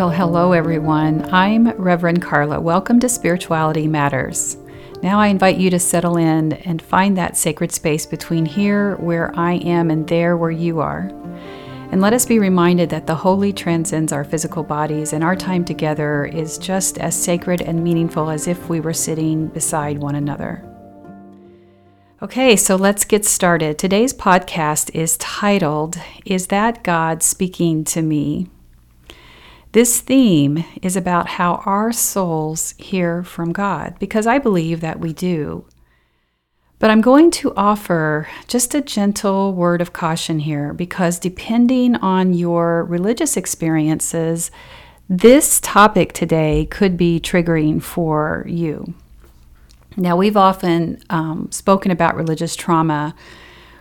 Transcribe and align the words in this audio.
Well, 0.00 0.08
hello 0.08 0.52
everyone. 0.52 1.28
I'm 1.30 1.72
Reverend 1.72 2.22
Carla. 2.22 2.58
Welcome 2.58 3.00
to 3.00 3.08
Spirituality 3.10 3.86
Matters. 3.86 4.56
Now 5.02 5.20
I 5.20 5.26
invite 5.26 5.58
you 5.58 5.68
to 5.68 5.78
settle 5.78 6.16
in 6.16 6.54
and 6.54 6.80
find 6.80 7.18
that 7.18 7.36
sacred 7.36 7.70
space 7.70 8.06
between 8.06 8.46
here, 8.46 8.96
where 8.96 9.30
I 9.38 9.56
am, 9.56 9.90
and 9.90 10.08
there, 10.08 10.38
where 10.38 10.50
you 10.50 10.80
are. 10.80 11.00
And 11.92 12.00
let 12.00 12.14
us 12.14 12.24
be 12.24 12.38
reminded 12.38 12.88
that 12.88 13.06
the 13.06 13.14
holy 13.14 13.52
transcends 13.52 14.10
our 14.10 14.24
physical 14.24 14.62
bodies, 14.62 15.12
and 15.12 15.22
our 15.22 15.36
time 15.36 15.66
together 15.66 16.24
is 16.24 16.56
just 16.56 16.96
as 16.96 17.14
sacred 17.14 17.60
and 17.60 17.84
meaningful 17.84 18.30
as 18.30 18.48
if 18.48 18.70
we 18.70 18.80
were 18.80 18.94
sitting 18.94 19.48
beside 19.48 19.98
one 19.98 20.14
another. 20.14 20.64
Okay, 22.22 22.56
so 22.56 22.74
let's 22.74 23.04
get 23.04 23.26
started. 23.26 23.78
Today's 23.78 24.14
podcast 24.14 24.94
is 24.94 25.18
titled, 25.18 25.98
Is 26.24 26.46
That 26.46 26.82
God 26.84 27.22
Speaking 27.22 27.84
to 27.84 28.00
Me? 28.00 28.48
This 29.72 30.00
theme 30.00 30.64
is 30.82 30.96
about 30.96 31.28
how 31.28 31.62
our 31.64 31.92
souls 31.92 32.74
hear 32.78 33.22
from 33.22 33.52
God, 33.52 33.94
because 34.00 34.26
I 34.26 34.38
believe 34.38 34.80
that 34.80 34.98
we 34.98 35.12
do. 35.12 35.64
But 36.80 36.90
I'm 36.90 37.00
going 37.00 37.30
to 37.32 37.54
offer 37.54 38.26
just 38.48 38.74
a 38.74 38.80
gentle 38.80 39.52
word 39.52 39.80
of 39.80 39.92
caution 39.92 40.40
here, 40.40 40.72
because 40.72 41.20
depending 41.20 41.94
on 41.96 42.32
your 42.32 42.84
religious 42.84 43.36
experiences, 43.36 44.50
this 45.08 45.60
topic 45.60 46.14
today 46.14 46.66
could 46.70 46.96
be 46.96 47.20
triggering 47.20 47.80
for 47.80 48.44
you. 48.48 48.94
Now, 49.96 50.16
we've 50.16 50.36
often 50.36 51.00
um, 51.10 51.48
spoken 51.52 51.92
about 51.92 52.16
religious 52.16 52.56
trauma, 52.56 53.14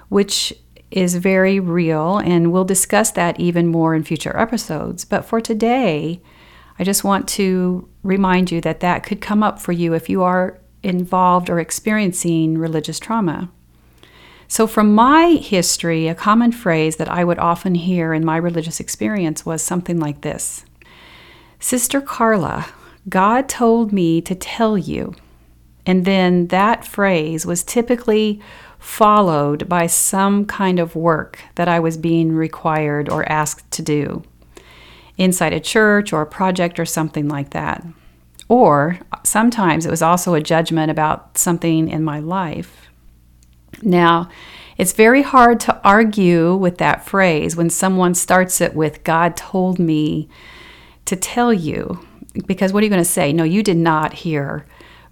which 0.09 0.53
is 0.91 1.15
very 1.15 1.59
real, 1.59 2.17
and 2.17 2.51
we'll 2.51 2.65
discuss 2.65 3.11
that 3.11 3.39
even 3.39 3.67
more 3.67 3.93
in 3.93 4.03
future 4.03 4.35
episodes. 4.37 5.05
But 5.05 5.25
for 5.25 5.39
today, 5.39 6.21
I 6.79 6.83
just 6.83 7.03
want 7.03 7.27
to 7.29 7.87
remind 8.03 8.51
you 8.51 8.61
that 8.61 8.79
that 8.79 9.03
could 9.03 9.21
come 9.21 9.43
up 9.43 9.59
for 9.59 9.71
you 9.71 9.93
if 9.93 10.09
you 10.09 10.23
are 10.23 10.59
involved 10.81 11.49
or 11.49 11.59
experiencing 11.59 12.57
religious 12.57 12.99
trauma. 12.99 13.49
So, 14.47 14.65
from 14.65 14.95
my 14.95 15.37
history, 15.41 16.07
a 16.07 16.15
common 16.15 16.51
phrase 16.51 16.95
that 16.95 17.09
I 17.09 17.23
would 17.23 17.37
often 17.37 17.75
hear 17.75 18.13
in 18.13 18.25
my 18.25 18.37
religious 18.37 18.79
experience 18.79 19.45
was 19.45 19.61
something 19.61 19.99
like 19.99 20.21
this 20.21 20.65
Sister 21.59 22.01
Carla, 22.01 22.67
God 23.07 23.47
told 23.47 23.91
me 23.91 24.21
to 24.21 24.33
tell 24.33 24.77
you. 24.77 25.13
And 25.85 26.05
then 26.05 26.47
that 26.47 26.85
phrase 26.85 27.45
was 27.45 27.63
typically 27.63 28.41
followed 28.79 29.67
by 29.67 29.85
some 29.85 30.45
kind 30.45 30.79
of 30.79 30.95
work 30.95 31.39
that 31.55 31.67
I 31.67 31.79
was 31.79 31.97
being 31.97 32.31
required 32.31 33.09
or 33.09 33.29
asked 33.29 33.69
to 33.71 33.81
do 33.81 34.23
inside 35.17 35.53
a 35.53 35.59
church 35.59 36.13
or 36.13 36.21
a 36.21 36.25
project 36.25 36.79
or 36.79 36.85
something 36.85 37.27
like 37.27 37.49
that. 37.51 37.85
Or 38.47 38.99
sometimes 39.23 39.85
it 39.85 39.91
was 39.91 40.01
also 40.01 40.33
a 40.33 40.41
judgment 40.41 40.89
about 40.89 41.37
something 41.37 41.89
in 41.89 42.03
my 42.03 42.19
life. 42.19 42.89
Now, 43.83 44.29
it's 44.77 44.93
very 44.93 45.21
hard 45.21 45.59
to 45.61 45.79
argue 45.83 46.55
with 46.55 46.77
that 46.77 47.05
phrase 47.05 47.55
when 47.55 47.69
someone 47.69 48.15
starts 48.15 48.61
it 48.61 48.73
with, 48.73 49.03
God 49.03 49.35
told 49.35 49.77
me 49.77 50.29
to 51.05 51.15
tell 51.17 51.53
you. 51.53 51.99
Because 52.45 52.71
what 52.71 52.81
are 52.81 52.85
you 52.85 52.89
going 52.89 53.03
to 53.03 53.05
say? 53.05 53.33
No, 53.33 53.43
you 53.43 53.61
did 53.61 53.77
not 53.77 54.13
hear 54.13 54.65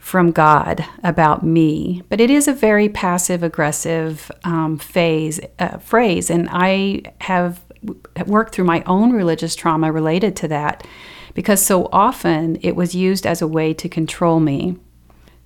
from 0.07 0.31
God 0.31 0.85
about 1.03 1.43
me. 1.43 2.01
But 2.07 2.21
it 2.21 2.29
is 2.29 2.47
a 2.47 2.53
very 2.53 2.87
passive 2.87 3.43
aggressive 3.43 4.31
um, 4.45 4.77
phase 4.77 5.41
uh, 5.59 5.79
phrase, 5.79 6.29
and 6.29 6.47
I 6.49 7.01
have 7.19 7.59
worked 8.25 8.55
through 8.55 8.63
my 8.63 8.83
own 8.85 9.11
religious 9.11 9.53
trauma 9.53 9.91
related 9.91 10.33
to 10.37 10.47
that 10.47 10.87
because 11.33 11.61
so 11.61 11.89
often 11.91 12.57
it 12.61 12.73
was 12.73 12.95
used 12.95 13.27
as 13.27 13.41
a 13.41 13.47
way 13.47 13.73
to 13.73 13.89
control 13.89 14.39
me. 14.39 14.77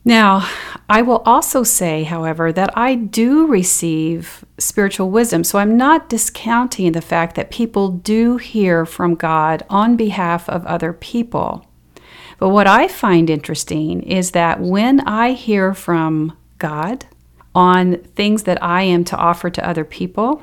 Now, 0.06 0.48
I 0.88 1.02
will 1.02 1.24
also 1.26 1.64
say, 1.64 2.04
however, 2.04 2.52
that 2.52 2.72
I 2.78 2.94
do 2.94 3.48
receive 3.48 4.46
spiritual 4.60 5.10
wisdom. 5.10 5.44
So 5.44 5.58
I'm 5.58 5.76
not 5.76 6.08
discounting 6.08 6.92
the 6.92 7.02
fact 7.02 7.36
that 7.36 7.50
people 7.50 7.90
do 7.90 8.38
hear 8.38 8.86
from 8.86 9.16
God 9.16 9.64
on 9.72 9.96
behalf 9.96 10.48
of 10.48 10.64
other 10.68 10.94
people. 10.94 11.66
But 12.42 12.50
what 12.50 12.66
I 12.66 12.88
find 12.88 13.30
interesting 13.30 14.02
is 14.02 14.32
that 14.32 14.60
when 14.60 15.02
I 15.02 15.34
hear 15.34 15.76
from 15.76 16.36
God 16.58 17.06
on 17.54 17.98
things 17.98 18.44
that 18.44 18.64
I 18.64 18.82
am 18.82 19.04
to 19.06 19.16
offer 19.16 19.52
to 19.52 19.70
other 19.70 19.86
people, 19.86 20.42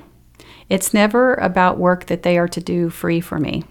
it's 0.68 0.94
never 0.94 1.34
about 1.34 1.76
work 1.76 2.06
that 2.06 2.22
they 2.22 2.38
are 2.38 2.46
to 2.46 2.60
do 2.60 2.88
free 2.88 3.20
for 3.20 3.40
me. 3.40 3.64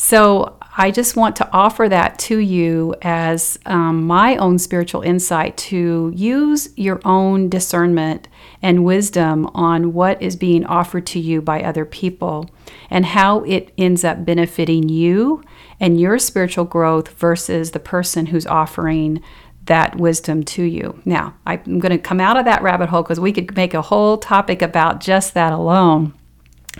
So 0.00 0.56
I 0.76 0.92
just 0.92 1.16
want 1.16 1.34
to 1.36 1.52
offer 1.52 1.88
that 1.88 2.20
to 2.20 2.38
you 2.38 2.94
as 3.02 3.58
um, 3.66 4.06
my 4.06 4.36
own 4.36 4.60
spiritual 4.60 5.02
insight 5.02 5.56
to 5.56 6.12
use 6.14 6.68
your 6.76 7.00
own 7.04 7.48
discernment 7.48 8.28
and 8.62 8.84
wisdom 8.84 9.46
on 9.54 9.92
what 9.92 10.22
is 10.22 10.36
being 10.36 10.64
offered 10.64 11.04
to 11.08 11.18
you 11.18 11.42
by 11.42 11.62
other 11.62 11.84
people 11.84 12.48
and 12.90 13.06
how 13.06 13.42
it 13.42 13.72
ends 13.76 14.04
up 14.04 14.24
benefiting 14.24 14.88
you 14.88 15.42
and 15.80 16.00
your 16.00 16.20
spiritual 16.20 16.64
growth 16.64 17.08
versus 17.08 17.72
the 17.72 17.80
person 17.80 18.26
who's 18.26 18.46
offering 18.46 19.20
that 19.64 19.96
wisdom 19.96 20.44
to 20.44 20.62
you. 20.62 21.02
Now, 21.04 21.34
I'm 21.44 21.80
going 21.80 21.90
to 21.90 21.98
come 21.98 22.20
out 22.20 22.36
of 22.36 22.44
that 22.44 22.62
rabbit 22.62 22.88
hole 22.88 23.02
because 23.02 23.18
we 23.18 23.32
could 23.32 23.56
make 23.56 23.74
a 23.74 23.82
whole 23.82 24.16
topic 24.16 24.62
about 24.62 25.00
just 25.00 25.34
that 25.34 25.52
alone. 25.52 26.14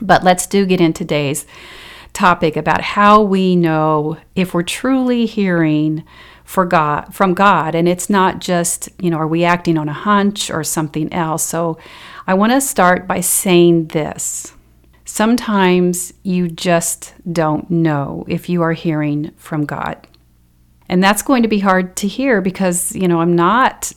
But 0.01 0.23
let's 0.23 0.47
do 0.47 0.65
get 0.65 0.81
into 0.81 0.99
today's 0.99 1.47
topic 2.19 2.57
about 2.57 2.81
how 2.81 3.23
we 3.23 3.55
know 3.55 4.17
if 4.35 4.53
we're 4.53 4.65
truly 4.65 5.25
hearing 5.25 6.03
for 6.43 6.65
God 6.65 7.15
from 7.15 7.33
God 7.33 7.77
and 7.77 7.89
it's 7.89 8.11
not 8.11 8.41
just, 8.41 8.89
you 8.99 9.09
know, 9.09 9.19
are 9.19 9.29
we 9.29 9.45
acting 9.45 9.79
on 9.79 9.89
a 9.89 9.93
hunch 9.93 10.51
or 10.51 10.65
something 10.65 11.13
else. 11.13 11.45
So 11.45 11.79
I 12.27 12.35
want 12.35 12.53
to 12.53 12.61
start 12.61 13.07
by 13.07 13.21
saying 13.21 13.89
this. 13.89 14.53
Sometimes 15.05 16.13
you 16.25 16.49
just 16.49 17.15
don't 17.33 17.71
know 17.71 18.25
if 18.27 18.49
you 18.49 18.63
are 18.63 18.73
hearing 18.73 19.31
from 19.37 19.65
God. 19.65 20.07
And 20.89 21.05
that's 21.05 21.23
going 21.23 21.43
to 21.43 21.49
be 21.49 21.61
hard 21.61 21.97
to 21.99 22.09
hear 22.09 22.41
because, 22.41 22.97
you 22.97 23.07
know, 23.07 23.21
I'm 23.21 23.37
not 23.37 23.93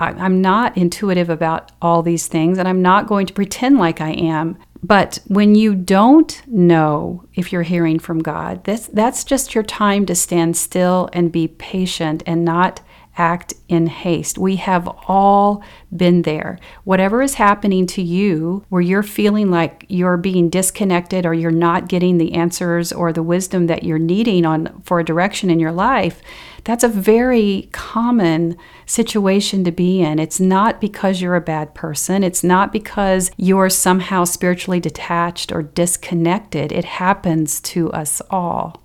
I'm 0.00 0.40
not 0.40 0.76
intuitive 0.78 1.28
about 1.28 1.72
all 1.82 2.02
these 2.02 2.28
things 2.28 2.56
and 2.56 2.66
I'm 2.66 2.80
not 2.80 3.06
going 3.06 3.26
to 3.26 3.34
pretend 3.34 3.78
like 3.78 4.00
I 4.00 4.12
am. 4.12 4.56
But 4.86 5.18
when 5.26 5.56
you 5.56 5.74
don't 5.74 6.40
know 6.46 7.24
if 7.34 7.52
you're 7.52 7.62
hearing 7.62 7.98
from 7.98 8.20
God, 8.20 8.62
that's 8.62 8.86
that's 8.86 9.24
just 9.24 9.52
your 9.52 9.64
time 9.64 10.06
to 10.06 10.14
stand 10.14 10.56
still 10.56 11.08
and 11.12 11.32
be 11.32 11.48
patient 11.48 12.22
and 12.24 12.44
not 12.44 12.80
act 13.16 13.54
in 13.68 13.86
haste. 13.86 14.38
We 14.38 14.56
have 14.56 14.88
all 15.08 15.62
been 15.94 16.22
there. 16.22 16.58
Whatever 16.84 17.22
is 17.22 17.34
happening 17.34 17.86
to 17.88 18.02
you, 18.02 18.64
where 18.68 18.82
you're 18.82 19.02
feeling 19.02 19.50
like 19.50 19.84
you're 19.88 20.16
being 20.16 20.50
disconnected 20.50 21.26
or 21.26 21.34
you're 21.34 21.50
not 21.50 21.88
getting 21.88 22.18
the 22.18 22.34
answers 22.34 22.92
or 22.92 23.12
the 23.12 23.22
wisdom 23.22 23.66
that 23.66 23.84
you're 23.84 23.98
needing 23.98 24.44
on 24.44 24.82
for 24.84 25.00
a 25.00 25.04
direction 25.04 25.50
in 25.50 25.60
your 25.60 25.72
life, 25.72 26.20
that's 26.64 26.84
a 26.84 26.88
very 26.88 27.68
common 27.72 28.56
situation 28.86 29.62
to 29.64 29.70
be 29.70 30.00
in. 30.00 30.18
It's 30.18 30.40
not 30.40 30.80
because 30.80 31.20
you're 31.20 31.36
a 31.36 31.40
bad 31.40 31.74
person. 31.74 32.24
It's 32.24 32.42
not 32.42 32.72
because 32.72 33.30
you're 33.36 33.70
somehow 33.70 34.24
spiritually 34.24 34.80
detached 34.80 35.52
or 35.52 35.62
disconnected. 35.62 36.72
It 36.72 36.84
happens 36.84 37.60
to 37.62 37.90
us 37.92 38.20
all. 38.30 38.82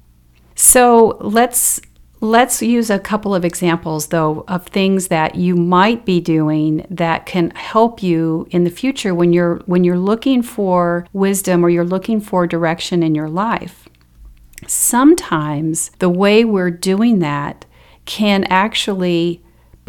So 0.56 1.18
let's 1.22 1.82
Let's 2.24 2.62
use 2.62 2.92
a 2.92 3.00
couple 3.00 3.34
of 3.34 3.44
examples, 3.44 4.08
though, 4.08 4.46
of 4.48 4.68
things 4.68 5.08
that 5.08 5.34
you 5.34 5.56
might 5.56 6.06
be 6.06 6.22
doing 6.22 6.86
that 6.92 7.26
can 7.26 7.50
help 7.52 8.04
you 8.04 8.48
in 8.52 8.64
the 8.64 8.70
future 8.70 9.16
when 9.16 9.34
you're 9.34 9.58
when 9.66 9.84
you're 9.84 9.98
looking 9.98 10.44
for 10.44 11.08
wisdom 11.14 11.66
or 11.66 11.70
you're 11.72 11.84
looking 11.84 12.22
for 12.22 12.46
direction 12.46 13.02
in 13.02 13.16
your 13.16 13.28
life. 13.28 13.90
Sometimes 14.68 15.90
the 15.98 16.10
way 16.10 16.46
we're 16.46 16.70
doing 16.70 17.20
that 17.20 17.66
can 18.06 18.44
actually 18.46 19.42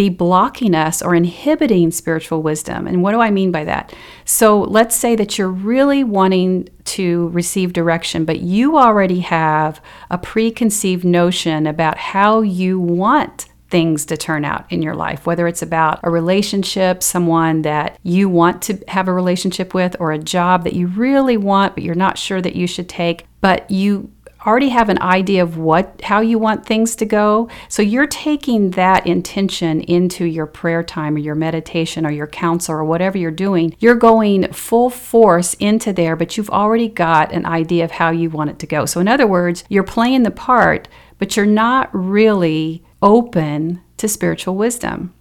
be 0.03 0.09
blocking 0.09 0.75
us 0.75 1.01
or 1.01 1.15
inhibiting 1.15 1.93
spiritual 1.93 2.43
wisdom. 2.43 2.89
And 2.89 3.05
what 3.05 3.13
do 3.13 3.21
I 3.21 3.31
mean 3.31 3.53
by 3.53 3.63
that? 3.67 3.95
So 4.25 4.63
let's 4.63 4.97
say 4.97 5.15
that 5.15 5.39
you're 5.39 5.47
really 5.47 6.03
wanting 6.03 6.69
to 6.87 7.29
receive 7.29 7.73
direction, 7.73 8.25
but 8.25 8.41
you 8.41 8.77
already 8.77 9.21
have 9.21 9.81
a 10.11 10.19
preconceived 10.19 11.05
notion 11.05 11.69
about 11.69 11.99
how 11.99 12.41
you 12.41 12.81
want 12.81 13.47
things 13.69 14.05
to 14.07 14.17
turn 14.17 14.45
out 14.45 14.71
in 14.73 14.83
your 14.83 14.97
life, 14.97 15.25
whether 15.25 15.47
it's 15.47 15.63
about 15.63 16.01
a 16.03 16.11
relationship, 16.11 17.01
someone 17.01 17.63
that 17.63 17.97
you 18.03 18.29
want 18.29 18.61
to 18.63 18.83
have 18.89 19.07
a 19.07 19.13
relationship 19.13 19.73
with, 19.73 19.95
or 20.01 20.11
a 20.11 20.19
job 20.19 20.65
that 20.65 20.75
you 20.75 20.89
really 20.89 21.37
want, 21.37 21.77
but 21.77 21.85
you're 21.85 21.95
not 21.95 22.19
sure 22.19 22.43
that 22.43 22.57
you 22.57 22.67
should 22.67 22.89
take, 22.89 23.25
but 23.41 23.71
you 23.71 24.11
already 24.47 24.71
have 24.71 24.89
an 24.89 25.01
idea 25.01 25.43
of 25.43 25.57
what 25.57 26.01
how 26.03 26.21
you 26.21 26.39
want 26.39 26.67
things 26.67 26.97
to 26.97 27.05
go. 27.05 27.49
So 27.69 27.83
you're 27.83 28.07
taking 28.07 28.71
that 28.71 29.07
intention 29.07 29.81
into 29.83 30.25
your 30.25 30.47
prayer 30.47 30.83
time 30.83 31.17
or 31.17 31.19
your 31.19 31.35
meditation 31.35 32.07
or 32.07 32.11
your 32.11 32.27
counsel 32.27 32.75
or 32.75 32.85
whatever 32.85 33.19
you're 33.19 33.31
doing. 33.31 33.77
You're 33.79 33.95
going 33.95 34.53
full 34.53 34.91
force 34.91 35.55
into 35.55 35.93
there, 35.93 36.17
but 36.17 36.37
you've 36.37 36.51
already 36.51 36.89
got 36.89 37.33
an 37.33 37.47
idea 37.47 37.85
of 37.85 37.93
how 37.93 38.11
you 38.11 38.31
want 38.31 38.51
it 38.51 38.59
to 38.61 38.67
go. 38.67 38.87
So 38.87 39.01
in 39.01 39.09
other 39.09 39.27
words, 39.27 39.65
you're 39.69 39.83
playing 39.83 40.23
the 40.23 40.31
part, 40.31 40.89
but 41.19 41.37
you're 41.37 41.47
not 41.47 41.91
really 41.93 42.85
open 43.01 43.81
to 43.97 44.09
spiritual 44.09 44.57
wisdom 44.57 45.15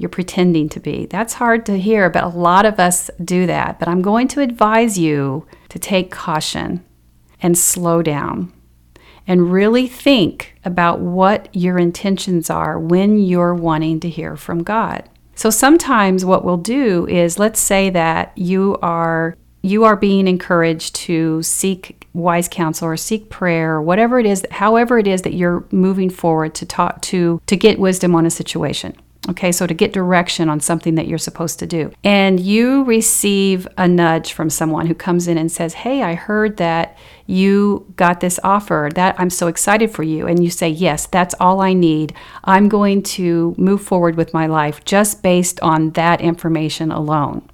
you're 0.00 0.08
pretending 0.08 0.68
to 0.68 0.78
be. 0.78 1.06
That's 1.06 1.34
hard 1.34 1.66
to 1.66 1.76
hear, 1.76 2.08
but 2.08 2.22
a 2.22 2.28
lot 2.28 2.64
of 2.64 2.78
us 2.78 3.10
do 3.22 3.46
that. 3.46 3.80
But 3.80 3.88
I'm 3.88 4.00
going 4.00 4.28
to 4.28 4.40
advise 4.40 4.96
you 4.96 5.44
to 5.70 5.78
take 5.80 6.12
caution 6.12 6.84
and 7.42 7.58
slow 7.58 8.00
down 8.00 8.52
and 9.28 9.52
really 9.52 9.86
think 9.86 10.54
about 10.64 10.98
what 10.98 11.54
your 11.54 11.78
intentions 11.78 12.48
are 12.48 12.80
when 12.80 13.20
you're 13.20 13.54
wanting 13.54 14.00
to 14.00 14.08
hear 14.08 14.36
from 14.36 14.64
God. 14.64 15.08
So 15.36 15.50
sometimes 15.50 16.24
what 16.24 16.44
we'll 16.44 16.56
do 16.56 17.06
is 17.06 17.38
let's 17.38 17.60
say 17.60 17.90
that 17.90 18.36
you 18.36 18.76
are 18.82 19.36
you 19.60 19.84
are 19.84 19.96
being 19.96 20.26
encouraged 20.26 20.94
to 20.94 21.42
seek 21.42 22.06
wise 22.14 22.48
counsel 22.48 22.88
or 22.88 22.96
seek 22.96 23.28
prayer 23.28 23.74
or 23.74 23.82
whatever 23.82 24.18
it 24.18 24.26
is 24.26 24.44
however 24.50 24.98
it 24.98 25.06
is 25.06 25.22
that 25.22 25.34
you're 25.34 25.64
moving 25.70 26.10
forward 26.10 26.54
to 26.54 26.66
talk 26.66 27.02
to 27.02 27.40
to 27.46 27.56
get 27.56 27.78
wisdom 27.78 28.14
on 28.14 28.26
a 28.26 28.30
situation. 28.30 28.96
Okay, 29.28 29.52
so 29.52 29.66
to 29.66 29.74
get 29.74 29.92
direction 29.92 30.48
on 30.48 30.60
something 30.60 30.94
that 30.94 31.06
you're 31.06 31.18
supposed 31.18 31.58
to 31.58 31.66
do. 31.66 31.92
And 32.02 32.40
you 32.40 32.84
receive 32.84 33.68
a 33.76 33.86
nudge 33.86 34.32
from 34.32 34.48
someone 34.48 34.86
who 34.86 34.94
comes 34.94 35.28
in 35.28 35.36
and 35.36 35.52
says, 35.52 35.74
Hey, 35.74 36.02
I 36.02 36.14
heard 36.14 36.56
that 36.56 36.96
you 37.28 37.92
got 37.96 38.20
this 38.20 38.40
offer. 38.42 38.88
That 38.94 39.14
I'm 39.18 39.28
so 39.28 39.48
excited 39.48 39.90
for 39.90 40.02
you. 40.02 40.26
And 40.26 40.42
you 40.42 40.50
say, 40.50 40.68
Yes, 40.68 41.06
that's 41.06 41.34
all 41.38 41.60
I 41.60 41.74
need. 41.74 42.14
I'm 42.42 42.68
going 42.68 43.02
to 43.02 43.54
move 43.58 43.82
forward 43.82 44.16
with 44.16 44.34
my 44.34 44.46
life 44.46 44.84
just 44.84 45.22
based 45.22 45.60
on 45.60 45.90
that 45.90 46.20
information 46.22 46.90
alone. 46.90 47.48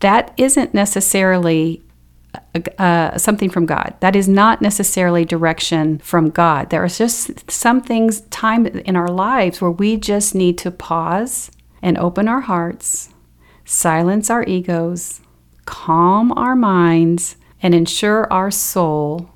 That 0.00 0.34
isn't 0.36 0.74
necessarily 0.74 1.80
uh, 2.78 3.16
something 3.16 3.48
from 3.48 3.66
God. 3.66 3.94
That 4.00 4.16
is 4.16 4.28
not 4.28 4.60
necessarily 4.60 5.24
direction 5.24 5.98
from 5.98 6.30
God. 6.30 6.70
There 6.70 6.82
are 6.82 6.88
just 6.88 7.48
some 7.48 7.80
things, 7.80 8.22
time 8.22 8.66
in 8.66 8.96
our 8.96 9.08
lives 9.08 9.60
where 9.60 9.70
we 9.70 9.96
just 9.96 10.34
need 10.34 10.58
to 10.58 10.72
pause 10.72 11.52
and 11.80 11.96
open 11.98 12.26
our 12.26 12.40
hearts, 12.40 13.10
silence 13.64 14.28
our 14.28 14.42
egos, 14.42 15.20
calm 15.66 16.32
our 16.32 16.56
minds, 16.56 17.36
and 17.64 17.74
ensure 17.74 18.30
our 18.30 18.50
soul 18.50 19.30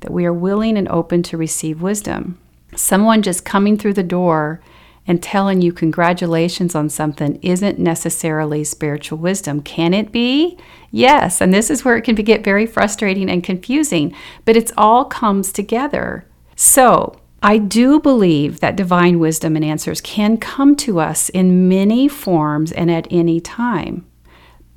that 0.00 0.12
we 0.12 0.24
are 0.24 0.32
willing 0.32 0.78
and 0.78 0.88
open 0.88 1.24
to 1.24 1.36
receive 1.36 1.82
wisdom. 1.82 2.38
Someone 2.76 3.20
just 3.20 3.44
coming 3.44 3.76
through 3.76 3.94
the 3.94 4.04
door 4.04 4.60
and 5.08 5.20
telling 5.20 5.60
you 5.60 5.72
congratulations 5.72 6.76
on 6.76 6.88
something 6.88 7.38
isn't 7.42 7.78
necessarily 7.78 8.62
spiritual 8.62 9.18
wisdom. 9.18 9.60
Can 9.60 9.92
it 9.92 10.12
be? 10.12 10.56
Yes. 10.92 11.40
And 11.40 11.52
this 11.52 11.68
is 11.68 11.84
where 11.84 11.96
it 11.96 12.02
can 12.02 12.14
get 12.14 12.44
very 12.44 12.64
frustrating 12.64 13.28
and 13.28 13.42
confusing, 13.42 14.14
but 14.44 14.56
it 14.56 14.70
all 14.78 15.04
comes 15.04 15.52
together. 15.52 16.24
So, 16.54 17.16
I 17.42 17.58
do 17.58 18.00
believe 18.00 18.60
that 18.60 18.76
divine 18.76 19.18
wisdom 19.18 19.56
and 19.56 19.64
answers 19.64 20.00
can 20.00 20.38
come 20.38 20.76
to 20.76 21.00
us 21.00 21.28
in 21.28 21.68
many 21.68 22.06
forms 22.08 22.70
and 22.72 22.90
at 22.90 23.08
any 23.10 23.40
time. 23.40 24.06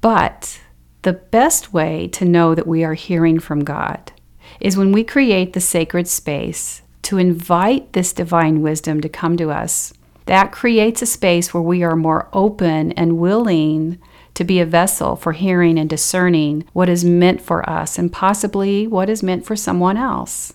But 0.02 0.60
the 1.08 1.14
best 1.14 1.72
way 1.72 2.06
to 2.10 2.26
know 2.26 2.54
that 2.54 2.68
we 2.68 2.84
are 2.84 2.94
hearing 2.94 3.40
from 3.40 3.64
God 3.64 4.12
is 4.60 4.76
when 4.76 4.92
we 4.92 5.06
create 5.06 5.54
the 5.54 5.62
sacred 5.62 6.06
space 6.06 6.82
to 7.04 7.18
invite 7.18 7.94
this 7.94 8.12
divine 8.12 8.62
wisdom 8.62 9.00
to 9.00 9.08
come 9.08 9.38
to 9.38 9.50
us 9.50 9.94
that 10.26 10.52
creates 10.52 11.02
a 11.02 11.06
space 11.06 11.54
where 11.54 11.64
we 11.64 11.82
are 11.82 11.96
more 11.96 12.28
open 12.34 12.92
and 12.92 13.20
willing 13.20 13.98
to 14.34 14.44
be 14.44 14.60
a 14.60 14.66
vessel 14.66 15.16
for 15.16 15.32
hearing 15.32 15.80
and 15.80 15.90
discerning 15.90 16.66
what 16.74 16.90
is 16.90 17.06
meant 17.06 17.40
for 17.40 17.68
us 17.70 17.98
and 17.98 18.12
possibly 18.12 18.86
what 18.86 19.10
is 19.10 19.24
meant 19.24 19.46
for 19.46 19.56
someone 19.56 19.96
else. 19.96 20.52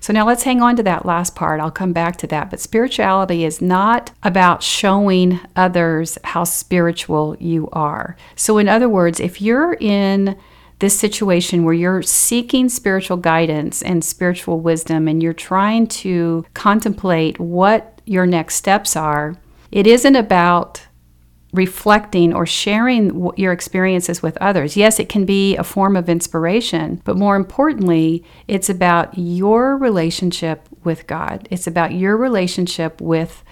So 0.00 0.12
now 0.12 0.26
let's 0.26 0.42
hang 0.42 0.62
on 0.62 0.76
to 0.76 0.82
that 0.84 1.06
last 1.06 1.34
part. 1.34 1.60
I'll 1.60 1.70
come 1.70 1.92
back 1.92 2.16
to 2.18 2.26
that. 2.28 2.50
But 2.50 2.60
spirituality 2.60 3.44
is 3.44 3.60
not 3.60 4.10
about 4.22 4.62
showing 4.62 5.40
others 5.56 6.18
how 6.24 6.44
spiritual 6.44 7.36
you 7.38 7.68
are. 7.72 8.16
So, 8.36 8.58
in 8.58 8.68
other 8.68 8.88
words, 8.88 9.20
if 9.20 9.40
you're 9.40 9.74
in 9.74 10.36
this 10.78 10.98
situation 10.98 11.64
where 11.64 11.74
you're 11.74 12.02
seeking 12.02 12.68
spiritual 12.68 13.16
guidance 13.16 13.82
and 13.82 14.04
spiritual 14.04 14.60
wisdom 14.60 15.08
and 15.08 15.22
you're 15.22 15.32
trying 15.32 15.86
to 15.88 16.44
contemplate 16.54 17.40
what 17.40 18.00
your 18.04 18.26
next 18.26 18.54
steps 18.54 18.94
are, 18.96 19.36
it 19.72 19.86
isn't 19.86 20.16
about 20.16 20.86
reflecting 21.52 22.34
or 22.34 22.44
sharing 22.44 23.30
your 23.36 23.52
experiences 23.52 24.22
with 24.22 24.36
others. 24.38 24.76
Yes, 24.76 25.00
it 25.00 25.08
can 25.08 25.24
be 25.24 25.56
a 25.56 25.64
form 25.64 25.96
of 25.96 26.08
inspiration, 26.08 27.00
but 27.04 27.16
more 27.16 27.36
importantly, 27.36 28.24
it's 28.46 28.68
about 28.68 29.16
your 29.16 29.76
relationship 29.76 30.68
with 30.84 31.06
God. 31.06 31.48
It's 31.50 31.66
about 31.66 31.92
your 31.92 32.16
relationship 32.16 33.00
with 33.00 33.42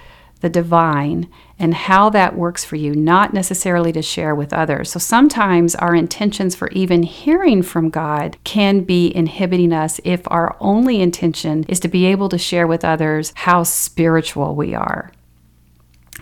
the 0.41 0.51
divine 0.51 1.31
and 1.59 1.73
how 1.73 2.11
that 2.11 2.37
works 2.37 2.63
for 2.63 2.77
you, 2.77 2.95
not 2.95 3.33
necessarily 3.33 3.91
to 3.93 4.03
share 4.03 4.35
with 4.35 4.53
others. 4.53 4.91
So 4.91 4.99
sometimes 4.99 5.75
our 5.75 5.95
intentions 5.95 6.55
for 6.55 6.69
even 6.69 7.03
hearing 7.03 7.63
from 7.63 7.89
God 7.89 8.37
can 8.45 8.81
be 8.81 9.15
inhibiting 9.17 9.73
us 9.73 9.99
if 10.05 10.21
our 10.27 10.55
only 10.61 11.01
intention 11.01 11.65
is 11.69 11.81
to 11.81 11.89
be 11.89 12.05
able 12.05 12.29
to 12.29 12.37
share 12.37 12.67
with 12.67 12.85
others 12.85 13.33
how 13.37 13.63
spiritual 13.63 14.55
we 14.55 14.75
are. 14.75 15.11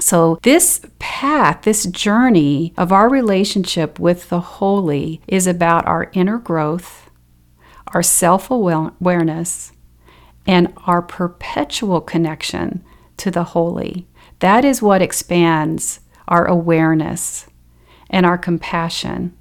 So, 0.01 0.39
this 0.43 0.85
path, 0.99 1.63
this 1.63 1.87
journey 1.87 2.75
of 2.77 2.93
our 2.93 3.09
relationship 3.09 4.01
with 4.01 4.29
the 4.29 4.41
holy 4.41 5.21
is 5.29 5.47
about 5.47 5.87
our 5.87 6.11
inner 6.13 6.39
growth, 6.39 7.11
our 7.89 8.03
self 8.03 8.51
awareness, 8.51 9.73
and 10.47 10.73
our 10.87 11.01
perpetual 11.01 12.01
connection 12.01 12.85
to 13.19 13.31
the 13.31 13.45
holy. 13.45 14.07
That 14.41 14.65
is 14.65 14.83
what 14.83 15.01
expands 15.03 16.01
our 16.29 16.47
awareness 16.47 17.47
and 18.11 18.27
our 18.27 18.39
compassion. 18.39 19.35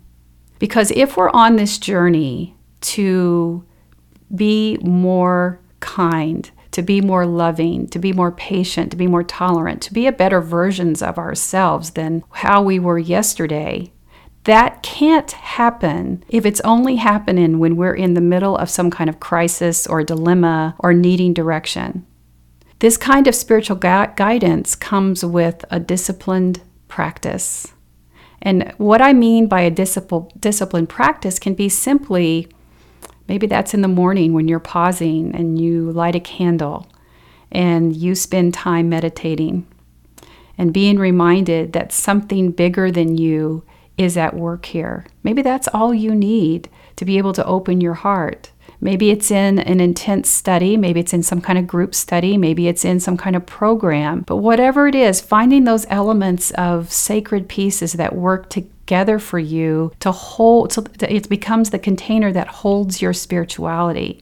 Because 0.59 0.91
if 0.91 1.17
we're 1.17 1.29
on 1.31 1.55
this 1.55 1.77
journey 1.77 2.55
to 2.81 3.65
be 4.33 4.77
more 4.81 5.59
kind, 5.79 6.49
to 6.73 6.81
be 6.81 7.01
more 7.01 7.25
loving, 7.25 7.87
to 7.87 7.99
be 7.99 8.11
more 8.11 8.31
patient, 8.31 8.91
to 8.91 8.97
be 8.97 9.07
more 9.07 9.23
tolerant, 9.23 9.81
to 9.83 9.93
be 9.93 10.07
a 10.07 10.11
better 10.11 10.41
versions 10.41 11.01
of 11.01 11.17
ourselves 11.17 11.91
than 11.91 12.23
how 12.31 12.61
we 12.61 12.79
were 12.79 12.97
yesterday, 12.97 13.91
that 14.43 14.83
can't 14.83 15.31
happen 15.31 16.23
if 16.27 16.45
it's 16.45 16.59
only 16.61 16.97
happening 16.97 17.59
when 17.59 17.77
we're 17.77 17.93
in 17.93 18.13
the 18.13 18.21
middle 18.21 18.57
of 18.57 18.69
some 18.69 18.91
kind 18.91 19.09
of 19.09 19.19
crisis 19.19 19.87
or 19.87 20.03
dilemma 20.03 20.75
or 20.79 20.93
needing 20.93 21.33
direction. 21.33 22.05
This 22.79 22.97
kind 22.97 23.27
of 23.27 23.35
spiritual 23.35 23.77
gu- 23.77 24.13
guidance 24.17 24.75
comes 24.75 25.23
with 25.23 25.63
a 25.71 25.79
disciplined 25.79 26.61
practice. 26.89 27.73
And 28.41 28.73
what 28.77 29.01
I 29.01 29.13
mean 29.13 29.47
by 29.47 29.61
a 29.61 29.71
discipl- 29.71 30.29
disciplined 30.39 30.89
practice 30.89 31.39
can 31.39 31.53
be 31.53 31.69
simply 31.69 32.49
maybe 33.27 33.47
that's 33.47 33.73
in 33.73 33.81
the 33.81 33.87
morning 33.87 34.33
when 34.33 34.47
you're 34.47 34.59
pausing 34.59 35.35
and 35.35 35.59
you 35.59 35.91
light 35.91 36.15
a 36.15 36.19
candle 36.19 36.87
and 37.51 37.95
you 37.95 38.15
spend 38.15 38.53
time 38.53 38.89
meditating 38.89 39.67
and 40.57 40.73
being 40.73 40.97
reminded 40.99 41.73
that 41.73 41.91
something 41.91 42.51
bigger 42.51 42.91
than 42.91 43.17
you 43.17 43.63
is 43.97 44.17
at 44.17 44.33
work 44.35 44.65
here. 44.65 45.05
Maybe 45.23 45.41
that's 45.41 45.67
all 45.67 45.93
you 45.93 46.15
need 46.15 46.69
to 46.95 47.05
be 47.05 47.17
able 47.17 47.33
to 47.33 47.45
open 47.45 47.81
your 47.81 47.93
heart 47.93 48.51
Maybe 48.83 49.11
it's 49.11 49.31
in 49.31 49.59
an 49.59 49.79
intense 49.79 50.29
study, 50.29 50.75
maybe 50.75 50.99
it's 50.99 51.13
in 51.13 51.23
some 51.23 51.39
kind 51.39 51.57
of 51.57 51.65
group 51.65 51.95
study, 51.95 52.37
maybe 52.37 52.67
it's 52.67 52.83
in 52.83 52.99
some 52.99 53.15
kind 53.15 53.33
of 53.33 53.45
program. 53.45 54.25
But 54.27 54.37
whatever 54.37 54.89
it 54.89 54.95
is, 54.95 55.21
finding 55.21 55.63
those 55.63 55.85
elements 55.89 56.51
of 56.51 56.91
sacred 56.91 57.47
pieces 57.47 57.93
that 57.93 58.13
work 58.13 58.49
together 58.93 59.17
for 59.17 59.39
you 59.39 59.91
to 59.99 60.11
hold, 60.11 60.71
so 60.71 60.83
it 61.01 61.27
becomes 61.27 61.71
the 61.71 61.79
container 61.79 62.31
that 62.31 62.47
holds 62.47 63.01
your 63.01 63.11
spirituality. 63.11 64.21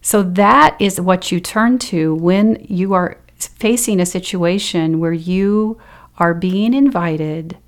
So 0.00 0.22
that 0.22 0.76
is 0.80 1.00
what 1.00 1.32
you 1.32 1.40
turn 1.40 1.80
to 1.90 2.14
when 2.14 2.64
you 2.68 2.94
are 2.94 3.18
facing 3.36 3.98
a 3.98 4.06
situation 4.06 5.00
where 5.00 5.12
you 5.12 5.76
are 6.18 6.34
being 6.34 6.72
invited 6.72 7.58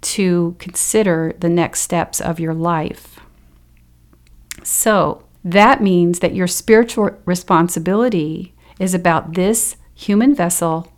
to 0.00 0.54
consider 0.60 1.34
the 1.40 1.48
next 1.48 1.80
steps 1.80 2.20
of 2.20 2.38
your 2.38 2.54
life. 2.54 3.18
So 4.62 5.24
that 5.42 5.82
means 5.82 6.20
that 6.20 6.36
your 6.36 6.46
spiritual 6.46 7.10
responsibility 7.24 8.54
is 8.78 8.94
about 8.94 9.34
this 9.34 9.74
human 9.96 10.32
vessel, 10.32 10.92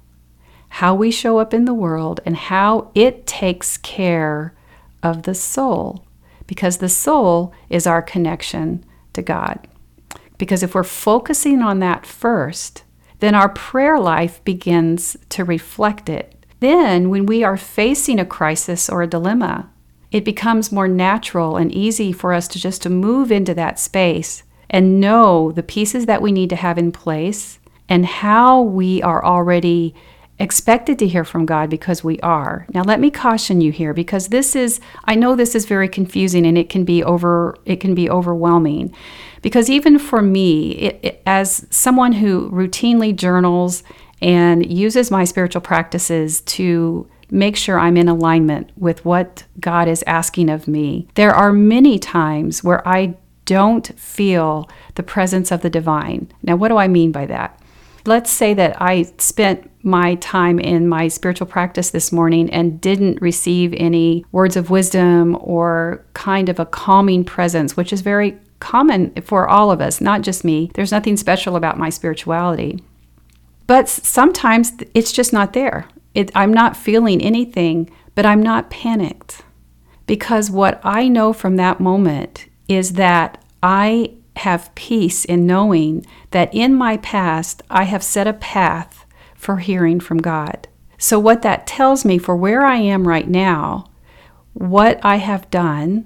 how 0.71 0.95
we 0.95 1.11
show 1.11 1.39
up 1.39 1.53
in 1.53 1.65
the 1.65 1.75
world, 1.75 2.21
and 2.25 2.37
how 2.37 2.91
it 2.95 3.27
takes 3.27 3.77
care 3.77 4.55
of 5.03 5.25
the 5.25 5.35
soul, 5.35 6.05
because 6.47 6.79
the 6.79 6.89
soul 6.89 7.53
is 7.69 7.87
our 7.87 8.01
connection 8.01 8.85
to 9.13 9.23
God. 9.23 9.67
Because 10.39 10.63
if 10.63 10.75
we're 10.75 10.85
focusing 10.85 11.61
on 11.61 11.81
that 11.81 12.07
first, 12.07 12.85
then 13.19 13.35
our 13.35 13.51
prayer 13.51 13.99
life 13.99 14.43
begins 14.45 15.17
to 15.29 15.45
reflect 15.45 16.09
it. 16.09 16.35
Then, 16.61 17.11
when 17.11 17.27
we 17.27 17.43
are 17.45 17.57
facing 17.57 18.19
a 18.19 18.25
crisis 18.25 18.89
or 18.89 19.03
a 19.03 19.07
dilemma, 19.07 19.71
it 20.11 20.25
becomes 20.25 20.73
more 20.73 20.89
natural 20.89 21.57
and 21.57 21.73
easy 21.73 22.13
for 22.13 22.33
us 22.33 22.49
to 22.49 22.59
just 22.59 22.83
to 22.83 22.91
move 22.91 23.31
into 23.31 23.55
that 23.55 23.79
space 23.79 24.43
and 24.69 25.01
know 25.01 25.53
the 25.53 25.63
pieces 25.63 26.07
that 26.07 26.23
we 26.23 26.33
need 26.33 26.51
to 26.51 26.57
have 26.57 26.79
in 26.79 26.93
place 26.93 27.59
and 27.89 28.07
how 28.07 28.61
we 28.61 29.03
are 29.03 29.25
already 29.25 29.95
expected 30.41 30.99
to 30.99 31.07
hear 31.07 31.23
from 31.23 31.45
God 31.47 31.69
because 31.69 32.03
we 32.03 32.19
are. 32.21 32.67
Now 32.73 32.83
let 32.83 32.99
me 32.99 33.11
caution 33.11 33.61
you 33.61 33.71
here 33.71 33.93
because 33.93 34.29
this 34.29 34.57
is 34.57 34.81
I 35.05 35.15
know 35.15 35.37
this 35.37 35.55
is 35.55 35.67
very 35.67 35.89
confusing 35.89 36.47
and 36.47 36.57
it 36.57 36.71
can 36.71 36.85
be 36.85 37.05
over 37.05 37.57
it 37.67 37.77
can 37.77 37.95
be 37.95 38.09
overwhelming. 38.09 38.95
Because 39.43 39.71
even 39.71 39.99
for 39.99 40.21
me, 40.21 40.73
it, 40.73 41.01
it, 41.03 41.23
as 41.25 41.67
someone 41.71 42.13
who 42.13 42.51
routinely 42.51 43.15
journals 43.15 43.83
and 44.21 44.71
uses 44.71 45.11
my 45.11 45.25
spiritual 45.25 45.63
practices 45.63 46.41
to 46.43 47.09
make 47.31 47.57
sure 47.57 47.79
I'm 47.79 47.97
in 47.97 48.09
alignment 48.09 48.71
with 48.77 49.05
what 49.05 49.45
God 49.59 49.89
is 49.89 50.05
asking 50.07 50.51
of 50.51 50.67
me. 50.67 51.09
There 51.15 51.35
are 51.35 51.53
many 51.53 51.99
times 51.99 52.65
where 52.65 52.87
I 52.87 53.15
don't 53.45 53.87
feel 53.99 54.69
the 54.95 55.03
presence 55.03 55.51
of 55.51 55.63
the 55.63 55.71
divine. 55.71 56.31
Now, 56.43 56.57
what 56.57 56.69
do 56.69 56.77
I 56.77 56.89
mean 56.89 57.13
by 57.13 57.27
that? 57.27 57.59
Let's 58.05 58.31
say 58.31 58.55
that 58.55 58.81
I 58.81 59.05
spent 59.19 59.70
my 59.83 60.15
time 60.17 60.59
in 60.59 60.89
my 60.89 61.09
spiritual 61.09 61.47
practice 61.47 61.91
this 61.91 62.13
morning 62.13 62.51
and 62.51 62.81
didn't 62.81 63.21
receive 63.21 63.73
any 63.77 64.25
words 64.33 64.57
of 64.57 64.71
wisdom 64.71 65.37
or 65.41 66.05
kind 66.15 66.49
of 66.49 66.59
a 66.59 66.67
calming 66.67 67.25
presence, 67.25 67.77
which 67.77 67.93
is 67.93 68.01
very 68.01 68.39
common 68.61 69.11
for 69.23 69.49
all 69.49 69.71
of 69.71 69.81
us, 69.81 70.01
not 70.01 70.23
just 70.23 70.45
me. 70.45 70.71
There's 70.75 70.93
nothing 70.93 71.17
special 71.17 71.57
about 71.57 71.79
my 71.79 71.89
spirituality. 71.89 72.83
But 73.67 73.89
sometimes 73.89 74.73
it's 74.95 75.13
just 75.13 75.33
not 75.33 75.53
there. 75.53 75.89
It, 76.15 76.31
I'm 76.35 76.53
not 76.53 76.77
feeling 76.77 77.23
anything, 77.23 77.91
but 78.15 78.27
I'm 78.27 78.43
not 78.43 78.71
panicked. 78.71 79.43
Because 80.07 80.51
what 80.51 80.81
I 80.85 81.09
know 81.09 81.33
from 81.33 81.57
that 81.57 81.81
moment 81.81 82.49
is 82.69 82.95
that 82.95 83.43
I 83.63 84.13
have 84.37 84.75
peace 84.75 85.25
in 85.25 85.47
knowing 85.47 86.05
that 86.31 86.53
in 86.55 86.75
my 86.75 86.97
past 86.99 87.63
I 87.71 87.85
have 87.85 88.03
set 88.03 88.27
a 88.27 88.33
path 88.33 89.00
for 89.41 89.57
hearing 89.57 89.99
from 89.99 90.19
God. 90.19 90.69
So, 90.99 91.19
what 91.19 91.41
that 91.43 91.67
tells 91.67 92.05
me 92.05 92.19
for 92.19 92.37
where 92.37 92.67
I 92.67 92.77
am 92.77 93.09
right 93.09 93.27
now, 93.27 93.87
what 94.53 95.01
I 95.03 95.17
have 95.17 95.51
done 95.51 96.05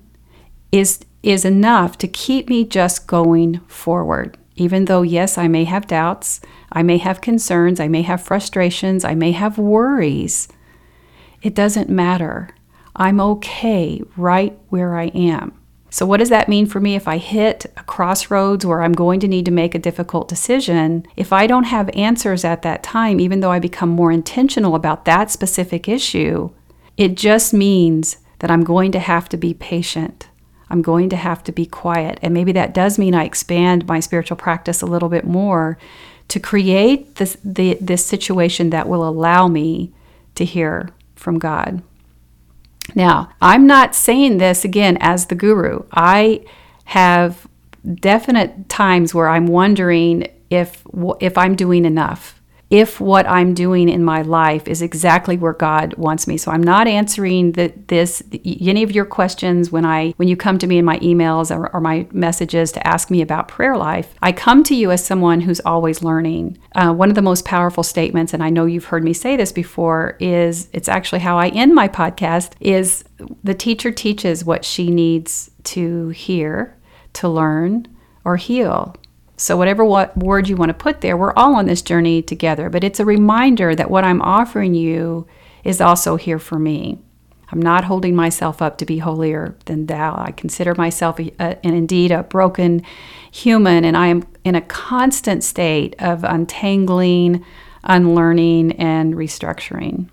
is, 0.71 1.01
is 1.25 1.45
enough 1.45 1.99
to 1.99 2.07
keep 2.07 2.49
me 2.49 2.65
just 2.65 3.09
going 3.09 3.59
forward. 3.67 4.39
Even 4.55 4.85
though, 4.85 5.03
yes, 5.03 5.37
I 5.37 5.49
may 5.49 5.65
have 5.65 5.89
doubts, 5.89 6.41
I 6.71 6.85
may 6.85 6.99
have 6.99 7.21
concerns, 7.21 7.81
I 7.81 7.89
may 7.89 8.03
have 8.03 8.23
frustrations, 8.23 9.05
I 9.05 9.17
may 9.17 9.33
have 9.33 9.59
worries. 9.59 10.47
It 11.43 11.57
doesn't 11.57 11.89
matter. 11.91 12.51
I'm 12.95 13.21
okay 13.21 14.01
right 14.17 14.57
where 14.69 14.97
I 14.97 15.07
am. 15.07 15.61
So, 15.95 16.05
what 16.07 16.17
does 16.17 16.31
that 16.31 16.49
mean 16.49 16.67
for 16.67 16.81
me 16.81 16.97
if 16.97 17.07
I 17.07 17.19
hit 17.19 17.67
a 17.77 17.85
crossroads 17.85 18.67
where 18.67 18.83
I'm 18.83 18.95
going 18.95 19.21
to 19.21 19.29
need 19.29 19.45
to 19.45 19.53
make 19.53 19.77
a 19.77 19.79
difficult 19.79 20.27
decision? 20.27 21.07
If 21.15 21.33
I 21.33 21.47
don't 21.47 21.71
have 21.71 21.89
answers 21.95 22.45
at 22.45 22.63
that 22.63 22.83
time, 22.83 23.21
even 23.21 23.39
though 23.39 23.53
I 23.53 23.61
become 23.61 23.91
more 23.91 24.11
intentional 24.11 24.75
about 24.75 25.05
that 25.05 25.31
specific 25.31 25.89
issue, 25.89 26.51
it 26.97 27.15
just 27.15 27.55
means 27.55 28.17
that 28.41 28.51
I'm 28.51 28.65
going 28.65 28.91
to 28.91 28.99
have 28.99 29.29
to 29.29 29.37
be 29.37 29.55
patient. 29.55 30.27
I'm 30.69 30.83
going 30.83 31.11
to 31.11 31.17
have 31.17 31.45
to 31.45 31.53
be 31.53 31.65
quiet. 31.65 32.19
And 32.23 32.35
maybe 32.35 32.51
that 32.51 32.75
does 32.75 32.99
mean 32.99 33.15
I 33.15 33.23
expand 33.23 33.87
my 33.87 34.01
spiritual 34.01 34.37
practice 34.37 34.83
a 34.83 34.87
little 34.87 35.09
bit 35.09 35.25
more 35.25 35.79
to 36.27 36.41
create 36.41 37.15
this, 37.15 37.37
the, 37.45 37.79
this 37.81 38.05
situation 38.05 38.71
that 38.71 38.89
will 38.89 39.09
allow 39.09 39.47
me 39.47 39.93
to 40.35 40.45
hear 40.45 40.89
from 41.15 41.39
God. 41.39 41.85
Now, 42.95 43.31
I'm 43.41 43.67
not 43.67 43.95
saying 43.95 44.39
this 44.39 44.65
again 44.65 44.99
as 45.01 45.27
the 45.27 45.35
guru. 45.35 45.85
I 45.93 46.45
have 46.85 47.47
definite 47.95 48.69
times 48.69 49.15
where 49.15 49.29
I'm 49.29 49.47
wondering 49.47 50.29
if 50.51 50.83
if 51.21 51.37
I'm 51.37 51.55
doing 51.55 51.85
enough 51.85 52.41
if 52.75 53.01
what 53.01 53.25
I'm 53.29 53.55
doing 53.55 53.89
in 53.89 54.03
my 54.03 54.23
life 54.23 54.67
is 54.67 54.83
exactly 54.83 55.37
where 55.37 55.53
God 55.53 55.95
wants 55.95 56.27
me. 56.27 56.37
So 56.37 56.51
I'm 56.51 56.61
not 56.61 56.89
answering 56.89 57.53
the, 57.53 57.73
this 57.87 58.21
any 58.45 58.83
of 58.83 58.91
your 58.91 59.05
questions 59.05 59.71
when 59.71 59.85
I 59.85 60.11
when 60.17 60.27
you 60.27 60.37
come 60.37 60.59
to 60.59 60.67
me 60.67 60.79
in 60.79 60.85
my 60.85 60.99
emails 60.99 61.55
or, 61.55 61.73
or, 61.73 61.81
my 61.81 62.09
messages 62.11 62.73
to 62.73 62.85
ask 62.85 63.13
me 63.13 63.23
about 63.23 63.47
prayer 63.47 63.77
life. 63.77 64.13
I 64.23 64.33
come 64.33 64.65
to 64.65 64.75
you 64.75 64.91
as 64.91 65.05
someone 65.05 65.43
who's 65.43 65.61
always 65.61 66.03
learning. 66.03 66.59
Uh, 66.75 66.93
one 66.93 67.11
of 67.11 67.15
the 67.15 67.23
most 67.23 67.45
powerful 67.45 67.85
statements, 67.85 68.35
and 68.35 68.43
I 68.43 68.51
know 68.51 68.65
you've 68.67 68.87
heard 68.87 69.05
me 69.05 69.13
say 69.13 69.37
this 69.37 69.53
before, 69.53 70.17
is 70.19 70.69
it's 70.73 70.89
actually 70.89 71.21
how 71.21 71.39
I 71.39 71.51
end 71.51 71.77
my 71.77 71.87
podcast. 71.87 72.55
Is 72.59 73.05
the 73.45 73.55
teacher 73.55 73.93
teaches 73.93 74.45
what 74.45 74.65
she 74.65 74.91
needs 74.91 75.53
to 75.75 76.09
hear, 76.09 76.77
to 77.13 77.29
learn, 77.29 77.87
or 78.25 78.37
heal. 78.37 78.97
So, 79.37 79.57
whatever 79.57 79.85
what 79.85 80.17
word 80.17 80.49
you 80.49 80.57
want 80.57 80.71
to 80.71 80.75
put 80.75 81.01
there, 81.01 81.17
we're 81.17 81.33
all 81.35 81.57
on 81.57 81.67
this 81.67 81.83
journey 81.83 82.23
together. 82.23 82.71
But 82.71 82.85
it's 82.85 83.01
a 83.01 83.05
reminder 83.05 83.75
that 83.75 83.91
what 83.91 84.05
I'm 84.05 84.23
offering 84.23 84.75
you 84.75 85.27
is 85.65 85.81
also 85.81 86.17
here 86.17 86.39
for 86.39 86.59
me. 86.59 86.99
I'm 87.51 87.61
not 87.61 87.85
holding 87.85 88.17
myself 88.17 88.63
up 88.63 88.79
to 88.79 88.87
be 88.87 88.99
holier 88.99 89.57
than 89.67 89.87
thou. 89.87 90.15
I 90.17 90.33
consider 90.33 90.75
myself, 90.75 91.21
uh, 91.21 91.25
a, 91.39 91.45
a, 91.45 91.67
and 91.67 91.75
indeed, 91.75 92.11
a 92.11 92.23
broken 92.23 92.83
human, 93.31 93.85
and 93.85 93.97
I 93.97 94.09
am 94.09 94.27
in 94.45 94.55
a 94.55 94.61
constant 94.61 95.45
state 95.45 95.95
of 95.99 96.25
untangling, 96.25 97.45
unlearning, 97.85 98.73
and 98.73 99.15
restructuring. 99.15 100.09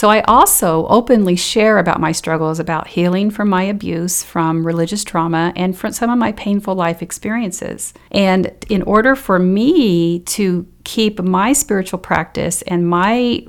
So 0.00 0.08
I 0.08 0.22
also 0.22 0.86
openly 0.86 1.36
share 1.36 1.76
about 1.76 2.00
my 2.00 2.12
struggles 2.12 2.58
about 2.58 2.86
healing 2.88 3.30
from 3.30 3.50
my 3.50 3.64
abuse, 3.64 4.24
from 4.24 4.66
religious 4.66 5.04
trauma, 5.04 5.52
and 5.56 5.76
from 5.76 5.92
some 5.92 6.08
of 6.08 6.16
my 6.16 6.32
painful 6.32 6.74
life 6.74 7.02
experiences. 7.02 7.92
And 8.10 8.50
in 8.70 8.80
order 8.84 9.14
for 9.14 9.38
me 9.38 10.20
to 10.20 10.66
keep 10.84 11.20
my 11.20 11.52
spiritual 11.52 11.98
practice 11.98 12.62
and 12.62 12.88
my 12.88 13.44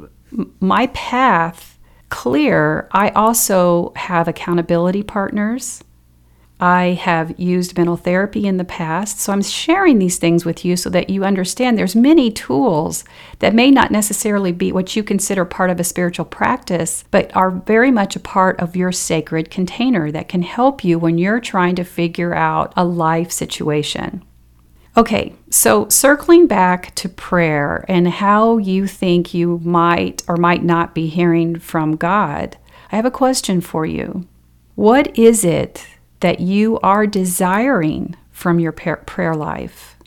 my 0.59 0.87
path 0.87 1.79
clear, 2.09 2.89
I 2.91 3.11
also 3.11 3.93
have 3.95 4.27
accountability 4.27 5.03
partners 5.03 5.81
I 6.61 6.89
have 6.89 7.39
used 7.39 7.75
mental 7.75 7.97
therapy 7.97 8.45
in 8.45 8.57
the 8.57 8.63
past. 8.63 9.19
So 9.19 9.33
I'm 9.33 9.41
sharing 9.41 9.97
these 9.97 10.19
things 10.19 10.45
with 10.45 10.63
you 10.63 10.77
so 10.77 10.91
that 10.91 11.09
you 11.09 11.25
understand 11.25 11.75
there's 11.75 11.95
many 11.95 12.29
tools 12.29 13.03
that 13.39 13.55
may 13.55 13.71
not 13.71 13.89
necessarily 13.89 14.51
be 14.51 14.71
what 14.71 14.95
you 14.95 15.03
consider 15.03 15.43
part 15.43 15.71
of 15.71 15.79
a 15.79 15.83
spiritual 15.83 16.25
practice, 16.25 17.03
but 17.09 17.35
are 17.35 17.49
very 17.49 17.89
much 17.89 18.15
a 18.15 18.19
part 18.19 18.59
of 18.59 18.75
your 18.75 18.91
sacred 18.91 19.49
container 19.49 20.11
that 20.11 20.29
can 20.29 20.43
help 20.43 20.83
you 20.83 20.99
when 20.99 21.17
you're 21.17 21.39
trying 21.39 21.75
to 21.77 21.83
figure 21.83 22.35
out 22.35 22.73
a 22.77 22.85
life 22.85 23.31
situation. 23.31 24.23
Okay, 24.95 25.33
so 25.49 25.89
circling 25.89 26.45
back 26.45 26.93
to 26.95 27.09
prayer 27.09 27.85
and 27.87 28.07
how 28.07 28.57
you 28.57 28.85
think 28.85 29.33
you 29.33 29.59
might 29.63 30.21
or 30.27 30.37
might 30.37 30.63
not 30.63 30.93
be 30.93 31.07
hearing 31.07 31.57
from 31.57 31.95
God, 31.95 32.57
I 32.91 32.97
have 32.97 33.05
a 33.05 33.11
question 33.11 33.61
for 33.61 33.83
you. 33.83 34.27
What 34.75 35.17
is 35.17 35.43
it 35.43 35.87
that 36.21 36.39
you 36.39 36.79
are 36.79 37.05
desiring 37.05 38.15
from 38.31 38.59
your 38.59 38.71
prayer 38.71 39.35
life. 39.35 39.97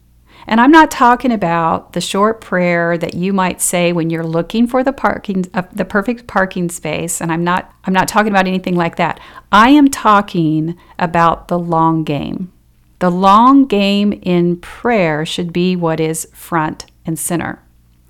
And 0.47 0.61
I'm 0.61 0.71
not 0.71 0.91
talking 0.91 1.33
about 1.33 1.93
the 1.95 2.01
short 2.01 2.41
prayer 2.41 2.99
that 2.99 3.15
you 3.15 3.33
might 3.33 3.61
say 3.61 3.93
when 3.93 4.11
you're 4.11 4.27
looking 4.27 4.67
for 4.67 4.83
the 4.83 4.93
parking 4.93 5.47
uh, 5.55 5.63
the 5.73 5.85
perfect 5.85 6.27
parking 6.27 6.69
space 6.69 7.21
and 7.21 7.33
I'm 7.33 7.45
not 7.45 7.73
I'm 7.85 7.95
not 7.95 8.09
talking 8.09 8.31
about 8.31 8.47
anything 8.47 8.77
like 8.77 8.97
that. 8.97 9.21
I 9.51 9.71
am 9.71 9.89
talking 9.89 10.77
about 10.99 11.49
the 11.49 11.59
long 11.59 12.05
game. 12.05 12.53
The 12.99 13.11
long 13.11 13.67
game 13.67 14.13
in 14.23 14.59
prayer 14.59 15.25
should 15.25 15.53
be 15.53 15.77
what 15.77 15.99
is 15.99 16.29
front 16.35 16.87
and 17.07 17.19
center. 17.19 17.63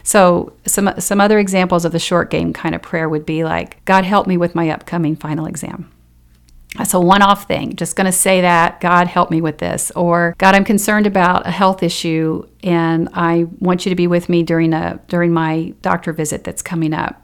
So 0.02 0.52
some 0.66 0.92
some 0.98 1.20
other 1.20 1.38
examples 1.38 1.84
of 1.84 1.92
the 1.92 1.98
short 2.00 2.30
game 2.30 2.52
kind 2.52 2.74
of 2.74 2.82
prayer 2.82 3.08
would 3.08 3.24
be 3.24 3.44
like 3.44 3.84
God 3.84 4.04
help 4.04 4.26
me 4.26 4.36
with 4.36 4.56
my 4.56 4.70
upcoming 4.70 5.14
final 5.14 5.46
exam. 5.46 5.90
That's 6.76 6.94
a 6.94 7.00
one 7.00 7.22
off 7.22 7.46
thing. 7.46 7.76
Just 7.76 7.94
going 7.94 8.06
to 8.06 8.12
say 8.12 8.40
that, 8.40 8.80
God, 8.80 9.06
help 9.06 9.30
me 9.30 9.40
with 9.40 9.58
this. 9.58 9.92
Or, 9.92 10.34
God, 10.38 10.54
I'm 10.54 10.64
concerned 10.64 11.06
about 11.06 11.46
a 11.46 11.50
health 11.50 11.82
issue 11.82 12.46
and 12.62 13.08
I 13.12 13.46
want 13.60 13.86
you 13.86 13.90
to 13.90 13.96
be 13.96 14.06
with 14.06 14.28
me 14.28 14.42
during, 14.42 14.72
a, 14.72 15.00
during 15.06 15.32
my 15.32 15.72
doctor 15.82 16.12
visit 16.12 16.42
that's 16.42 16.62
coming 16.62 16.92
up. 16.92 17.22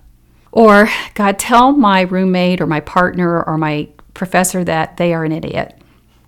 Or, 0.52 0.88
God, 1.14 1.38
tell 1.38 1.72
my 1.72 2.02
roommate 2.02 2.60
or 2.60 2.66
my 2.66 2.80
partner 2.80 3.42
or 3.42 3.58
my 3.58 3.88
professor 4.14 4.62
that 4.64 4.96
they 4.98 5.14
are 5.14 5.24
an 5.24 5.32
idiot. 5.32 5.76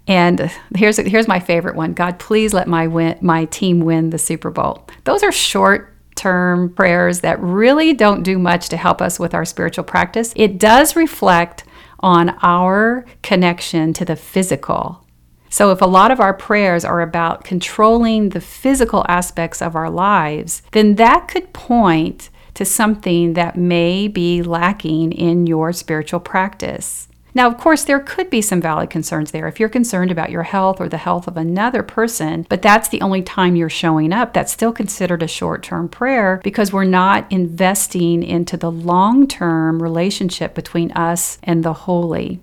And 0.08 0.50
here's, 0.74 0.96
here's 0.96 1.28
my 1.28 1.38
favorite 1.38 1.76
one 1.76 1.92
God, 1.92 2.18
please 2.18 2.52
let 2.52 2.66
my, 2.66 2.88
win, 2.88 3.18
my 3.20 3.44
team 3.46 3.80
win 3.80 4.10
the 4.10 4.18
Super 4.18 4.50
Bowl. 4.50 4.88
Those 5.04 5.22
are 5.22 5.32
short 5.32 5.94
term 6.16 6.74
prayers 6.74 7.20
that 7.20 7.40
really 7.40 7.94
don't 7.94 8.22
do 8.22 8.38
much 8.38 8.68
to 8.70 8.76
help 8.76 9.00
us 9.00 9.18
with 9.18 9.32
our 9.32 9.44
spiritual 9.44 9.84
practice. 9.84 10.32
It 10.36 10.58
does 10.58 10.96
reflect 10.96 11.64
on 12.02 12.36
our 12.42 13.04
connection 13.22 13.92
to 13.94 14.04
the 14.04 14.16
physical. 14.16 15.04
So, 15.48 15.70
if 15.70 15.82
a 15.82 15.86
lot 15.86 16.10
of 16.10 16.18
our 16.18 16.32
prayers 16.32 16.84
are 16.84 17.02
about 17.02 17.44
controlling 17.44 18.30
the 18.30 18.40
physical 18.40 19.04
aspects 19.08 19.60
of 19.60 19.76
our 19.76 19.90
lives, 19.90 20.62
then 20.72 20.94
that 20.94 21.28
could 21.28 21.52
point 21.52 22.30
to 22.54 22.64
something 22.64 23.34
that 23.34 23.56
may 23.56 24.08
be 24.08 24.42
lacking 24.42 25.12
in 25.12 25.46
your 25.46 25.72
spiritual 25.72 26.20
practice. 26.20 27.08
Now, 27.34 27.46
of 27.48 27.56
course, 27.56 27.84
there 27.84 28.00
could 28.00 28.28
be 28.28 28.42
some 28.42 28.60
valid 28.60 28.90
concerns 28.90 29.30
there. 29.30 29.48
If 29.48 29.58
you're 29.58 29.68
concerned 29.68 30.10
about 30.10 30.30
your 30.30 30.42
health 30.42 30.80
or 30.80 30.88
the 30.88 30.98
health 30.98 31.26
of 31.26 31.36
another 31.36 31.82
person, 31.82 32.46
but 32.48 32.60
that's 32.60 32.88
the 32.88 33.00
only 33.00 33.22
time 33.22 33.56
you're 33.56 33.70
showing 33.70 34.12
up, 34.12 34.34
that's 34.34 34.52
still 34.52 34.72
considered 34.72 35.22
a 35.22 35.28
short 35.28 35.62
term 35.62 35.88
prayer 35.88 36.40
because 36.44 36.72
we're 36.72 36.84
not 36.84 37.30
investing 37.32 38.22
into 38.22 38.56
the 38.56 38.70
long 38.70 39.26
term 39.26 39.82
relationship 39.82 40.54
between 40.54 40.92
us 40.92 41.38
and 41.42 41.64
the 41.64 41.72
holy. 41.72 42.40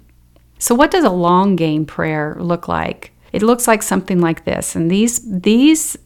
So, 0.58 0.74
what 0.74 0.92
does 0.92 1.06
a 1.06 1.10
long 1.10 1.56
game 1.56 1.86
prayer 1.86 2.36
look 2.40 2.68
like? 2.68 3.12
It 3.32 3.44
looks 3.44 3.68
like 3.68 3.84
something 3.84 4.20
like 4.20 4.46
this. 4.46 4.76
And 4.76 4.90
these, 4.90 5.22
these 5.24 5.98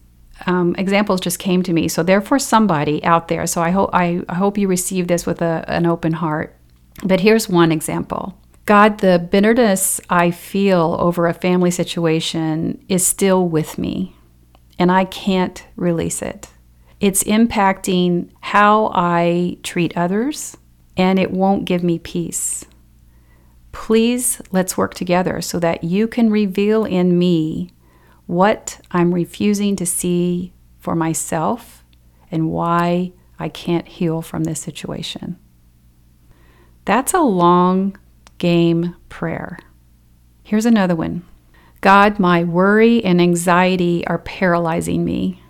um, 0.46 0.76
examples 0.78 1.22
just 1.22 1.40
came 1.40 1.64
to 1.64 1.74
me. 1.74 1.88
So, 1.88 2.04
therefore, 2.04 2.38
somebody 2.38 3.04
out 3.06 3.30
there. 3.30 3.48
So, 3.48 3.62
I 3.62 3.72
hope, 3.72 3.90
I, 3.94 4.22
I 4.28 4.36
hope 4.36 4.58
you 4.58 4.68
receive 4.68 5.08
this 5.08 5.26
with 5.26 5.42
a, 5.42 5.64
an 5.68 5.86
open 5.86 6.14
heart. 6.14 6.56
But 7.04 7.22
here's 7.22 7.50
one 7.50 7.72
example. 7.72 8.38
God, 8.66 9.00
the 9.00 9.20
bitterness 9.20 10.00
I 10.10 10.32
feel 10.32 10.96
over 11.00 11.28
a 11.28 11.34
family 11.34 11.72
situation 11.72 12.84
is 12.88 13.06
still 13.06 13.48
with 13.48 13.78
me, 13.78 14.16
and 14.80 14.90
I 14.90 15.04
can't 15.04 15.66
release 15.76 16.22
it. 16.22 16.48
It's 17.02 17.26
impacting 17.26 18.30
how 18.40 18.90
I 18.94 19.58
treat 19.64 19.98
others, 19.98 20.56
and 20.96 21.20
it 21.20 21.32
won't 21.32 21.66
give 21.66 21.84
me 21.84 22.00
peace. 22.00 22.64
Please 23.74 24.42
let's 24.52 24.78
work 24.78 24.94
together 24.94 25.42
so 25.42 25.60
that 25.60 25.84
you 25.84 26.08
can 26.08 26.30
reveal 26.30 26.86
in 26.86 27.20
me 27.20 27.72
what 28.28 28.80
I'm 28.92 29.14
refusing 29.14 29.76
to 29.76 29.86
see 29.86 30.54
for 30.80 30.96
myself 30.96 31.84
and 32.32 32.50
why 32.50 33.12
I 33.38 33.50
can't 33.50 33.88
heal 33.88 34.22
from 34.22 34.46
this 34.46 34.62
situation. 34.62 35.38
That's 36.86 37.14
a 37.14 37.22
long 37.22 37.98
game 38.44 38.94
prayer. 39.08 39.58
Here's 40.44 40.66
another 40.66 40.98
one 40.98 41.24
God, 41.80 42.20
my 42.20 42.44
worry 42.44 43.02
and 43.02 43.22
anxiety 43.22 44.06
are 44.06 44.18
paralyzing 44.18 45.06
me. 45.06 45.42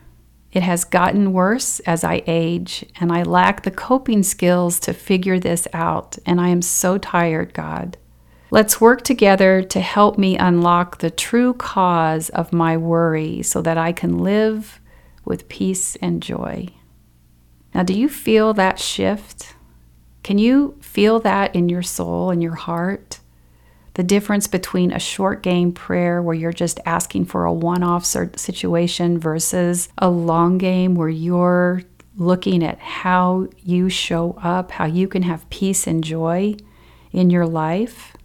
It 0.51 0.62
has 0.62 0.85
gotten 0.85 1.33
worse 1.33 1.79
as 1.79 2.03
I 2.03 2.21
age, 2.27 2.85
and 3.00 3.12
I 3.12 3.23
lack 3.23 3.63
the 3.63 3.71
coping 3.71 4.21
skills 4.21 4.79
to 4.81 4.93
figure 4.93 5.39
this 5.39 5.67
out, 5.73 6.19
and 6.27 6.39
I 6.39 6.50
am 6.50 6.62
so 6.62 7.00
tired, 7.00 7.55
God. 7.55 7.97
Let's 8.51 8.79
work 8.79 9.01
together 9.01 9.63
to 9.63 9.79
help 9.79 10.19
me 10.19 10.38
unlock 10.38 11.00
the 11.00 11.09
true 11.09 11.55
cause 11.55 12.29
of 12.29 12.53
my 12.53 12.77
worry 12.77 13.41
so 13.41 13.63
that 13.63 13.79
I 13.79 13.91
can 13.91 14.19
live 14.19 14.79
with 15.25 15.50
peace 15.50 15.95
and 15.95 16.21
joy. 16.21 16.67
Now, 17.73 17.81
do 17.81 17.95
you 17.95 18.07
feel 18.07 18.53
that 18.53 18.77
shift? 18.77 19.55
Can 20.24 20.38
you 20.38 20.77
feel 20.82 21.20
that 21.20 21.53
in 21.53 21.68
your 21.70 21.82
soul 21.82 22.32
and 22.32 22.42
your 22.42 22.56
heart? 22.56 23.20
The 23.96 24.03
difference 24.03 24.48
between 24.48 24.92
a 24.92 25.00
short 25.00 25.44
game 25.44 25.72
prayer 25.72 26.22
where 26.22 26.34
you're 26.34 26.53
just 26.53 26.80
asking 26.86 27.25
for 27.25 27.46
a 27.46 27.53
one 27.53 27.84
off 27.84 28.06
situation 28.06 29.20
versus 29.20 29.89
a 29.98 30.10
long 30.10 30.58
game 30.58 30.96
where 30.96 31.10
you're 31.10 31.84
looking 32.15 32.63
at 32.63 32.80
how 32.80 33.48
you 33.63 33.89
show 33.89 34.38
up, 34.42 34.72
how 34.72 34.86
you 34.86 35.08
can 35.08 35.24
have 35.24 35.50
peace 35.50 35.86
and 35.86 36.03
joy 36.03 36.56
in 37.12 37.30
your 37.30 37.46
life. 37.46 38.15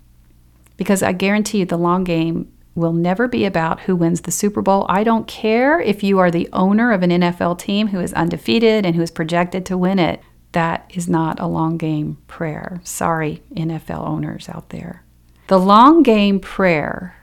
Because 0.77 1.03
I 1.03 1.13
guarantee 1.13 1.59
you, 1.59 1.65
the 1.67 1.77
long 1.77 2.05
game 2.05 2.51
will 2.75 2.93
never 2.93 3.27
be 3.27 3.45
about 3.45 3.81
who 3.81 3.97
wins 3.97 4.21
the 4.21 4.31
Super 4.31 4.63
Bowl. 4.63 4.87
I 4.89 5.03
don't 5.03 5.27
care 5.27 5.81
if 5.81 6.03
you 6.03 6.19
are 6.21 6.31
the 6.31 6.49
owner 6.53 6.93
of 6.93 7.03
an 7.03 7.11
NFL 7.11 7.59
team 7.59 7.89
who 7.89 7.99
is 7.99 8.15
undefeated 8.15 8.87
and 8.87 8.95
who 8.95 9.03
is 9.03 9.11
projected 9.11 9.67
to 9.67 9.77
win 9.77 9.99
it 9.99 10.23
that 10.53 10.91
is 10.95 11.09
not 11.09 11.39
a 11.41 11.47
long 11.47 11.77
game 11.77 12.19
prayer. 12.27 12.81
Sorry, 12.85 13.43
NFL 13.53 14.07
owners 14.07 14.49
out 14.49 14.71
there. 14.71 15.05
The 15.49 15.59
long 15.59 16.03
game 16.03 16.41
prayer 16.41 17.17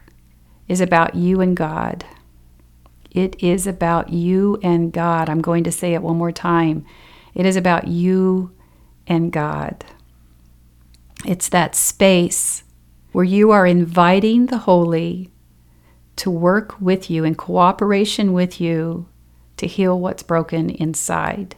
is 0.68 0.82
about 0.82 1.16
you 1.16 1.42
and 1.42 1.56
God. 1.56 2.06
It 3.12 3.42
is 3.42 3.66
about 3.66 4.10
you 4.10 4.60
and 4.62 4.92
God. 4.92 5.30
I'm 5.30 5.42
going 5.42 5.64
to 5.64 5.72
say 5.72 5.94
it 5.94 6.02
one 6.02 6.18
more 6.18 6.32
time. 6.32 6.86
It 7.34 7.46
is 7.46 7.56
about 7.56 7.88
you 7.88 8.52
and 9.08 9.32
God. 9.32 9.86
It's 11.26 11.50
that 11.50 11.76
space 11.76 12.64
where 13.12 13.26
you 13.26 13.52
are 13.52 13.66
inviting 13.66 14.48
the 14.48 14.60
holy 14.60 15.32
to 16.18 16.30
work 16.30 16.80
with 16.80 17.10
you 17.10 17.24
in 17.24 17.36
cooperation 17.36 18.34
with 18.34 18.60
you 18.60 19.08
to 19.58 19.68
heal 19.68 20.00
what's 20.00 20.24
broken 20.24 20.70
inside. 20.70 21.56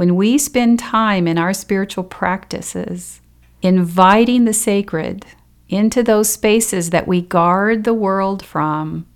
When 0.00 0.16
we 0.16 0.38
spend 0.38 0.78
time 0.78 1.28
in 1.28 1.36
our 1.36 1.52
spiritual 1.52 2.04
practices, 2.04 3.20
inviting 3.60 4.46
the 4.46 4.54
sacred 4.54 5.26
into 5.68 6.02
those 6.02 6.32
spaces 6.32 6.88
that 6.88 7.06
we 7.06 7.20
guard 7.20 7.84
the 7.84 7.92
world 7.92 8.42
from, 8.42 9.06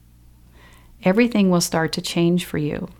everything 1.03 1.49
will 1.49 1.63
start 1.63 1.91
to 1.93 2.03
change 2.03 2.45
for 2.45 2.59
you. 2.59 2.91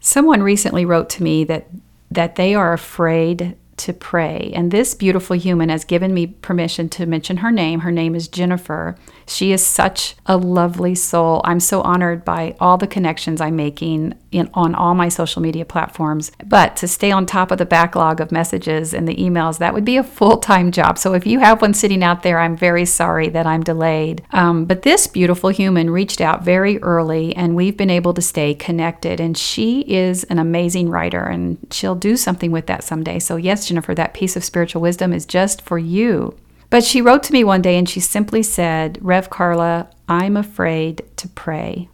Someone 0.00 0.42
recently 0.42 0.84
wrote 0.84 1.08
to 1.10 1.22
me 1.22 1.44
that, 1.44 1.68
that 2.10 2.34
they 2.34 2.52
are 2.52 2.72
afraid 2.72 3.56
to 3.76 3.92
pray. 3.92 4.50
And 4.56 4.72
this 4.72 4.96
beautiful 4.96 5.36
human 5.36 5.68
has 5.68 5.84
given 5.84 6.12
me 6.12 6.26
permission 6.26 6.88
to 6.88 7.06
mention 7.06 7.36
her 7.36 7.52
name. 7.52 7.78
Her 7.78 7.92
name 7.92 8.16
is 8.16 8.26
Jennifer. 8.26 8.96
She 9.28 9.52
is 9.52 9.64
such 9.64 10.16
a 10.26 10.36
lovely 10.36 10.94
soul. 10.94 11.42
I'm 11.44 11.60
so 11.60 11.82
honored 11.82 12.24
by 12.24 12.56
all 12.58 12.78
the 12.78 12.86
connections 12.86 13.40
I'm 13.40 13.56
making 13.56 14.14
in, 14.32 14.50
on 14.54 14.74
all 14.74 14.94
my 14.94 15.08
social 15.08 15.42
media 15.42 15.64
platforms. 15.64 16.32
But 16.44 16.76
to 16.76 16.88
stay 16.88 17.12
on 17.12 17.26
top 17.26 17.50
of 17.50 17.58
the 17.58 17.66
backlog 17.66 18.20
of 18.20 18.32
messages 18.32 18.94
and 18.94 19.06
the 19.06 19.16
emails, 19.16 19.58
that 19.58 19.74
would 19.74 19.84
be 19.84 19.98
a 19.98 20.02
full 20.02 20.38
time 20.38 20.72
job. 20.72 20.98
So 20.98 21.12
if 21.12 21.26
you 21.26 21.40
have 21.40 21.60
one 21.60 21.74
sitting 21.74 22.02
out 22.02 22.22
there, 22.22 22.38
I'm 22.38 22.56
very 22.56 22.86
sorry 22.86 23.28
that 23.28 23.46
I'm 23.46 23.62
delayed. 23.62 24.22
Um, 24.32 24.64
but 24.64 24.82
this 24.82 25.06
beautiful 25.06 25.50
human 25.50 25.90
reached 25.90 26.20
out 26.20 26.42
very 26.42 26.82
early, 26.82 27.36
and 27.36 27.54
we've 27.54 27.76
been 27.76 27.90
able 27.90 28.14
to 28.14 28.22
stay 28.22 28.54
connected. 28.54 29.20
And 29.20 29.36
she 29.36 29.80
is 29.82 30.24
an 30.24 30.38
amazing 30.38 30.88
writer, 30.88 31.24
and 31.24 31.58
she'll 31.70 31.94
do 31.94 32.16
something 32.16 32.50
with 32.50 32.66
that 32.66 32.82
someday. 32.82 33.18
So, 33.18 33.36
yes, 33.36 33.68
Jennifer, 33.68 33.94
that 33.94 34.14
piece 34.14 34.36
of 34.36 34.44
spiritual 34.44 34.80
wisdom 34.80 35.12
is 35.12 35.26
just 35.26 35.60
for 35.60 35.78
you. 35.78 36.34
But 36.70 36.84
she 36.84 37.00
wrote 37.00 37.22
to 37.24 37.32
me 37.32 37.44
one 37.44 37.62
day 37.62 37.76
and 37.76 37.88
she 37.88 38.00
simply 38.00 38.42
said, 38.42 38.98
Rev 39.00 39.30
Carla, 39.30 39.88
I'm 40.08 40.36
afraid 40.36 41.04
to 41.16 41.28
pray. 41.28 41.88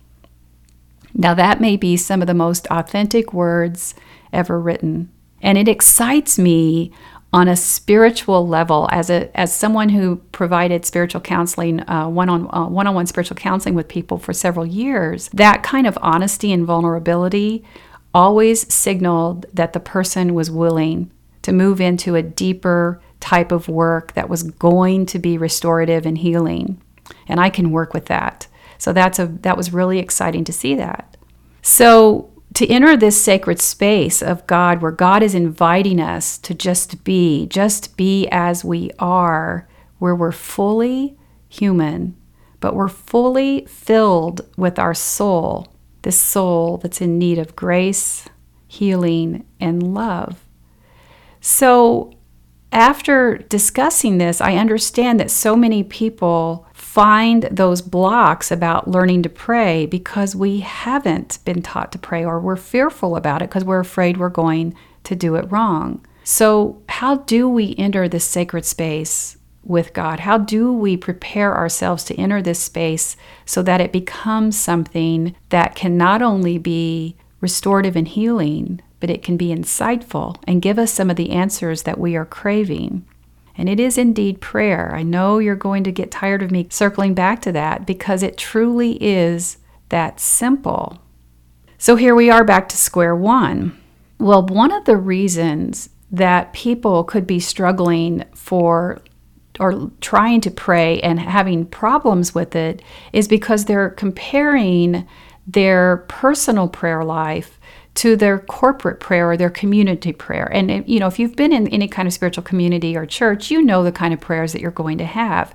Now, 1.15 1.35
that 1.35 1.61
may 1.61 1.77
be 1.77 1.97
some 1.97 2.21
of 2.21 2.27
the 2.27 2.35
most 2.35 2.67
authentic 2.69 3.33
words 3.33 3.95
ever 4.33 4.59
written. 4.59 5.11
And 5.41 5.57
it 5.57 5.69
excites 5.69 6.39
me 6.39 6.93
on 7.33 7.49
a 7.49 7.57
spiritual 7.57 8.47
level 8.47 8.89
as 8.93 9.11
a 9.11 9.29
as 9.37 9.55
someone 9.55 9.89
who 9.89 10.17
provided 10.31 10.85
spiritual 10.87 11.21
counseling 11.21 11.81
uh, 11.91 12.09
one 12.09 12.29
on 12.29 12.49
uh, 12.55 12.69
one 12.69 12.87
on 12.87 12.95
one 12.95 13.07
spiritual 13.07 13.37
counseling 13.37 13.75
with 13.75 13.89
people 13.89 14.19
for 14.19 14.33
several 14.33 14.65
years 14.65 15.29
that 15.31 15.65
kind 15.65 15.85
of 15.85 15.99
honesty 16.01 16.53
and 16.53 16.65
vulnerability 16.65 17.65
always 18.15 18.73
signaled 18.73 19.47
that 19.53 19.73
the 19.73 19.81
person 19.81 20.33
was 20.33 20.49
willing 20.49 21.11
to 21.43 21.51
move 21.51 21.81
into 21.81 22.15
a 22.15 22.23
deeper 22.23 23.03
type 23.21 23.53
of 23.53 23.69
work 23.69 24.13
that 24.15 24.29
was 24.29 24.43
going 24.43 25.07
to 25.07 25.19
be 25.19 25.39
restorative 25.39 26.07
and 26.07 26.19
healing. 26.19 26.81
And 27.29 27.41
I 27.41 27.51
can 27.51 27.71
work 27.71 27.95
with 27.95 28.07
that. 28.07 28.47
So 28.79 28.93
that's 28.93 29.19
a 29.19 29.27
that 29.27 29.57
was 29.57 29.73
really 29.73 29.99
exciting 29.99 30.45
to 30.45 30.53
see 30.53 30.75
that. 30.75 31.17
So 31.63 32.31
to 32.55 32.67
enter 32.69 32.97
this 32.97 33.21
sacred 33.21 33.61
space 33.61 34.23
of 34.23 34.47
God 34.47 34.81
where 34.81 34.93
God 34.93 35.23
is 35.23 35.35
inviting 35.35 36.01
us 36.01 36.39
to 36.39 36.55
just 36.55 37.03
be, 37.03 37.47
just 37.47 37.97
be 37.97 38.29
as 38.31 38.65
we 38.65 38.91
are, 38.99 39.69
where 39.99 40.15
we're 40.15 40.33
fully 40.33 41.19
human, 41.49 42.17
but 42.61 42.75
we're 42.75 42.89
fully 42.89 43.67
filled 43.67 44.43
with 44.57 44.79
our 44.79 44.95
soul, 44.95 45.69
this 46.03 46.21
soul 46.21 46.77
that's 46.79 47.01
in 47.01 47.19
need 47.19 47.39
of 47.39 47.57
grace, 47.57 48.29
healing, 48.69 49.45
and 49.59 49.95
love. 49.95 50.45
So 51.41 52.13
after 52.75 53.39
discussing 53.49 54.19
this, 54.19 54.41
I 54.41 54.57
understand 54.57 55.21
that 55.21 55.31
so 55.31 55.55
many 55.55 55.85
people 55.85 56.67
find 56.75 57.45
those 57.45 57.81
blocks 57.81 58.51
about 58.51 58.89
learning 58.89 59.23
to 59.23 59.29
pray 59.29 59.87
because 59.87 60.35
we 60.35 60.61
haven't 60.61 61.39
been 61.45 61.63
taught 61.63 61.93
to 61.93 61.99
pray 61.99 62.25
or 62.25 62.41
we're 62.41 62.57
fearful 62.57 63.17
about 63.17 63.43
it 63.43 63.49
because 63.49 63.65
we're 63.65 63.81
afraid 63.81 64.17
we're 64.17 64.29
going 64.29 64.75
to 65.05 65.15
do 65.15 65.37
it 65.37 65.51
wrong. 65.51 66.05
So, 66.25 66.83
how 66.89 67.19
do 67.19 67.49
we 67.49 67.75
enter 67.79 68.09
this 68.09 68.25
sacred 68.25 68.65
space 68.65 69.37
with 69.63 69.93
God? 69.93 70.21
How 70.21 70.39
do 70.39 70.73
we 70.73 70.97
prepare 70.97 71.57
ourselves 71.57 72.03
to 72.05 72.15
enter 72.15 72.43
this 72.43 72.59
space 72.59 73.17
so 73.45 73.63
that 73.63 73.81
it 73.81 73.93
becomes 73.93 74.59
something 74.59 75.37
that 75.51 75.75
can 75.75 75.97
not 75.97 76.23
only 76.23 76.59
be 76.59 77.17
restorative 77.41 77.95
and 77.95 78.09
healing, 78.09 78.81
but 79.05 79.11
it 79.11 79.23
can 79.23 79.37
be 79.37 79.49
insightful 79.49 80.35
and 80.47 80.63
give 80.63 80.79
us 80.79 80.91
some 80.91 81.11
of 81.11 81.17
the 81.17 81.33
answers 81.33 81.83
that 81.83 82.01
we 82.01 82.17
are 82.17 82.25
craving. 82.25 83.05
And 83.55 83.69
it 83.69 83.79
is 83.79 83.99
indeed 83.99 84.41
prayer. 84.41 84.95
I 84.95 85.03
know 85.03 85.37
you're 85.37 85.57
going 85.57 85.85
to 85.85 85.93
get 85.93 86.11
tired 86.11 86.43
of 86.43 86.51
me 86.51 86.69
circling 86.71 87.13
back 87.13 87.43
to 87.43 87.53
that 87.53 87.87
because 87.87 88.23
it 88.23 88.39
truly 88.39 88.93
is 89.05 89.59
that 89.91 90.21
simple. 90.21 91.03
So 91.77 91.97
here 91.97 92.15
we 92.15 92.31
are 92.31 92.45
back 92.45 92.67
to 92.71 92.79
square 92.79 93.15
one. 93.15 93.79
Well, 94.19 94.47
one 94.47 94.73
of 94.73 94.87
the 94.87 94.97
reasons 94.97 95.91
that 96.11 96.55
people 96.55 97.05
could 97.05 97.27
be 97.27 97.41
struggling 97.41 98.25
for 98.35 99.03
or 99.61 99.91
trying 100.01 100.41
to 100.41 100.51
pray 100.51 100.99
and 101.03 101.21
having 101.21 101.67
problems 101.67 102.35
with 102.35 102.57
it 102.57 102.81
is 103.13 103.29
because 103.29 103.67
they're 103.67 103.91
comparing 103.91 105.07
their 105.47 105.99
personal 106.09 106.69
prayer 106.69 107.05
life 107.05 107.61
to 107.95 108.17
their 108.17 108.41
corporate 108.41 108.99
prayer 108.99 109.31
or 109.31 109.37
their 109.37 109.51
community 109.51 110.13
prayer. 110.13 110.51
And 110.53 110.87
you 110.89 110.99
know, 110.99 111.07
if 111.07 111.19
you've 111.19 111.37
been 111.37 111.53
in 111.53 111.69
any 111.69 111.87
kind 111.87 112.09
of 112.09 112.13
spiritual 112.13 112.43
community 112.43 112.97
or 112.97 113.07
church, 113.07 113.51
you 113.51 113.63
know 113.63 113.85
the 113.85 113.93
kind 113.93 114.13
of 114.13 114.21
prayers 114.21 114.53
that 114.53 114.61
you're 114.61 114.73
going 114.73 114.99
to 114.99 115.05
have. 115.05 115.55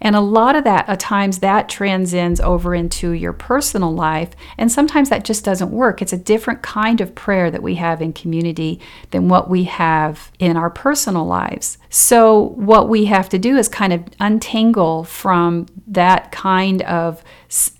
And 0.00 0.14
a 0.14 0.20
lot 0.20 0.56
of 0.56 0.64
that, 0.64 0.88
at 0.88 1.00
times, 1.00 1.40
that 1.40 1.68
transcends 1.68 2.40
over 2.40 2.74
into 2.74 3.10
your 3.10 3.32
personal 3.32 3.92
life. 3.92 4.30
And 4.56 4.70
sometimes 4.70 5.10
that 5.10 5.24
just 5.24 5.44
doesn't 5.44 5.70
work. 5.70 6.00
It's 6.00 6.12
a 6.12 6.18
different 6.18 6.62
kind 6.62 7.00
of 7.00 7.14
prayer 7.14 7.50
that 7.50 7.62
we 7.62 7.74
have 7.74 8.00
in 8.00 8.12
community 8.12 8.80
than 9.10 9.28
what 9.28 9.50
we 9.50 9.64
have 9.64 10.30
in 10.38 10.56
our 10.56 10.70
personal 10.70 11.26
lives. 11.26 11.76
So, 11.90 12.54
what 12.54 12.88
we 12.88 13.06
have 13.06 13.28
to 13.30 13.38
do 13.38 13.56
is 13.56 13.68
kind 13.68 13.92
of 13.92 14.04
untangle 14.20 15.04
from 15.04 15.66
that 15.88 16.30
kind 16.30 16.82
of 16.82 17.22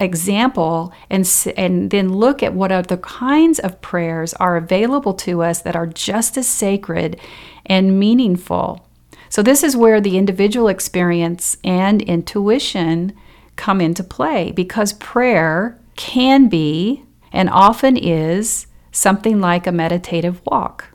example 0.00 0.92
and, 1.08 1.28
and 1.56 1.90
then 1.90 2.12
look 2.12 2.42
at 2.42 2.54
what 2.54 2.72
other 2.72 2.96
kinds 2.96 3.58
of 3.58 3.80
prayers 3.80 4.34
are 4.34 4.56
available 4.56 5.14
to 5.14 5.42
us 5.42 5.62
that 5.62 5.76
are 5.76 5.86
just 5.86 6.36
as 6.36 6.48
sacred 6.48 7.20
and 7.66 7.98
meaningful 7.98 8.84
so, 9.30 9.44
this 9.44 9.62
is 9.62 9.76
where 9.76 10.00
the 10.00 10.18
individual 10.18 10.66
experience 10.66 11.56
and 11.62 12.02
intuition 12.02 13.16
come 13.54 13.80
into 13.80 14.02
play 14.02 14.50
because 14.50 14.92
prayer 14.94 15.78
can 15.94 16.48
be 16.48 17.04
and 17.32 17.48
often 17.48 17.96
is 17.96 18.66
something 18.90 19.40
like 19.40 19.68
a 19.68 19.72
meditative 19.72 20.44
walk. 20.44 20.88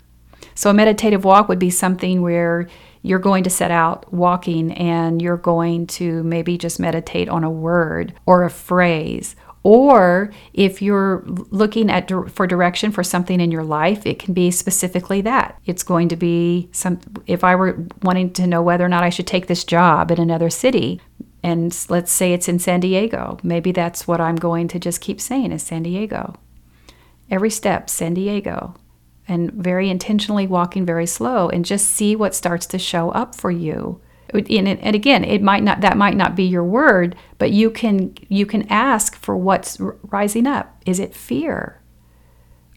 So, 0.54 0.70
a 0.70 0.74
meditative 0.74 1.24
walk 1.24 1.48
would 1.48 1.60
be 1.60 1.70
something 1.70 2.22
where 2.22 2.68
you're 3.06 3.20
going 3.20 3.44
to 3.44 3.50
set 3.50 3.72
out 3.72 4.12
walking 4.14 4.72
and 4.74 5.22
you're 5.22 5.38
going 5.38 5.88
to 5.88 6.24
maybe 6.24 6.58
just 6.58 6.80
meditate 6.80 7.30
on 7.30 7.44
a 7.44 7.50
word 7.50 8.14
or 8.26 8.44
a 8.44 8.50
phrase 8.50 9.36
or 9.66 10.32
if 10.54 10.80
you're 10.80 11.24
looking 11.26 11.90
at 11.90 12.08
for 12.30 12.46
direction 12.46 12.92
for 12.92 13.04
something 13.04 13.42
in 13.42 13.50
your 13.50 13.64
life, 13.64 14.06
it 14.06 14.20
can 14.20 14.36
be 14.36 14.52
specifically 14.52 15.22
that. 15.22 15.60
It's 15.66 15.82
going 15.82 16.08
to 16.10 16.16
be 16.16 16.70
some 16.72 17.00
if 17.26 17.44
I 17.44 17.56
were 17.56 17.84
wanting 18.04 18.32
to 18.34 18.46
know 18.46 18.62
whether 18.62 18.86
or 18.86 18.90
not 18.90 19.04
I 19.04 19.10
should 19.10 19.26
take 19.26 19.48
this 19.48 19.64
job 19.64 20.12
in 20.12 20.20
another 20.20 20.52
city, 20.52 21.02
and 21.42 21.76
let's 21.90 22.12
say 22.12 22.32
it's 22.32 22.48
in 22.48 22.60
San 22.60 22.80
Diego, 22.80 23.40
maybe 23.42 23.72
that's 23.72 24.08
what 24.08 24.22
I'm 24.22 24.36
going 24.36 24.68
to 24.68 24.78
just 24.80 25.02
keep 25.02 25.20
saying 25.20 25.52
is 25.52 25.64
San 25.64 25.82
Diego. 25.82 26.36
Every 27.32 27.50
step, 27.50 27.90
San 27.90 28.14
Diego. 28.14 28.76
And 29.28 29.52
very 29.52 29.90
intentionally 29.90 30.46
walking 30.46 30.86
very 30.86 31.08
slow 31.08 31.50
and 31.50 31.66
just 31.66 31.90
see 31.90 32.16
what 32.16 32.36
starts 32.36 32.66
to 32.68 32.78
show 32.78 33.10
up 33.12 33.36
for 33.36 33.50
you. 33.50 34.02
And 34.34 34.96
again 34.96 35.24
it 35.24 35.42
might 35.42 35.64
not 35.64 35.82
that 35.82 35.98
might 35.98 36.18
not 36.18 36.36
be 36.36 36.44
your 36.44 36.64
word 36.64 37.16
but 37.38 37.52
you 37.52 37.70
can 37.70 38.16
you 38.28 38.46
can 38.46 38.68
ask 38.70 39.16
for 39.16 39.36
what's 39.38 39.80
rising 39.80 40.46
up. 40.46 40.82
Is 40.86 41.00
it 41.00 41.16
fear? 41.16 41.82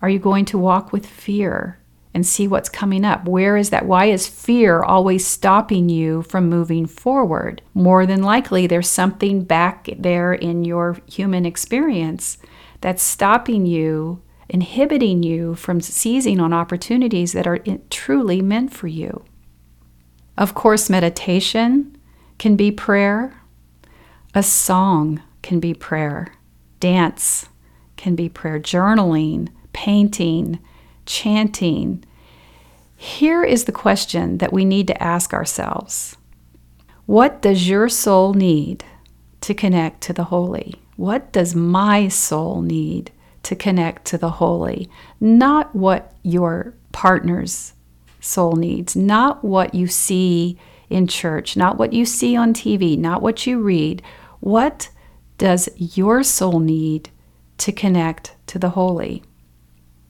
Are 0.00 0.08
you 0.08 0.18
going 0.18 0.44
to 0.46 0.58
walk 0.58 0.92
with 0.92 1.06
fear 1.06 1.78
and 2.14 2.26
see 2.26 2.48
what's 2.48 2.68
coming 2.68 3.04
up? 3.04 3.26
Where 3.26 3.56
is 3.56 3.70
that 3.70 3.86
why 3.86 4.06
is 4.06 4.26
fear 4.26 4.82
always 4.82 5.26
stopping 5.26 5.88
you 5.88 6.22
from 6.22 6.48
moving 6.48 6.86
forward? 6.86 7.62
More 7.74 8.06
than 8.06 8.22
likely 8.22 8.66
there's 8.66 8.88
something 8.88 9.42
back 9.42 9.88
there 9.98 10.32
in 10.32 10.64
your 10.64 10.98
human 11.06 11.44
experience 11.44 12.38
that's 12.80 13.02
stopping 13.02 13.66
you 13.66 14.22
inhibiting 14.48 15.22
you 15.22 15.54
from 15.54 15.80
seizing 15.80 16.40
on 16.40 16.52
opportunities 16.52 17.32
that 17.32 17.46
are 17.46 17.58
truly 17.90 18.40
meant 18.40 18.72
for 18.72 18.88
you 18.88 19.24
of 20.38 20.54
course, 20.54 20.88
meditation 20.88 21.98
can 22.38 22.54
be 22.54 22.70
prayer. 22.70 23.34
A 24.34 24.42
song 24.44 25.20
can 25.42 25.58
be 25.58 25.74
prayer. 25.74 26.32
Dance 26.78 27.48
can 27.96 28.14
be 28.14 28.28
prayer. 28.28 28.60
Journaling, 28.60 29.48
painting, 29.72 30.60
chanting. 31.06 32.04
Here 32.94 33.42
is 33.42 33.64
the 33.64 33.72
question 33.72 34.38
that 34.38 34.52
we 34.52 34.64
need 34.64 34.86
to 34.86 35.02
ask 35.02 35.34
ourselves 35.34 36.16
What 37.06 37.42
does 37.42 37.68
your 37.68 37.88
soul 37.88 38.32
need 38.32 38.84
to 39.40 39.54
connect 39.54 40.02
to 40.02 40.12
the 40.12 40.24
holy? 40.24 40.76
What 40.94 41.32
does 41.32 41.56
my 41.56 42.06
soul 42.06 42.62
need 42.62 43.10
to 43.48 43.56
connect 43.56 44.04
to 44.04 44.18
the 44.18 44.32
holy? 44.32 44.90
Not 45.20 45.74
what 45.74 46.12
your 46.22 46.74
partner's 46.92 47.72
soul 48.20 48.56
needs, 48.56 48.94
not 48.94 49.42
what 49.42 49.74
you 49.74 49.86
see 49.86 50.58
in 50.90 51.06
church, 51.06 51.56
not 51.56 51.78
what 51.78 51.94
you 51.94 52.04
see 52.04 52.36
on 52.36 52.52
TV, 52.52 52.98
not 52.98 53.22
what 53.22 53.46
you 53.46 53.58
read. 53.58 54.02
What 54.40 54.90
does 55.38 55.70
your 55.78 56.22
soul 56.22 56.60
need 56.60 57.08
to 57.56 57.72
connect 57.72 58.36
to 58.48 58.58
the 58.58 58.70
holy? 58.70 59.22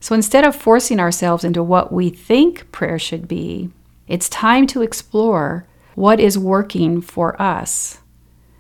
So 0.00 0.16
instead 0.16 0.44
of 0.44 0.56
forcing 0.56 0.98
ourselves 0.98 1.44
into 1.44 1.62
what 1.62 1.92
we 1.92 2.10
think 2.10 2.72
prayer 2.72 2.98
should 2.98 3.28
be, 3.28 3.70
it's 4.08 4.28
time 4.28 4.66
to 4.68 4.82
explore 4.82 5.64
what 5.94 6.18
is 6.18 6.36
working 6.36 7.00
for 7.00 7.40
us. 7.40 7.98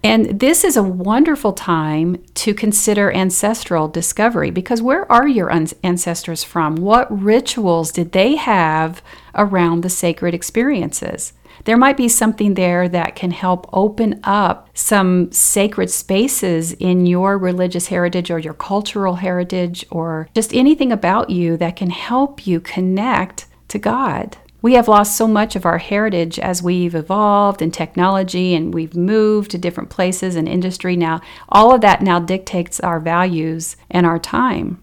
And 0.02 0.38
this 0.38 0.62
is 0.62 0.76
a 0.76 0.82
wonderful 0.82 1.52
time 1.52 2.22
to 2.34 2.54
consider 2.54 3.12
ancestral 3.12 3.88
discovery 3.88 4.50
because 4.50 4.80
where 4.80 5.10
are 5.10 5.26
your 5.26 5.50
ancestors 5.50 6.44
from? 6.44 6.76
What 6.76 7.10
rituals 7.10 7.90
did 7.90 8.12
they 8.12 8.36
have 8.36 9.02
around 9.34 9.82
the 9.82 9.90
sacred 9.90 10.34
experiences? 10.34 11.32
There 11.64 11.76
might 11.76 11.96
be 11.96 12.08
something 12.08 12.54
there 12.54 12.88
that 12.88 13.16
can 13.16 13.32
help 13.32 13.68
open 13.72 14.20
up 14.22 14.68
some 14.74 15.32
sacred 15.32 15.90
spaces 15.90 16.72
in 16.72 17.04
your 17.04 17.36
religious 17.36 17.88
heritage 17.88 18.30
or 18.30 18.38
your 18.38 18.54
cultural 18.54 19.16
heritage 19.16 19.84
or 19.90 20.28
just 20.34 20.54
anything 20.54 20.92
about 20.92 21.30
you 21.30 21.56
that 21.56 21.76
can 21.76 21.90
help 21.90 22.46
you 22.46 22.60
connect 22.60 23.46
to 23.68 23.78
God. 23.78 24.36
We 24.60 24.74
have 24.74 24.88
lost 24.88 25.16
so 25.16 25.28
much 25.28 25.54
of 25.54 25.64
our 25.64 25.78
heritage 25.78 26.38
as 26.38 26.62
we've 26.62 26.94
evolved 26.94 27.62
in 27.62 27.70
technology 27.70 28.54
and 28.54 28.74
we've 28.74 28.96
moved 28.96 29.52
to 29.52 29.58
different 29.58 29.90
places 29.90 30.34
and 30.34 30.48
industry 30.48 30.96
now. 30.96 31.20
All 31.48 31.72
of 31.72 31.80
that 31.82 32.02
now 32.02 32.18
dictates 32.18 32.80
our 32.80 32.98
values 32.98 33.76
and 33.90 34.04
our 34.04 34.18
time. 34.18 34.82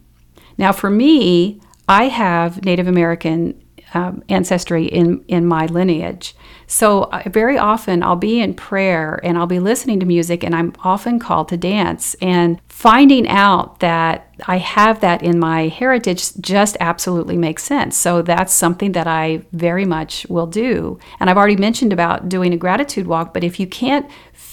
Now, 0.58 0.72
for 0.72 0.90
me, 0.90 1.60
I 1.90 2.06
have 2.06 2.64
Native 2.64 2.88
American 2.88 3.62
um, 3.94 4.24
ancestry 4.30 4.86
in, 4.86 5.24
in 5.28 5.46
my 5.46 5.66
lineage. 5.68 6.36
So, 6.68 7.04
uh, 7.04 7.24
very 7.28 7.58
often 7.58 8.02
I'll 8.02 8.16
be 8.16 8.40
in 8.40 8.54
prayer 8.54 9.20
and 9.24 9.38
I'll 9.38 9.48
be 9.48 9.60
listening 9.60 10.00
to 10.00 10.06
music, 10.06 10.44
and 10.44 10.56
I'm 10.56 10.74
often 10.84 11.20
called 11.20 11.50
to 11.50 11.58
dance. 11.58 12.16
And 12.16 12.60
finding 12.86 13.28
out 13.28 13.80
that 13.80 14.32
I 14.46 14.58
have 14.58 15.00
that 15.00 15.24
in 15.24 15.40
my 15.40 15.70
heritage 15.70 16.36
just 16.36 16.78
absolutely 16.80 17.36
makes 17.36 17.64
sense. 17.64 17.98
So, 17.98 18.22
that's 18.22 18.54
something 18.54 18.92
that 18.92 19.08
I 19.08 19.42
very 19.54 19.86
much 19.86 20.28
will 20.30 20.46
do. 20.46 21.00
And 21.20 21.28
I've 21.28 21.38
already 21.38 21.56
mentioned 21.56 21.92
about 21.92 22.30
doing 22.30 22.54
a 22.54 22.58
gratitude 22.58 23.08
walk, 23.08 23.34
but 23.34 23.44
if 23.44 23.60
you 23.60 23.66
can't 23.66 24.06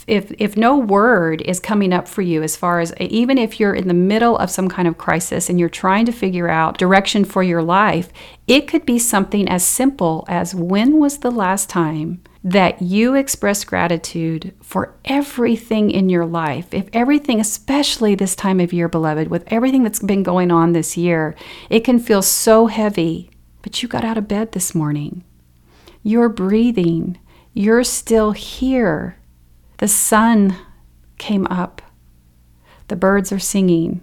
if 0.06 0.32
if 0.38 0.56
no 0.56 0.78
word 0.78 1.42
is 1.42 1.60
coming 1.60 1.92
up 1.92 2.08
for 2.08 2.22
you 2.22 2.42
as 2.42 2.56
far 2.56 2.80
as 2.80 2.94
even 2.98 3.36
if 3.36 3.60
you're 3.60 3.74
in 3.74 3.86
the 3.86 3.94
middle 3.94 4.38
of 4.38 4.50
some 4.50 4.68
kind 4.68 4.88
of 4.88 4.96
crisis 4.96 5.50
and 5.50 5.60
you're 5.60 5.68
trying 5.68 6.06
to 6.06 6.12
figure 6.12 6.48
out 6.48 6.78
direction 6.78 7.24
for 7.24 7.42
your 7.42 7.62
life 7.62 8.12
it 8.48 8.66
could 8.66 8.84
be 8.84 8.98
something 8.98 9.48
as 9.48 9.62
simple 9.64 10.24
as 10.26 10.54
when 10.54 10.98
was 10.98 11.18
the 11.18 11.30
last 11.30 11.68
time 11.68 12.20
that 12.44 12.82
you 12.82 13.14
express 13.14 13.64
gratitude 13.64 14.52
for 14.62 14.94
everything 15.04 15.90
in 15.90 16.08
your 16.08 16.26
life. 16.26 16.74
If 16.74 16.88
everything, 16.92 17.38
especially 17.38 18.14
this 18.14 18.34
time 18.34 18.58
of 18.58 18.72
year, 18.72 18.88
beloved, 18.88 19.28
with 19.28 19.44
everything 19.46 19.84
that's 19.84 20.00
been 20.00 20.24
going 20.24 20.50
on 20.50 20.72
this 20.72 20.96
year, 20.96 21.36
it 21.70 21.80
can 21.80 22.00
feel 22.00 22.22
so 22.22 22.66
heavy, 22.66 23.30
but 23.62 23.80
you 23.82 23.88
got 23.88 24.04
out 24.04 24.18
of 24.18 24.26
bed 24.26 24.52
this 24.52 24.74
morning. 24.74 25.22
You're 26.02 26.28
breathing. 26.28 27.18
You're 27.54 27.84
still 27.84 28.32
here. 28.32 29.18
The 29.78 29.86
sun 29.88 30.56
came 31.18 31.46
up. 31.46 31.80
The 32.88 32.96
birds 32.96 33.30
are 33.30 33.38
singing. 33.38 34.02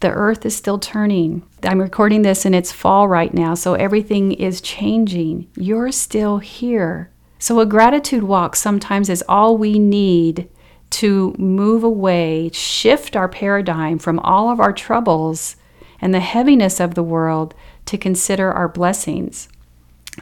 The 0.00 0.10
earth 0.10 0.46
is 0.46 0.56
still 0.56 0.78
turning. 0.78 1.42
I'm 1.62 1.80
recording 1.80 2.22
this 2.22 2.46
and 2.46 2.54
it's 2.54 2.72
fall 2.72 3.06
right 3.06 3.34
now, 3.34 3.54
so 3.54 3.74
everything 3.74 4.32
is 4.32 4.60
changing. 4.62 5.48
You're 5.56 5.92
still 5.92 6.38
here. 6.38 7.10
So, 7.38 7.60
a 7.60 7.66
gratitude 7.66 8.24
walk 8.24 8.56
sometimes 8.56 9.08
is 9.08 9.24
all 9.28 9.56
we 9.56 9.78
need 9.78 10.48
to 10.90 11.34
move 11.38 11.84
away, 11.84 12.50
shift 12.52 13.14
our 13.14 13.28
paradigm 13.28 13.98
from 13.98 14.18
all 14.20 14.50
of 14.50 14.58
our 14.60 14.72
troubles 14.72 15.56
and 16.00 16.12
the 16.14 16.20
heaviness 16.20 16.80
of 16.80 16.94
the 16.94 17.02
world 17.02 17.54
to 17.86 17.98
consider 17.98 18.52
our 18.52 18.68
blessings. 18.68 19.48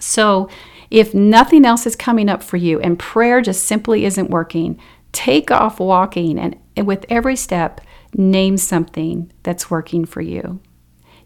So, 0.00 0.48
If 0.90 1.14
nothing 1.14 1.64
else 1.64 1.86
is 1.86 1.96
coming 1.96 2.28
up 2.28 2.42
for 2.42 2.56
you 2.56 2.80
and 2.80 2.98
prayer 2.98 3.40
just 3.40 3.64
simply 3.64 4.04
isn't 4.04 4.30
working, 4.30 4.78
take 5.12 5.50
off 5.50 5.80
walking 5.80 6.38
and 6.38 6.86
with 6.86 7.04
every 7.08 7.36
step, 7.36 7.80
name 8.14 8.56
something 8.56 9.32
that's 9.42 9.70
working 9.70 10.04
for 10.04 10.20
you. 10.20 10.60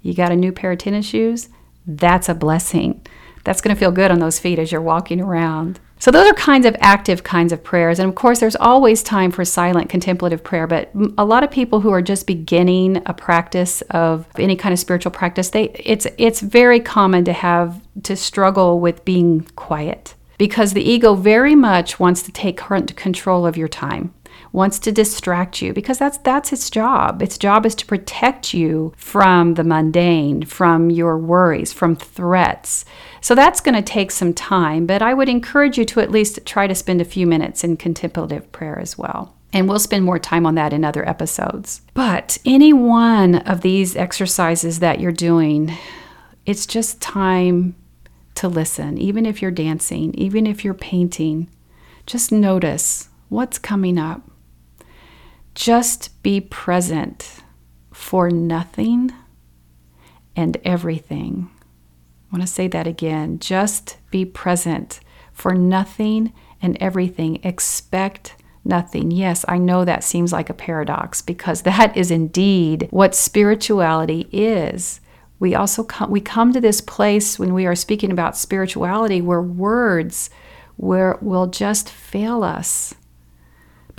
You 0.00 0.14
got 0.14 0.33
a 0.33 0.37
new 0.37 0.53
pair 0.53 0.72
of 0.72 0.79
tennis 0.79 1.07
shoes? 1.07 1.48
That's 1.87 2.29
a 2.29 2.35
blessing. 2.35 3.07
That's 3.44 3.61
going 3.61 3.74
to 3.74 3.79
feel 3.79 3.92
good 3.92 4.11
on 4.11 4.18
those 4.18 4.38
feet 4.38 4.59
as 4.59 4.70
you're 4.72 4.81
walking 4.81 5.20
around. 5.20 5.81
So, 5.98 6.11
those 6.11 6.31
are 6.31 6.35
kinds 6.35 6.64
of 6.64 6.74
active 6.81 7.24
kinds 7.24 7.53
of 7.53 7.62
prayers. 7.62 7.98
And 7.98 8.09
of 8.09 8.14
course, 8.14 8.40
there's 8.40 8.57
always 8.57 9.03
time 9.03 9.31
for 9.31 9.44
silent 9.44 9.90
contemplative 9.90 10.42
prayer. 10.42 10.66
But 10.66 10.90
a 11.18 11.24
lot 11.24 11.44
of 11.44 11.50
people 11.50 11.81
who 11.81 11.90
are 11.90 12.00
just 12.00 12.26
beginning 12.26 13.03
a 13.05 13.12
practice 13.12 13.83
of 13.90 14.26
any 14.38 14.57
kind 14.57 14.72
of 14.72 14.79
spiritual 14.79 15.12
practice, 15.12 15.50
they, 15.50 15.64
it's, 15.74 16.07
it's 16.16 16.40
very 16.40 16.81
common 16.81 17.24
to 17.26 17.35
have 17.35 17.83
to 18.05 18.16
struggle 18.16 18.81
with 18.81 19.05
being 19.05 19.42
quiet 19.57 20.14
because 20.38 20.72
the 20.72 20.83
ego 20.83 21.14
very 21.14 21.55
much 21.55 22.00
wants 22.00 22.22
to 22.22 22.33
take 22.33 22.57
control 22.57 23.46
of 23.46 23.59
your 23.59 23.68
time 23.68 24.14
wants 24.53 24.79
to 24.81 24.92
distract 24.92 25.62
you 25.62 25.72
because 25.72 25.98
that's 25.98 26.18
that's 26.18 26.53
its 26.53 26.70
job. 26.70 27.22
Its 27.22 27.38
job 27.38 27.64
is 27.66 27.74
to 27.76 27.87
protect 27.87 28.53
you 28.53 28.92
from 28.96 29.55
the 29.55 29.64
mundane, 29.64 30.44
from 30.44 30.90
your 30.90 31.18
worries, 31.18 31.72
from 31.72 31.96
threats. 31.96 32.85
So 33.20 33.35
that's 33.35 33.61
going 33.61 33.74
to 33.74 33.83
take 33.83 34.11
some 34.11 34.35
time, 34.35 34.87
but 34.87 35.03
I 35.03 35.14
would 35.14 35.29
encourage 35.29 35.79
you 35.79 35.85
to 35.87 36.00
at 36.00 36.11
least 36.11 36.44
try 36.46 36.66
to 36.66 36.74
spend 36.74 37.00
a 37.00 37.05
few 37.05 37.26
minutes 37.26 37.62
in 37.64 37.76
contemplative 37.76 38.50
prayer 38.53 38.79
as 38.79 38.96
well. 38.96 39.35
And 39.53 39.68
we'll 39.68 39.81
spend 39.81 40.05
more 40.05 40.18
time 40.18 40.46
on 40.46 40.55
that 40.55 40.72
in 40.72 40.85
other 40.85 41.07
episodes. 41.09 41.83
But 41.92 42.38
any 42.44 42.72
one 42.72 43.37
of 43.37 43.62
these 43.62 43.96
exercises 43.96 44.79
that 44.79 45.00
you're 45.00 45.11
doing, 45.12 45.76
it's 46.46 46.66
just 46.66 47.00
time 47.00 47.74
to 48.37 48.48
listen. 48.48 48.96
Even 48.96 49.26
if 49.26 49.42
you're 49.42 49.50
dancing, 49.50 50.14
even 50.14 50.46
if 50.46 50.64
you're 50.64 50.72
painting, 50.72 51.48
just 52.07 52.31
notice 52.31 53.09
what's 53.29 53.59
coming 53.59 53.98
up. 53.98 54.29
Just 55.60 56.22
be 56.22 56.40
present 56.40 57.42
for 57.92 58.30
nothing 58.30 59.12
and 60.34 60.56
everything. 60.64 61.50
I 61.60 62.34
want 62.34 62.40
to 62.40 62.50
say 62.50 62.66
that 62.68 62.86
again. 62.86 63.38
Just 63.40 63.98
be 64.10 64.24
present 64.24 65.00
for 65.34 65.52
nothing 65.52 66.32
and 66.62 66.78
everything. 66.80 67.44
Expect 67.44 68.36
nothing. 68.64 69.10
Yes, 69.10 69.44
I 69.48 69.58
know 69.58 69.84
that 69.84 70.02
seems 70.02 70.32
like 70.32 70.48
a 70.48 70.54
paradox 70.54 71.20
because 71.20 71.60
that 71.64 71.94
is 71.94 72.10
indeed 72.10 72.88
what 72.90 73.14
spirituality 73.14 74.30
is. 74.32 75.02
We 75.40 75.54
also 75.54 75.84
come, 75.84 76.10
we 76.10 76.22
come 76.22 76.54
to 76.54 76.60
this 76.62 76.80
place 76.80 77.38
when 77.38 77.52
we 77.52 77.66
are 77.66 77.74
speaking 77.74 78.10
about 78.10 78.34
spirituality 78.34 79.20
where 79.20 79.42
words 79.42 80.30
where 80.76 81.18
will 81.20 81.48
just 81.48 81.90
fail 81.90 82.42
us. 82.42 82.94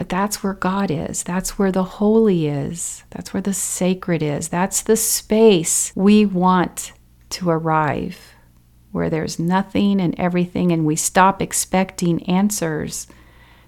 But 0.01 0.09
that's 0.09 0.41
where 0.41 0.55
God 0.55 0.89
is. 0.89 1.21
That's 1.21 1.59
where 1.59 1.71
the 1.71 1.83
holy 1.83 2.47
is. 2.47 3.03
That's 3.11 3.35
where 3.35 3.41
the 3.41 3.53
sacred 3.53 4.23
is. 4.23 4.49
That's 4.49 4.81
the 4.81 4.95
space 4.95 5.91
we 5.93 6.25
want 6.25 6.93
to 7.29 7.51
arrive, 7.51 8.33
where 8.91 9.11
there's 9.11 9.37
nothing 9.37 10.01
and 10.01 10.19
everything, 10.19 10.71
and 10.71 10.87
we 10.87 10.95
stop 10.95 11.39
expecting 11.39 12.27
answers. 12.27 13.05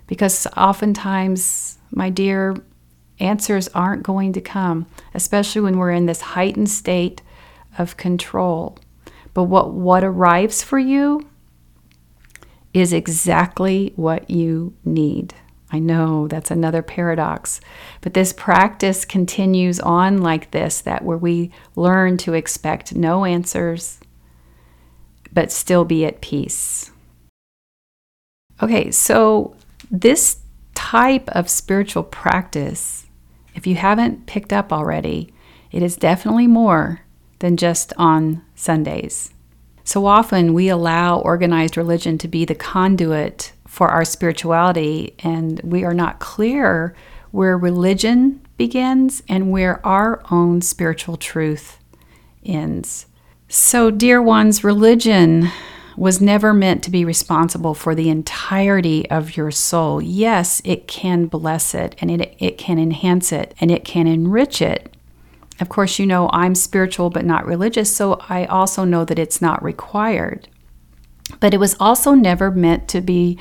Because 0.07 0.47
oftentimes, 0.57 1.77
my 1.91 2.09
dear, 2.09 2.55
answers 3.19 3.67
aren't 3.67 4.01
going 4.01 4.33
to 4.33 4.41
come, 4.41 4.87
especially 5.13 5.61
when 5.61 5.77
we're 5.77 5.91
in 5.91 6.07
this 6.07 6.21
heightened 6.21 6.71
state 6.71 7.21
of 7.77 7.95
control. 7.95 8.79
But 9.35 9.43
what, 9.43 9.71
what 9.71 10.03
arrives 10.03 10.63
for 10.63 10.79
you 10.79 11.29
is 12.73 12.91
exactly 12.91 13.93
what 13.95 14.31
you 14.31 14.75
need. 14.83 15.35
I 15.73 15.79
know 15.79 16.27
that's 16.27 16.51
another 16.51 16.83
paradox. 16.83 17.59
But 18.01 18.13
this 18.13 18.31
practice 18.31 19.05
continues 19.05 19.79
on 19.79 20.19
like 20.19 20.51
this 20.51 20.79
that 20.81 21.03
where 21.03 21.17
we 21.17 21.51
learn 21.75 22.17
to 22.17 22.35
expect 22.35 22.93
no 22.93 23.25
answers, 23.25 23.99
but 25.33 25.51
still 25.51 25.83
be 25.83 26.05
at 26.05 26.21
peace. 26.21 26.91
Okay, 28.61 28.91
so 28.91 29.55
this 29.89 30.41
type 30.75 31.27
of 31.29 31.49
spiritual 31.49 32.03
practice, 32.03 33.07
if 33.55 33.65
you 33.65 33.73
haven't 33.73 34.27
picked 34.27 34.53
up 34.53 34.71
already, 34.71 35.33
it 35.71 35.81
is 35.81 35.97
definitely 35.97 36.45
more 36.45 37.01
than 37.39 37.57
just 37.57 37.93
on 37.97 38.43
Sundays. 38.53 39.33
So 39.83 40.05
often 40.05 40.53
we 40.53 40.69
allow 40.69 41.17
organized 41.17 41.77
religion 41.77 42.19
to 42.19 42.27
be 42.27 42.45
the 42.45 42.53
conduit 42.53 43.52
for 43.73 43.87
our 43.87 44.05
spirituality, 44.05 45.15
and 45.23 45.59
we 45.63 45.83
are 45.83 45.95
not 45.95 46.19
clear 46.19 46.93
where 47.31 47.57
religion 47.57 48.39
begins 48.55 49.23
and 49.27 49.49
where 49.49 49.83
our 49.83 50.21
own 50.29 50.61
spiritual 50.61 51.17
truth 51.17 51.79
ends. 52.45 53.07
So, 53.49 53.89
dear 53.89 54.21
ones, 54.21 54.63
religion 54.63 55.49
was 55.97 56.21
never 56.21 56.53
meant 56.53 56.83
to 56.83 56.91
be 56.91 57.03
responsible 57.03 57.73
for 57.73 57.95
the 57.95 58.09
entirety 58.09 59.09
of 59.09 59.35
your 59.35 59.49
soul. 59.49 59.99
Yes, 59.99 60.61
it 60.63 60.87
can 60.87 61.25
bless 61.25 61.73
it 61.73 61.95
and 61.97 62.11
it, 62.11 62.35
it 62.37 62.59
can 62.59 62.77
enhance 62.77 63.31
it 63.31 63.55
and 63.59 63.71
it 63.71 63.83
can 63.83 64.05
enrich 64.05 64.61
it. 64.61 64.95
Of 65.59 65.69
course, 65.69 65.97
you 65.97 66.05
know 66.05 66.29
I'm 66.31 66.53
spiritual 66.53 67.09
but 67.09 67.25
not 67.25 67.47
religious, 67.47 67.91
so 67.95 68.19
I 68.29 68.45
also 68.45 68.85
know 68.85 69.03
that 69.03 69.17
it's 69.17 69.41
not 69.41 69.63
required. 69.63 70.47
But 71.39 71.53
it 71.53 71.59
was 71.59 71.75
also 71.79 72.13
never 72.13 72.51
meant 72.51 72.87
to 72.89 73.01
be 73.01 73.37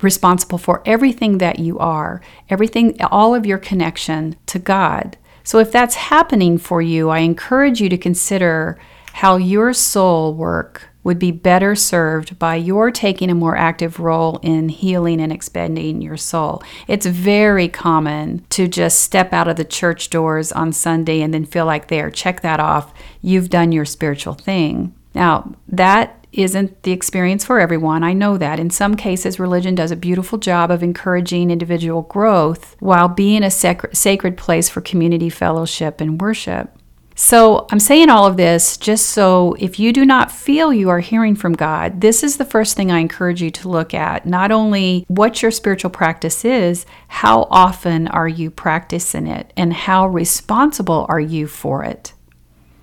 responsible 0.00 0.58
for 0.58 0.82
everything 0.84 1.38
that 1.38 1.58
you 1.58 1.78
are, 1.78 2.20
everything, 2.50 3.00
all 3.02 3.34
of 3.34 3.46
your 3.46 3.58
connection 3.58 4.36
to 4.46 4.58
God. 4.58 5.16
So 5.44 5.58
if 5.58 5.72
that's 5.72 5.94
happening 5.94 6.58
for 6.58 6.82
you, 6.82 7.08
I 7.08 7.20
encourage 7.20 7.80
you 7.80 7.88
to 7.88 7.98
consider 7.98 8.78
how 9.12 9.36
your 9.36 9.72
soul 9.72 10.34
work 10.34 10.88
would 11.04 11.18
be 11.18 11.32
better 11.32 11.74
served 11.74 12.38
by 12.38 12.54
your 12.54 12.90
taking 12.90 13.28
a 13.28 13.34
more 13.34 13.56
active 13.56 13.98
role 13.98 14.38
in 14.42 14.68
healing 14.68 15.20
and 15.20 15.32
expanding 15.32 16.00
your 16.00 16.16
soul. 16.16 16.62
It's 16.86 17.06
very 17.06 17.68
common 17.68 18.44
to 18.50 18.68
just 18.68 19.02
step 19.02 19.32
out 19.32 19.48
of 19.48 19.56
the 19.56 19.64
church 19.64 20.10
doors 20.10 20.52
on 20.52 20.72
Sunday 20.72 21.20
and 21.20 21.34
then 21.34 21.44
feel 21.44 21.66
like 21.66 21.88
there, 21.88 22.10
check 22.10 22.42
that 22.42 22.60
off, 22.60 22.94
you've 23.20 23.50
done 23.50 23.72
your 23.72 23.84
spiritual 23.84 24.34
thing. 24.34 24.94
Now, 25.12 25.54
that 25.68 26.21
isn't 26.32 26.82
the 26.82 26.92
experience 26.92 27.44
for 27.44 27.60
everyone. 27.60 28.02
I 28.02 28.12
know 28.12 28.38
that. 28.38 28.58
In 28.58 28.70
some 28.70 28.94
cases, 28.94 29.38
religion 29.38 29.74
does 29.74 29.90
a 29.90 29.96
beautiful 29.96 30.38
job 30.38 30.70
of 30.70 30.82
encouraging 30.82 31.50
individual 31.50 32.02
growth 32.02 32.76
while 32.80 33.08
being 33.08 33.42
a 33.42 33.50
sacred, 33.50 33.96
sacred 33.96 34.36
place 34.36 34.68
for 34.68 34.80
community 34.80 35.28
fellowship 35.28 36.00
and 36.00 36.20
worship. 36.20 36.76
So, 37.14 37.66
I'm 37.70 37.78
saying 37.78 38.08
all 38.08 38.26
of 38.26 38.38
this 38.38 38.78
just 38.78 39.10
so 39.10 39.54
if 39.58 39.78
you 39.78 39.92
do 39.92 40.04
not 40.04 40.32
feel 40.32 40.72
you 40.72 40.88
are 40.88 41.00
hearing 41.00 41.36
from 41.36 41.52
God, 41.52 42.00
this 42.00 42.22
is 42.24 42.38
the 42.38 42.44
first 42.44 42.74
thing 42.74 42.90
I 42.90 43.00
encourage 43.00 43.42
you 43.42 43.50
to 43.50 43.68
look 43.68 43.92
at. 43.92 44.24
Not 44.24 44.50
only 44.50 45.04
what 45.08 45.42
your 45.42 45.50
spiritual 45.50 45.90
practice 45.90 46.44
is, 46.44 46.86
how 47.08 47.46
often 47.50 48.08
are 48.08 48.28
you 48.28 48.50
practicing 48.50 49.26
it, 49.26 49.52
and 49.58 49.74
how 49.74 50.06
responsible 50.08 51.04
are 51.10 51.20
you 51.20 51.46
for 51.46 51.84
it? 51.84 52.11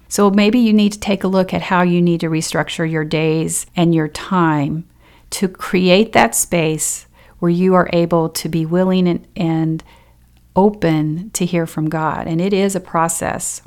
So 0.10 0.32
maybe 0.32 0.60
you 0.60 0.74
need 0.74 0.91
to 0.93 1.00
take 1.00 1.24
a 1.24 1.28
look 1.28 1.54
at 1.54 1.62
how 1.62 1.84
you 1.84 2.02
need 2.02 2.19
to 2.22 2.30
restructure 2.30 2.89
your 2.89 3.06
days 3.06 3.67
and 3.76 3.93
your 3.93 4.08
time 4.08 4.89
to 5.30 5.48
create 5.48 6.13
that 6.13 6.36
space 6.36 7.06
where 7.38 7.52
you 7.52 7.76
are 7.76 7.89
able 7.93 8.28
to 8.30 8.50
be 8.50 8.65
willing 8.65 9.08
and, 9.08 9.28
and 9.36 9.84
open 10.56 11.30
to 11.32 11.45
hear 11.45 11.67
from 11.67 11.89
God. 11.89 12.28
And 12.28 12.41
it 12.41 12.54
is 12.54 12.76
a 12.76 12.80
process. 12.82 13.62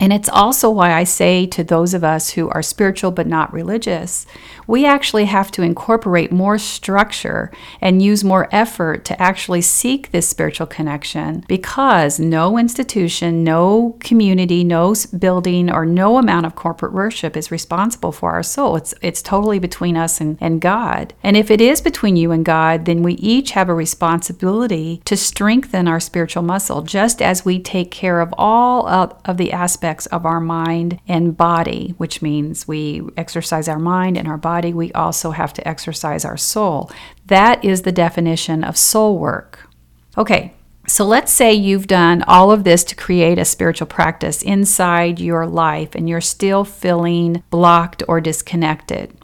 And 0.00 0.12
it's 0.12 0.28
also 0.28 0.70
why 0.70 0.92
I 0.92 1.04
say 1.04 1.46
to 1.46 1.62
those 1.62 1.94
of 1.94 2.02
us 2.02 2.30
who 2.30 2.48
are 2.50 2.62
spiritual 2.62 3.10
but 3.10 3.26
not 3.26 3.52
religious, 3.52 4.26
we 4.66 4.86
actually 4.86 5.26
have 5.26 5.50
to 5.52 5.62
incorporate 5.62 6.32
more 6.32 6.58
structure 6.58 7.52
and 7.80 8.02
use 8.02 8.24
more 8.24 8.48
effort 8.50 9.04
to 9.04 9.22
actually 9.22 9.60
seek 9.60 10.10
this 10.10 10.28
spiritual 10.28 10.66
connection 10.66 11.44
because 11.46 12.18
no 12.18 12.58
institution, 12.58 13.44
no 13.44 13.96
community, 14.00 14.64
no 14.64 14.94
building, 15.18 15.70
or 15.70 15.86
no 15.86 16.18
amount 16.18 16.46
of 16.46 16.54
corporate 16.54 16.92
worship 16.92 17.36
is 17.36 17.50
responsible 17.50 18.12
for 18.12 18.32
our 18.32 18.42
soul. 18.42 18.76
It's, 18.76 18.94
it's 19.00 19.22
totally 19.22 19.58
between 19.58 19.96
us 19.96 20.20
and, 20.20 20.38
and 20.40 20.60
God. 20.60 21.14
And 21.22 21.36
if 21.36 21.50
it 21.50 21.60
is 21.60 21.80
between 21.80 22.16
you 22.16 22.32
and 22.32 22.44
God, 22.44 22.84
then 22.84 23.02
we 23.02 23.14
each 23.14 23.52
have 23.52 23.68
a 23.68 23.74
responsibility 23.74 25.02
to 25.04 25.16
strengthen 25.16 25.86
our 25.86 26.00
spiritual 26.00 26.42
muscle, 26.42 26.82
just 26.82 27.22
as 27.22 27.44
we 27.44 27.60
take 27.60 27.90
care 27.90 28.20
of 28.20 28.34
all 28.36 28.88
of, 28.88 29.14
of 29.24 29.36
the 29.36 29.52
aspects 29.52 29.83
aspects 29.84 30.06
of 30.06 30.24
our 30.24 30.40
mind 30.40 30.98
and 31.06 31.36
body, 31.36 31.94
which 31.98 32.22
means 32.22 32.66
we 32.66 33.02
exercise 33.18 33.68
our 33.68 33.78
mind 33.78 34.16
and 34.16 34.26
our 34.26 34.38
body. 34.38 34.72
We 34.72 34.90
also 34.92 35.32
have 35.32 35.52
to 35.52 35.68
exercise 35.68 36.24
our 36.24 36.38
soul. 36.38 36.90
That 37.26 37.62
is 37.62 37.82
the 37.82 37.92
definition 37.92 38.64
of 38.64 38.78
soul 38.78 39.18
work. 39.18 39.68
Okay, 40.16 40.54
so 40.86 41.04
let's 41.04 41.30
say 41.30 41.52
you've 41.52 41.86
done 41.86 42.22
all 42.26 42.50
of 42.50 42.64
this 42.64 42.82
to 42.84 42.94
create 42.94 43.38
a 43.38 43.44
spiritual 43.44 43.86
practice 43.86 44.40
inside 44.42 45.20
your 45.20 45.46
life 45.46 45.94
and 45.94 46.08
you're 46.08 46.22
still 46.22 46.64
feeling 46.64 47.42
blocked 47.50 48.02
or 48.08 48.22
disconnected. 48.22 49.14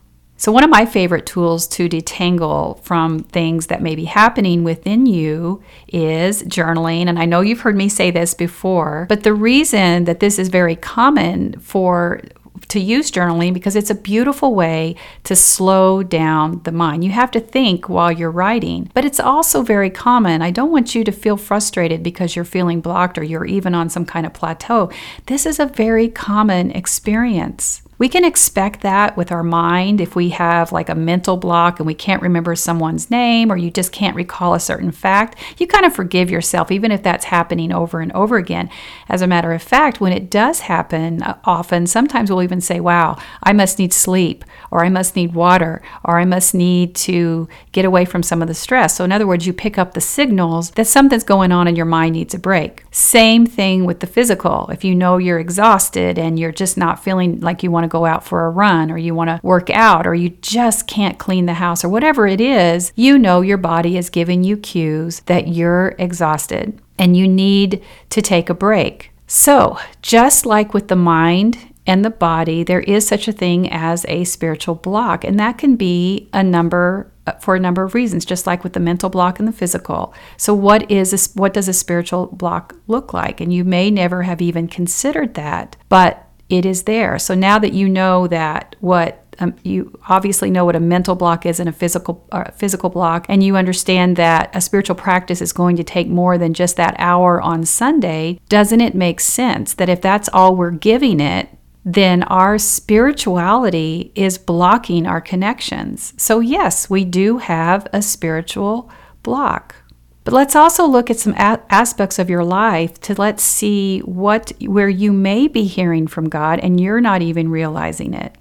So, 0.41 0.53
one 0.53 0.65
of 0.65 0.71
my 0.71 0.87
favorite 0.87 1.27
tools 1.27 1.67
to 1.69 1.87
detangle 1.87 2.83
from 2.83 3.25
things 3.25 3.67
that 3.67 3.83
may 3.83 3.95
be 3.95 4.07
happening 4.07 4.65
within 4.65 5.05
you 5.05 5.63
is 5.87 6.43
journaling. 6.45 7.09
And 7.09 7.19
I 7.19 7.27
know 7.27 7.43
you've 7.43 7.61
heard 7.61 7.77
me 7.77 7.91
say 7.91 8.11
this 8.11 8.33
before, 8.33 9.05
but 9.11 9.23
the 9.23 9.35
reason 9.35 10.05
that 10.05 10.21
this 10.21 10.39
is 10.39 10.49
very 10.49 10.77
common 10.77 11.61
for 11.61 12.23
to 12.69 12.81
use 12.81 13.11
journaling 13.11 13.53
because 13.53 13.77
it's 13.77 13.91
a 13.91 13.95
beautiful 13.95 14.55
way 14.55 14.97
to 15.25 15.37
slow 15.37 16.03
down 16.03 16.63
the 16.63 16.73
mind. 16.73 17.05
You 17.05 17.11
have 17.11 17.31
to 17.33 17.41
think 17.41 17.91
while 17.91 18.11
you're 18.11 18.31
writing, 18.31 18.91
but 18.95 19.05
it's 19.05 19.21
also 19.21 19.61
very 19.61 19.91
common. 19.91 20.41
I 20.41 20.51
don't 20.51 20.73
want 20.73 20.95
you 20.95 21.05
to 21.05 21.13
feel 21.13 21.37
frustrated 21.37 22.03
because 22.03 22.35
you're 22.35 22.47
feeling 22.47 22.81
blocked 22.81 23.19
or 23.19 23.25
you're 23.25 23.45
even 23.45 23.75
on 23.75 23.91
some 23.91 24.07
kind 24.07 24.25
of 24.25 24.33
plateau. 24.33 24.91
This 25.27 25.45
is 25.45 25.61
a 25.61 25.67
very 25.67 26.09
common 26.09 26.71
experience. 26.71 27.83
We 28.01 28.09
can 28.09 28.25
expect 28.25 28.81
that 28.81 29.15
with 29.19 29.31
our 29.31 29.43
mind 29.43 30.01
if 30.01 30.17
we 30.17 30.31
have 30.31 30.73
like 30.73 30.89
a 30.89 30.95
mental 30.95 31.37
block 31.37 31.79
and 31.79 31.87
we 31.87 31.93
can't 31.93 32.23
remember 32.23 32.57
someone's 32.57 33.11
name 33.11 33.53
or 33.53 33.59
you 33.59 33.71
just 33.71 33.93
can't 33.93 34.17
recall 34.17 34.55
a 34.55 34.59
certain 34.61 34.91
fact. 34.91 35.37
You 35.59 35.67
kind 35.67 35.85
of 35.85 35.95
forgive 35.95 36.31
yourself, 36.31 36.71
even 36.71 36.93
if 36.93 37.03
that's 37.03 37.27
happening 37.27 37.73
over 37.73 38.01
and 38.01 38.11
over 38.13 38.39
again. 38.39 38.71
As 39.11 39.21
a 39.21 39.27
matter 39.27 39.53
of 39.53 39.63
fact, 39.63 40.01
when 40.01 40.15
it 40.15 40.31
does 40.31 40.61
happen 40.61 41.23
uh, 41.23 41.39
often, 41.45 41.87
sometimes 41.87 42.31
we'll 42.31 42.43
even 42.43 42.63
say, 42.63 42.81
Wow, 42.81 43.19
I 43.43 43.53
must 43.53 43.79
need 43.79 43.93
sleep, 43.93 44.47
or 44.71 44.83
I 44.83 44.89
must 44.89 45.15
need 45.15 45.35
water, 45.35 45.83
or 46.03 46.19
I 46.19 46.25
must 46.25 46.55
need 46.55 46.95
to 46.95 47.51
get 47.73 47.85
away 47.85 48.07
from 48.07 48.23
some 48.23 48.41
of 48.41 48.49
the 48.49 48.55
stress. 48.55 48.97
So, 48.97 49.05
in 49.05 49.13
other 49.13 49.27
words, 49.27 49.47
you 49.47 49.53
pick 49.53 49.77
up 49.77 49.93
the 49.93 50.01
signals 50.01 50.71
that 50.71 50.87
something's 50.87 51.23
going 51.23 51.53
on 51.53 51.69
and 51.69 51.77
your 51.77 51.85
mind 51.85 52.15
needs 52.15 52.33
a 52.33 52.39
break. 52.39 52.83
Same 52.91 53.45
thing 53.45 53.85
with 53.85 54.01
the 54.01 54.07
physical. 54.07 54.71
If 54.71 54.85
you 54.85 54.95
know 54.95 55.19
you're 55.19 55.39
exhausted 55.39 56.19
and 56.19 56.39
you're 56.39 56.51
just 56.51 56.79
not 56.79 57.05
feeling 57.05 57.41
like 57.41 57.63
you 57.63 57.71
want 57.71 57.85
to 57.85 57.90
go 57.91 58.07
out 58.07 58.25
for 58.25 58.47
a 58.47 58.51
run 58.51 58.91
or 58.91 58.99
you 58.99 59.15
want 59.15 59.29
to 59.29 59.41
work 59.43 59.69
out 59.71 60.07
or 60.07 60.15
you 60.15 60.31
just 60.41 60.87
can't 60.87 61.19
clean 61.19 61.47
the 61.47 61.55
house 61.55 61.85
or 61.85 61.89
whatever 61.89 62.27
it 62.27 62.41
is, 62.41 62.93
you 62.97 63.19
know 63.19 63.41
your 63.41 63.59
body 63.59 63.97
is 63.97 64.09
giving 64.09 64.43
you 64.43 64.57
cues 64.57 65.21
that 65.27 65.49
you're 65.49 65.95
exhausted 65.99 66.81
and 66.99 67.17
you 67.17 67.27
need 67.27 67.83
to 68.11 68.23
take 68.23 68.51
a 68.51 68.55
break. 68.55 69.11
So, 69.27 69.79
just 70.03 70.45
like 70.45 70.75
with 70.75 70.89
the 70.89 70.97
mind 70.97 71.59
and 71.87 72.05
the 72.05 72.11
body, 72.11 72.63
there 72.63 72.81
is 72.81 73.07
such 73.07 73.27
a 73.27 73.33
thing 73.33 73.71
as 73.71 74.05
a 74.09 74.25
spiritual 74.25 74.75
block, 74.75 75.25
and 75.25 75.39
that 75.41 75.57
can 75.57 75.77
be 75.77 76.29
a 76.33 76.43
number 76.43 77.11
uh, 77.27 77.33
for 77.35 77.55
a 77.55 77.61
number 77.61 77.83
of 77.83 77.95
reasons, 77.95 78.25
just 78.25 78.47
like 78.47 78.65
with 78.65 78.73
the 78.73 78.81
mental 78.81 79.09
block 79.09 79.39
and 79.39 79.47
the 79.47 79.53
physical. 79.53 80.13
So, 80.37 80.53
what 80.53 80.91
is 80.91 81.13
a, 81.13 81.39
what 81.39 81.55
does 81.55 81.69
a 81.69 81.73
spiritual 81.73 82.27
block 82.27 82.75
look 82.87 83.13
like? 83.15 83.41
And 83.41 83.53
you 83.53 83.65
may 83.65 83.91
never 83.91 84.25
have 84.25 84.43
even 84.43 84.69
considered 84.69 85.35
that, 85.35 85.77
but 85.89 86.27
it 86.51 86.67
is 86.67 86.83
there. 86.83 87.19
So 87.19 87.35
now 87.35 87.59
that 87.59 87.73
you 87.73 87.89
know 87.89 88.27
that 88.27 88.77
what 88.81 89.25
um, 89.39 89.55
you 89.63 89.99
obviously 90.09 90.51
know 90.51 90.67
what 90.67 90.77
a 90.77 90.81
mental 90.81 91.15
block 91.15 91.47
is 91.47 91.59
and 91.61 91.69
a 91.69 91.73
physical 91.73 92.27
uh, 92.31 92.51
physical 92.51 92.91
block, 92.91 93.25
and 93.29 93.43
you 93.43 93.57
understand 93.57 94.17
that 94.17 94.51
a 94.55 94.61
spiritual 94.61 94.97
practice 94.97 95.41
is 95.41 95.53
going 95.53 95.77
to 95.77 95.85
take 95.85 96.09
more 96.09 96.37
than 96.37 96.53
just 96.53 96.77
that 96.77 96.95
hour 96.99 97.41
on 97.41 97.65
Sunday. 97.65 98.39
Doesn't 98.49 98.83
it 98.83 98.95
make 98.95 99.21
sense 99.21 99.73
that 99.75 99.89
if 99.89 100.03
that's 100.03 100.29
all 100.33 100.55
we're 100.57 100.71
giving 100.71 101.21
it, 101.21 101.49
then 101.85 102.23
our 102.25 102.59
spirituality 102.59 104.13
is 104.15 104.37
blocking 104.37 105.07
our 105.07 105.23
connections? 105.23 106.13
So 106.19 106.41
yes, 106.41 106.91
we 106.91 107.05
do 107.05 107.39
have 107.39 107.87
a 107.93 108.03
spiritual 108.03 108.91
block. 109.23 109.77
But 110.25 110.35
let's 110.35 110.55
also 110.55 110.87
look 110.87 111.11
at 111.11 111.19
some 111.19 111.35
a- 111.35 111.61
aspects 111.71 112.19
of 112.19 112.29
your 112.29 112.45
life 112.45 113.01
to 113.03 113.15
let's 113.15 113.43
see 113.43 114.01
what 114.01 114.53
where 114.61 114.89
you 114.89 115.13
may 115.13 115.49
be 115.49 115.65
hearing 115.65 116.07
from 116.07 116.29
God 116.29 116.61
and 116.61 116.81
you're 116.81 117.01
not 117.01 117.23
even 117.23 117.51
realizing 117.51 118.15
it. 118.15 118.37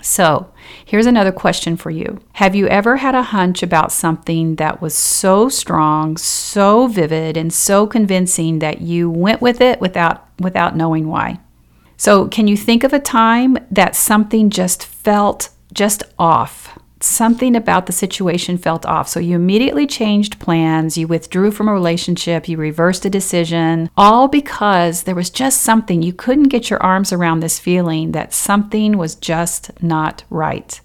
So, 0.00 0.52
here's 0.84 1.06
another 1.06 1.32
question 1.32 1.76
for 1.76 1.90
you. 1.90 2.18
Have 2.32 2.54
you 2.54 2.66
ever 2.66 2.96
had 2.96 3.14
a 3.14 3.22
hunch 3.22 3.62
about 3.62 3.92
something 3.92 4.56
that 4.56 4.82
was 4.82 4.94
so 4.94 5.48
strong, 5.48 6.16
so 6.16 6.88
vivid, 6.88 7.36
and 7.36 7.52
so 7.52 7.86
convincing 7.86 8.58
that 8.58 8.80
you 8.80 9.10
went 9.10 9.40
with 9.40 9.60
it 9.60 9.80
without 9.80 10.26
without 10.40 10.76
knowing 10.76 11.08
why? 11.08 11.38
So, 11.96 12.26
can 12.26 12.48
you 12.48 12.56
think 12.56 12.82
of 12.82 12.92
a 12.92 12.98
time 12.98 13.56
that 13.70 13.94
something 13.94 14.50
just 14.50 14.84
felt 14.84 15.50
just 15.72 16.02
off? 16.18 16.76
Something 17.04 17.56
about 17.56 17.86
the 17.86 17.92
situation 17.92 18.58
felt 18.58 18.86
off. 18.86 19.08
So 19.08 19.20
you 19.20 19.36
immediately 19.36 19.86
changed 19.86 20.38
plans, 20.38 20.96
you 20.96 21.06
withdrew 21.06 21.50
from 21.50 21.68
a 21.68 21.72
relationship, 21.72 22.48
you 22.48 22.56
reversed 22.56 23.04
a 23.04 23.10
decision, 23.10 23.90
all 23.96 24.28
because 24.28 25.02
there 25.02 25.14
was 25.14 25.30
just 25.30 25.62
something 25.62 26.02
you 26.02 26.12
couldn't 26.12 26.48
get 26.48 26.70
your 26.70 26.82
arms 26.82 27.12
around 27.12 27.40
this 27.40 27.58
feeling 27.58 28.12
that 28.12 28.32
something 28.32 28.96
was 28.96 29.14
just 29.14 29.82
not 29.82 30.24
right. 30.30 30.80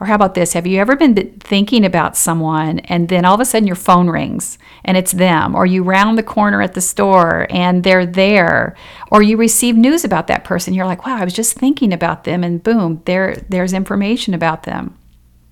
Or 0.00 0.06
how 0.06 0.14
about 0.14 0.34
this? 0.34 0.52
Have 0.52 0.66
you 0.66 0.78
ever 0.78 0.94
been 0.94 1.16
thinking 1.40 1.84
about 1.84 2.16
someone 2.16 2.78
and 2.80 3.08
then 3.08 3.24
all 3.24 3.34
of 3.34 3.40
a 3.40 3.44
sudden 3.44 3.66
your 3.66 3.74
phone 3.74 4.08
rings 4.08 4.56
and 4.84 4.96
it's 4.96 5.10
them, 5.10 5.56
or 5.56 5.66
you 5.66 5.82
round 5.82 6.16
the 6.16 6.22
corner 6.22 6.62
at 6.62 6.74
the 6.74 6.80
store 6.80 7.48
and 7.50 7.82
they're 7.82 8.06
there, 8.06 8.76
or 9.10 9.22
you 9.22 9.36
receive 9.36 9.76
news 9.76 10.04
about 10.04 10.28
that 10.28 10.44
person? 10.44 10.72
You're 10.72 10.86
like, 10.86 11.04
wow, 11.04 11.16
I 11.16 11.24
was 11.24 11.34
just 11.34 11.56
thinking 11.56 11.92
about 11.92 12.24
them, 12.24 12.44
and 12.44 12.62
boom, 12.62 13.02
there, 13.06 13.44
there's 13.48 13.72
information 13.72 14.34
about 14.34 14.62
them. 14.62 14.96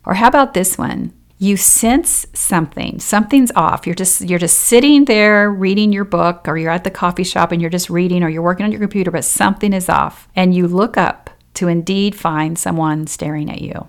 Or 0.06 0.14
how 0.14 0.28
about 0.28 0.54
this 0.54 0.78
one? 0.78 1.12
You 1.38 1.58
sense 1.58 2.26
something, 2.32 2.98
something's 2.98 3.52
off. 3.54 3.86
You're 3.86 3.94
just 3.94 4.22
you're 4.22 4.38
just 4.38 4.58
sitting 4.58 5.04
there 5.04 5.50
reading 5.50 5.92
your 5.92 6.04
book 6.04 6.48
or 6.48 6.56
you're 6.56 6.70
at 6.70 6.84
the 6.84 6.90
coffee 6.90 7.24
shop 7.24 7.52
and 7.52 7.60
you're 7.60 7.68
just 7.68 7.90
reading 7.90 8.22
or 8.22 8.30
you're 8.30 8.40
working 8.40 8.64
on 8.64 8.72
your 8.72 8.80
computer 8.80 9.10
but 9.10 9.24
something 9.24 9.74
is 9.74 9.90
off 9.90 10.28
and 10.34 10.54
you 10.54 10.66
look 10.66 10.96
up 10.96 11.28
to 11.54 11.68
indeed 11.68 12.14
find 12.14 12.58
someone 12.58 13.06
staring 13.06 13.50
at 13.50 13.60
you. 13.60 13.86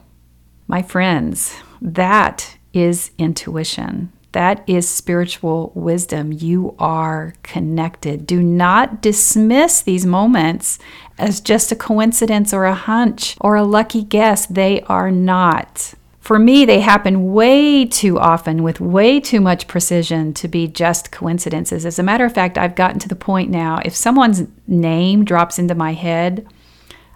My 0.68 0.82
friends, 0.82 1.56
that 1.82 2.58
is 2.74 3.12
intuition. 3.18 4.12
That 4.34 4.64
is 4.68 4.88
spiritual 4.88 5.72
wisdom. 5.74 6.32
You 6.32 6.76
are 6.78 7.34
connected. 7.44 8.28
Do 8.28 8.44
not 8.44 9.02
dismiss 9.02 9.82
these 9.82 10.06
moments 10.06 10.80
as 11.18 11.40
just 11.42 11.72
a 11.72 11.76
coincidence 11.76 12.54
or 12.54 12.66
a 12.66 12.76
hunch 12.76 13.38
or 13.42 13.56
a 13.56 13.64
lucky 13.64 14.04
guess. 14.04 14.46
They 14.46 14.82
are 14.82 15.10
not. 15.10 15.94
For 16.28 16.40
me, 16.40 16.66
they 16.66 16.82
happen 16.82 17.32
way 17.32 17.86
too 17.86 18.20
often 18.20 18.62
with 18.62 18.82
way 18.82 19.22
too 19.22 19.40
much 19.40 19.66
precision 19.66 20.34
to 20.34 20.50
be 20.50 20.68
just 20.68 21.10
coincidences. 21.10 21.86
As 21.86 22.00
a 22.00 22.04
matter 22.04 22.26
of 22.26 22.34
fact, 22.34 22.58
I've 22.58 22.76
gotten 22.76 23.00
to 23.00 23.08
the 23.08 23.16
point 23.16 23.50
now, 23.50 23.80
if 23.86 23.96
someone's 23.96 24.44
name 24.68 25.24
drops 25.24 25.58
into 25.58 25.74
my 25.74 25.94
head, 25.94 26.46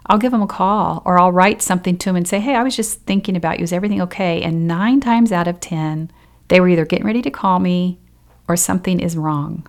I'll 0.06 0.18
give 0.18 0.32
them 0.32 0.42
a 0.42 0.48
call 0.48 1.02
or 1.04 1.20
I'll 1.20 1.34
write 1.34 1.62
something 1.62 1.98
to 1.98 2.06
them 2.08 2.16
and 2.16 2.26
say, 2.26 2.40
Hey, 2.40 2.56
I 2.56 2.64
was 2.64 2.74
just 2.74 3.02
thinking 3.02 3.36
about 3.36 3.60
you. 3.60 3.64
Is 3.66 3.74
everything 3.74 4.02
okay? 4.02 4.42
And 4.44 4.66
nine 4.66 5.02
times 5.02 5.34
out 5.34 5.50
of 5.50 5.60
10, 5.60 6.10
they 6.48 6.62
were 6.62 6.70
either 6.70 6.86
getting 6.86 7.06
ready 7.06 7.22
to 7.22 7.30
call 7.30 7.60
me 7.60 8.00
or 8.48 8.56
something 8.56 9.02
is 9.02 9.18
wrong. 9.18 9.68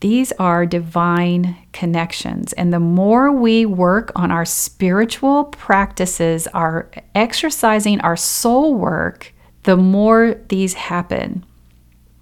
These 0.00 0.32
are 0.32 0.64
divine 0.64 1.56
connections. 1.72 2.54
And 2.54 2.72
the 2.72 2.80
more 2.80 3.30
we 3.30 3.66
work 3.66 4.10
on 4.16 4.30
our 4.30 4.46
spiritual 4.46 5.44
practices, 5.44 6.46
our 6.48 6.90
exercising 7.14 8.00
our 8.00 8.16
soul 8.16 8.74
work, 8.74 9.34
the 9.64 9.76
more 9.76 10.36
these 10.48 10.72
happen. 10.74 11.44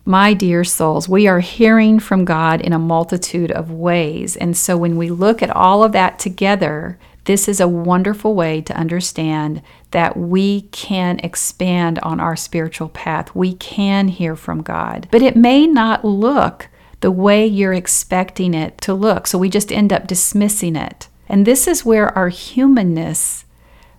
My 0.04 0.34
dear 0.34 0.64
souls, 0.64 1.08
we 1.08 1.28
are 1.28 1.40
hearing 1.40 2.00
from 2.00 2.24
God 2.24 2.60
in 2.62 2.72
a 2.72 2.78
multitude 2.78 3.52
of 3.52 3.70
ways. 3.70 4.36
And 4.36 4.56
so 4.56 4.76
when 4.76 4.96
we 4.96 5.10
look 5.10 5.42
at 5.42 5.50
all 5.50 5.84
of 5.84 5.92
that 5.92 6.18
together, 6.18 6.98
this 7.26 7.46
is 7.46 7.60
a 7.60 7.68
wonderful 7.68 8.34
way 8.34 8.62
to 8.62 8.76
understand 8.76 9.62
that 9.90 10.16
we 10.16 10.62
can 10.72 11.20
expand 11.20 11.98
on 11.98 12.20
our 12.20 12.36
spiritual 12.36 12.88
path. 12.88 13.34
We 13.34 13.54
can 13.54 14.08
hear 14.08 14.34
from 14.34 14.62
God. 14.62 15.06
But 15.10 15.22
it 15.22 15.36
may 15.36 15.66
not 15.66 16.06
look 16.06 16.68
the 17.00 17.10
way 17.10 17.46
you're 17.46 17.72
expecting 17.72 18.54
it 18.54 18.78
to 18.82 18.94
look. 18.94 19.26
So 19.26 19.38
we 19.38 19.48
just 19.48 19.72
end 19.72 19.92
up 19.92 20.06
dismissing 20.06 20.76
it. 20.76 21.08
And 21.28 21.46
this 21.46 21.66
is 21.66 21.84
where 21.84 22.16
our 22.16 22.28
humanness 22.28 23.44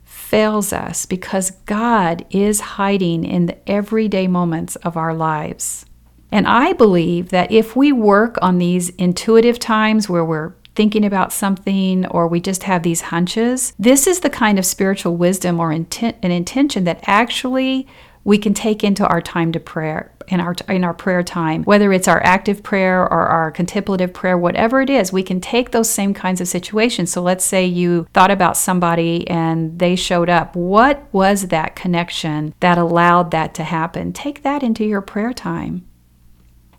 fails 0.03 0.73
us 0.73 1.05
because 1.05 1.51
God 1.65 2.25
is 2.29 2.59
hiding 2.59 3.23
in 3.23 3.47
the 3.47 3.69
everyday 3.69 4.27
moments 4.27 4.75
of 4.77 4.97
our 4.97 5.13
lives. 5.13 5.85
And 6.31 6.47
I 6.47 6.73
believe 6.73 7.29
that 7.29 7.51
if 7.51 7.75
we 7.75 7.91
work 7.91 8.37
on 8.41 8.57
these 8.57 8.89
intuitive 8.89 9.57
times 9.57 10.07
where 10.07 10.23
we're 10.23 10.53
thinking 10.75 11.03
about 11.03 11.33
something 11.33 12.05
or 12.07 12.27
we 12.27 12.39
just 12.39 12.63
have 12.63 12.83
these 12.83 13.01
hunches, 13.01 13.73
this 13.79 14.05
is 14.05 14.19
the 14.19 14.29
kind 14.29 14.59
of 14.59 14.65
spiritual 14.65 15.17
wisdom 15.17 15.59
or 15.59 15.71
intent, 15.71 16.17
an 16.21 16.31
intention 16.31 16.83
that 16.83 17.03
actually 17.07 17.87
we 18.23 18.37
can 18.37 18.53
take 18.53 18.83
into 18.83 19.07
our 19.07 19.21
time 19.21 19.51
to 19.51 19.59
prayer 19.59 20.11
in 20.27 20.39
our 20.39 20.55
in 20.67 20.83
our 20.83 20.93
prayer 20.93 21.23
time 21.23 21.63
whether 21.63 21.91
it's 21.91 22.07
our 22.07 22.21
active 22.23 22.61
prayer 22.61 23.01
or 23.01 23.25
our 23.25 23.49
contemplative 23.49 24.13
prayer 24.13 24.37
whatever 24.37 24.79
it 24.79 24.89
is 24.89 25.11
we 25.11 25.23
can 25.23 25.41
take 25.41 25.71
those 25.71 25.89
same 25.89 26.13
kinds 26.13 26.41
of 26.41 26.47
situations. 26.47 27.11
So 27.11 27.21
let's 27.21 27.45
say 27.45 27.65
you 27.65 28.07
thought 28.13 28.31
about 28.31 28.57
somebody 28.57 29.27
and 29.27 29.77
they 29.79 29.95
showed 29.95 30.29
up. 30.29 30.55
What 30.55 31.07
was 31.11 31.47
that 31.47 31.75
connection 31.75 32.53
that 32.59 32.77
allowed 32.77 33.31
that 33.31 33.53
to 33.55 33.63
happen? 33.63 34.13
Take 34.13 34.43
that 34.43 34.63
into 34.63 34.85
your 34.85 35.01
prayer 35.01 35.33
time. 35.33 35.85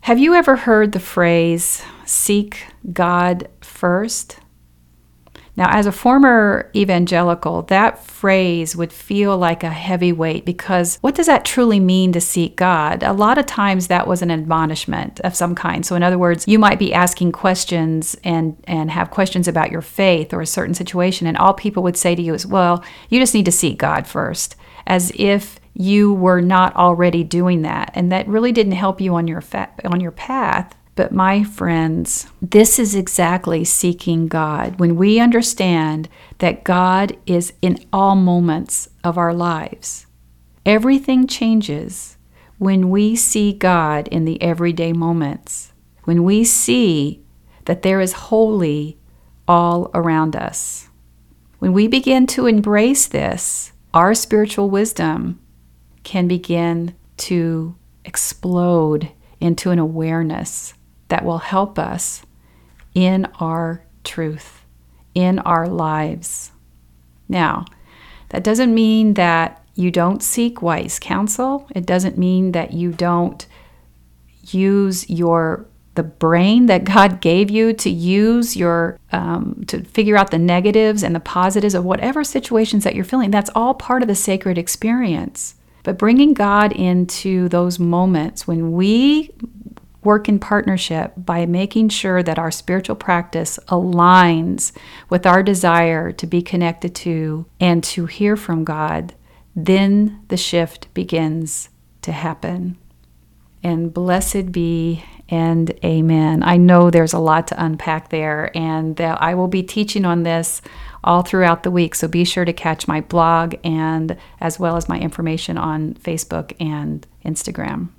Have 0.01 0.19
you 0.19 0.33
ever 0.33 0.55
heard 0.55 0.91
the 0.91 0.99
phrase 0.99 1.83
seek 2.05 2.65
god 2.91 3.47
first 3.61 4.39
Now, 5.57 5.69
as 5.69 5.85
a 5.85 5.91
former 5.91 6.71
evangelical, 6.75 7.63
that 7.63 8.03
phrase 8.03 8.75
would 8.75 8.93
feel 8.93 9.37
like 9.37 9.63
a 9.63 9.69
heavy 9.69 10.13
weight 10.13 10.45
because 10.45 10.97
what 11.01 11.15
does 11.15 11.27
that 11.27 11.43
truly 11.43 11.79
mean 11.79 12.13
to 12.13 12.21
seek 12.21 12.55
God? 12.55 13.03
A 13.03 13.13
lot 13.13 13.37
of 13.37 13.45
times 13.45 13.87
that 13.87 14.07
was 14.07 14.21
an 14.21 14.31
admonishment 14.31 15.19
of 15.21 15.35
some 15.35 15.53
kind. 15.53 15.85
So, 15.85 15.95
in 15.95 16.03
other 16.03 16.17
words, 16.17 16.47
you 16.47 16.57
might 16.57 16.79
be 16.79 16.93
asking 16.93 17.33
questions 17.33 18.15
and, 18.23 18.55
and 18.65 18.91
have 18.91 19.11
questions 19.11 19.47
about 19.47 19.71
your 19.71 19.81
faith 19.81 20.33
or 20.33 20.41
a 20.41 20.47
certain 20.47 20.73
situation, 20.73 21.27
and 21.27 21.37
all 21.37 21.53
people 21.53 21.83
would 21.83 21.97
say 21.97 22.15
to 22.15 22.21
you 22.21 22.33
is, 22.33 22.45
well, 22.45 22.83
you 23.09 23.19
just 23.19 23.33
need 23.33 23.45
to 23.45 23.51
seek 23.51 23.77
God 23.77 24.07
first, 24.07 24.55
as 24.87 25.11
if 25.15 25.59
you 25.73 26.13
were 26.13 26.41
not 26.41 26.75
already 26.75 27.23
doing 27.23 27.61
that. 27.61 27.91
And 27.93 28.11
that 28.11 28.27
really 28.27 28.51
didn't 28.51 28.73
help 28.73 28.99
you 29.01 29.15
on 29.15 29.27
your, 29.27 29.41
fa- 29.41 29.69
on 29.85 29.99
your 29.99 30.11
path. 30.11 30.75
But 31.01 31.11
my 31.11 31.43
friends, 31.43 32.27
this 32.43 32.77
is 32.77 32.93
exactly 32.93 33.63
seeking 33.63 34.27
God. 34.27 34.79
When 34.79 34.95
we 34.95 35.19
understand 35.19 36.07
that 36.37 36.63
God 36.63 37.17
is 37.25 37.53
in 37.59 37.83
all 37.91 38.15
moments 38.15 38.87
of 39.03 39.17
our 39.17 39.33
lives, 39.33 40.05
everything 40.63 41.25
changes 41.25 42.17
when 42.59 42.91
we 42.91 43.15
see 43.15 43.51
God 43.51 44.09
in 44.09 44.25
the 44.25 44.39
everyday 44.43 44.93
moments. 44.93 45.73
When 46.03 46.23
we 46.23 46.43
see 46.43 47.23
that 47.65 47.81
there 47.81 47.99
is 47.99 48.29
holy 48.29 48.99
all 49.47 49.89
around 49.95 50.35
us. 50.35 50.87
When 51.57 51.73
we 51.73 51.87
begin 51.87 52.27
to 52.27 52.45
embrace 52.45 53.07
this, 53.07 53.71
our 53.91 54.13
spiritual 54.13 54.69
wisdom 54.69 55.39
can 56.03 56.27
begin 56.27 56.93
to 57.17 57.75
explode 58.05 59.09
into 59.39 59.71
an 59.71 59.79
awareness 59.79 60.75
that 61.11 61.25
will 61.25 61.39
help 61.39 61.77
us 61.77 62.23
in 62.95 63.27
our 63.39 63.83
truth, 64.05 64.63
in 65.13 65.39
our 65.39 65.67
lives. 65.67 66.51
Now, 67.27 67.65
that 68.29 68.45
doesn't 68.45 68.73
mean 68.73 69.15
that 69.15 69.61
you 69.75 69.91
don't 69.91 70.23
seek 70.23 70.61
wise 70.61 70.99
counsel. 70.99 71.67
It 71.75 71.85
doesn't 71.85 72.17
mean 72.17 72.53
that 72.53 72.71
you 72.71 72.93
don't 72.93 73.45
use 74.47 75.09
your 75.09 75.65
the 75.95 76.03
brain 76.03 76.67
that 76.67 76.83
God 76.95 77.19
gave 77.19 77.49
you 77.49 77.73
to 77.73 77.89
use 77.89 78.55
your 78.55 78.97
um, 79.11 79.65
to 79.67 79.83
figure 79.83 80.15
out 80.15 80.31
the 80.31 80.39
negatives 80.39 81.03
and 81.03 81.13
the 81.13 81.19
positives 81.19 81.75
of 81.75 81.83
whatever 81.83 82.23
situations 82.23 82.85
that 82.85 82.95
you're 82.95 83.03
feeling. 83.03 83.31
That's 83.31 83.51
all 83.53 83.73
part 83.73 84.01
of 84.01 84.07
the 84.07 84.15
sacred 84.15 84.57
experience. 84.57 85.55
But 85.83 85.97
bringing 85.97 86.33
God 86.33 86.71
into 86.71 87.49
those 87.49 87.79
moments 87.79 88.47
when 88.47 88.71
we 88.71 89.31
work 90.03 90.27
in 90.27 90.39
partnership 90.39 91.13
by 91.15 91.45
making 91.45 91.89
sure 91.89 92.23
that 92.23 92.39
our 92.39 92.51
spiritual 92.51 92.95
practice 92.95 93.59
aligns 93.67 94.71
with 95.09 95.25
our 95.25 95.43
desire 95.43 96.11
to 96.11 96.25
be 96.25 96.41
connected 96.41 96.95
to 96.95 97.45
and 97.59 97.83
to 97.83 98.05
hear 98.07 98.35
from 98.35 98.63
God, 98.63 99.13
then 99.55 100.23
the 100.29 100.37
shift 100.37 100.91
begins 100.93 101.69
to 102.01 102.11
happen. 102.11 102.77
And 103.63 103.93
blessed 103.93 104.51
be 104.51 105.03
and 105.29 105.71
amen. 105.85 106.41
I 106.43 106.57
know 106.57 106.89
there's 106.89 107.13
a 107.13 107.19
lot 107.19 107.47
to 107.47 107.63
unpack 107.63 108.09
there, 108.09 108.51
and 108.57 108.99
I 108.99 109.35
will 109.35 109.47
be 109.47 109.63
teaching 109.63 110.03
on 110.03 110.23
this 110.23 110.61
all 111.03 111.21
throughout 111.21 111.63
the 111.63 111.71
week. 111.71 111.95
So 111.95 112.07
be 112.07 112.25
sure 112.25 112.43
to 112.43 112.53
catch 112.53 112.87
my 112.87 113.01
blog 113.01 113.55
and 113.63 114.17
as 114.41 114.59
well 114.59 114.75
as 114.75 114.89
my 114.89 114.99
information 114.99 115.57
on 115.57 115.93
Facebook 115.93 116.53
and 116.59 117.05
Instagram. 117.23 117.89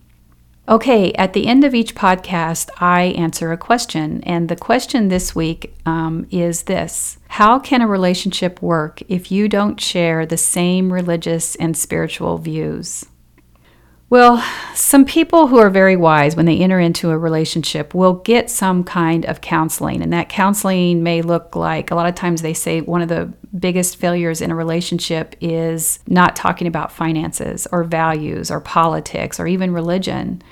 Okay, 0.68 1.12
at 1.14 1.32
the 1.32 1.48
end 1.48 1.64
of 1.64 1.74
each 1.74 1.96
podcast, 1.96 2.70
I 2.80 3.02
answer 3.16 3.50
a 3.50 3.56
question. 3.56 4.22
And 4.22 4.48
the 4.48 4.54
question 4.54 5.08
this 5.08 5.34
week 5.34 5.74
um, 5.84 6.26
is 6.30 6.62
this 6.62 7.18
How 7.28 7.58
can 7.58 7.82
a 7.82 7.88
relationship 7.88 8.62
work 8.62 9.02
if 9.08 9.32
you 9.32 9.48
don't 9.48 9.80
share 9.80 10.24
the 10.24 10.36
same 10.36 10.92
religious 10.92 11.56
and 11.56 11.76
spiritual 11.76 12.38
views? 12.38 13.06
Well, 14.12 14.44
some 14.74 15.06
people 15.06 15.46
who 15.46 15.56
are 15.56 15.70
very 15.70 15.96
wise 15.96 16.36
when 16.36 16.44
they 16.44 16.58
enter 16.58 16.78
into 16.78 17.08
a 17.08 17.16
relationship 17.16 17.94
will 17.94 18.12
get 18.12 18.50
some 18.50 18.84
kind 18.84 19.24
of 19.24 19.40
counseling. 19.40 20.02
And 20.02 20.12
that 20.12 20.28
counseling 20.28 21.02
may 21.02 21.22
look 21.22 21.56
like 21.56 21.90
a 21.90 21.94
lot 21.94 22.06
of 22.06 22.14
times 22.14 22.42
they 22.42 22.52
say 22.52 22.82
one 22.82 23.00
of 23.00 23.08
the 23.08 23.32
biggest 23.58 23.96
failures 23.96 24.42
in 24.42 24.50
a 24.50 24.54
relationship 24.54 25.34
is 25.40 25.98
not 26.06 26.36
talking 26.36 26.66
about 26.66 26.92
finances 26.92 27.66
or 27.72 27.84
values 27.84 28.50
or 28.50 28.60
politics 28.60 29.40
or 29.40 29.46
even 29.46 29.72
religion. 29.72 30.42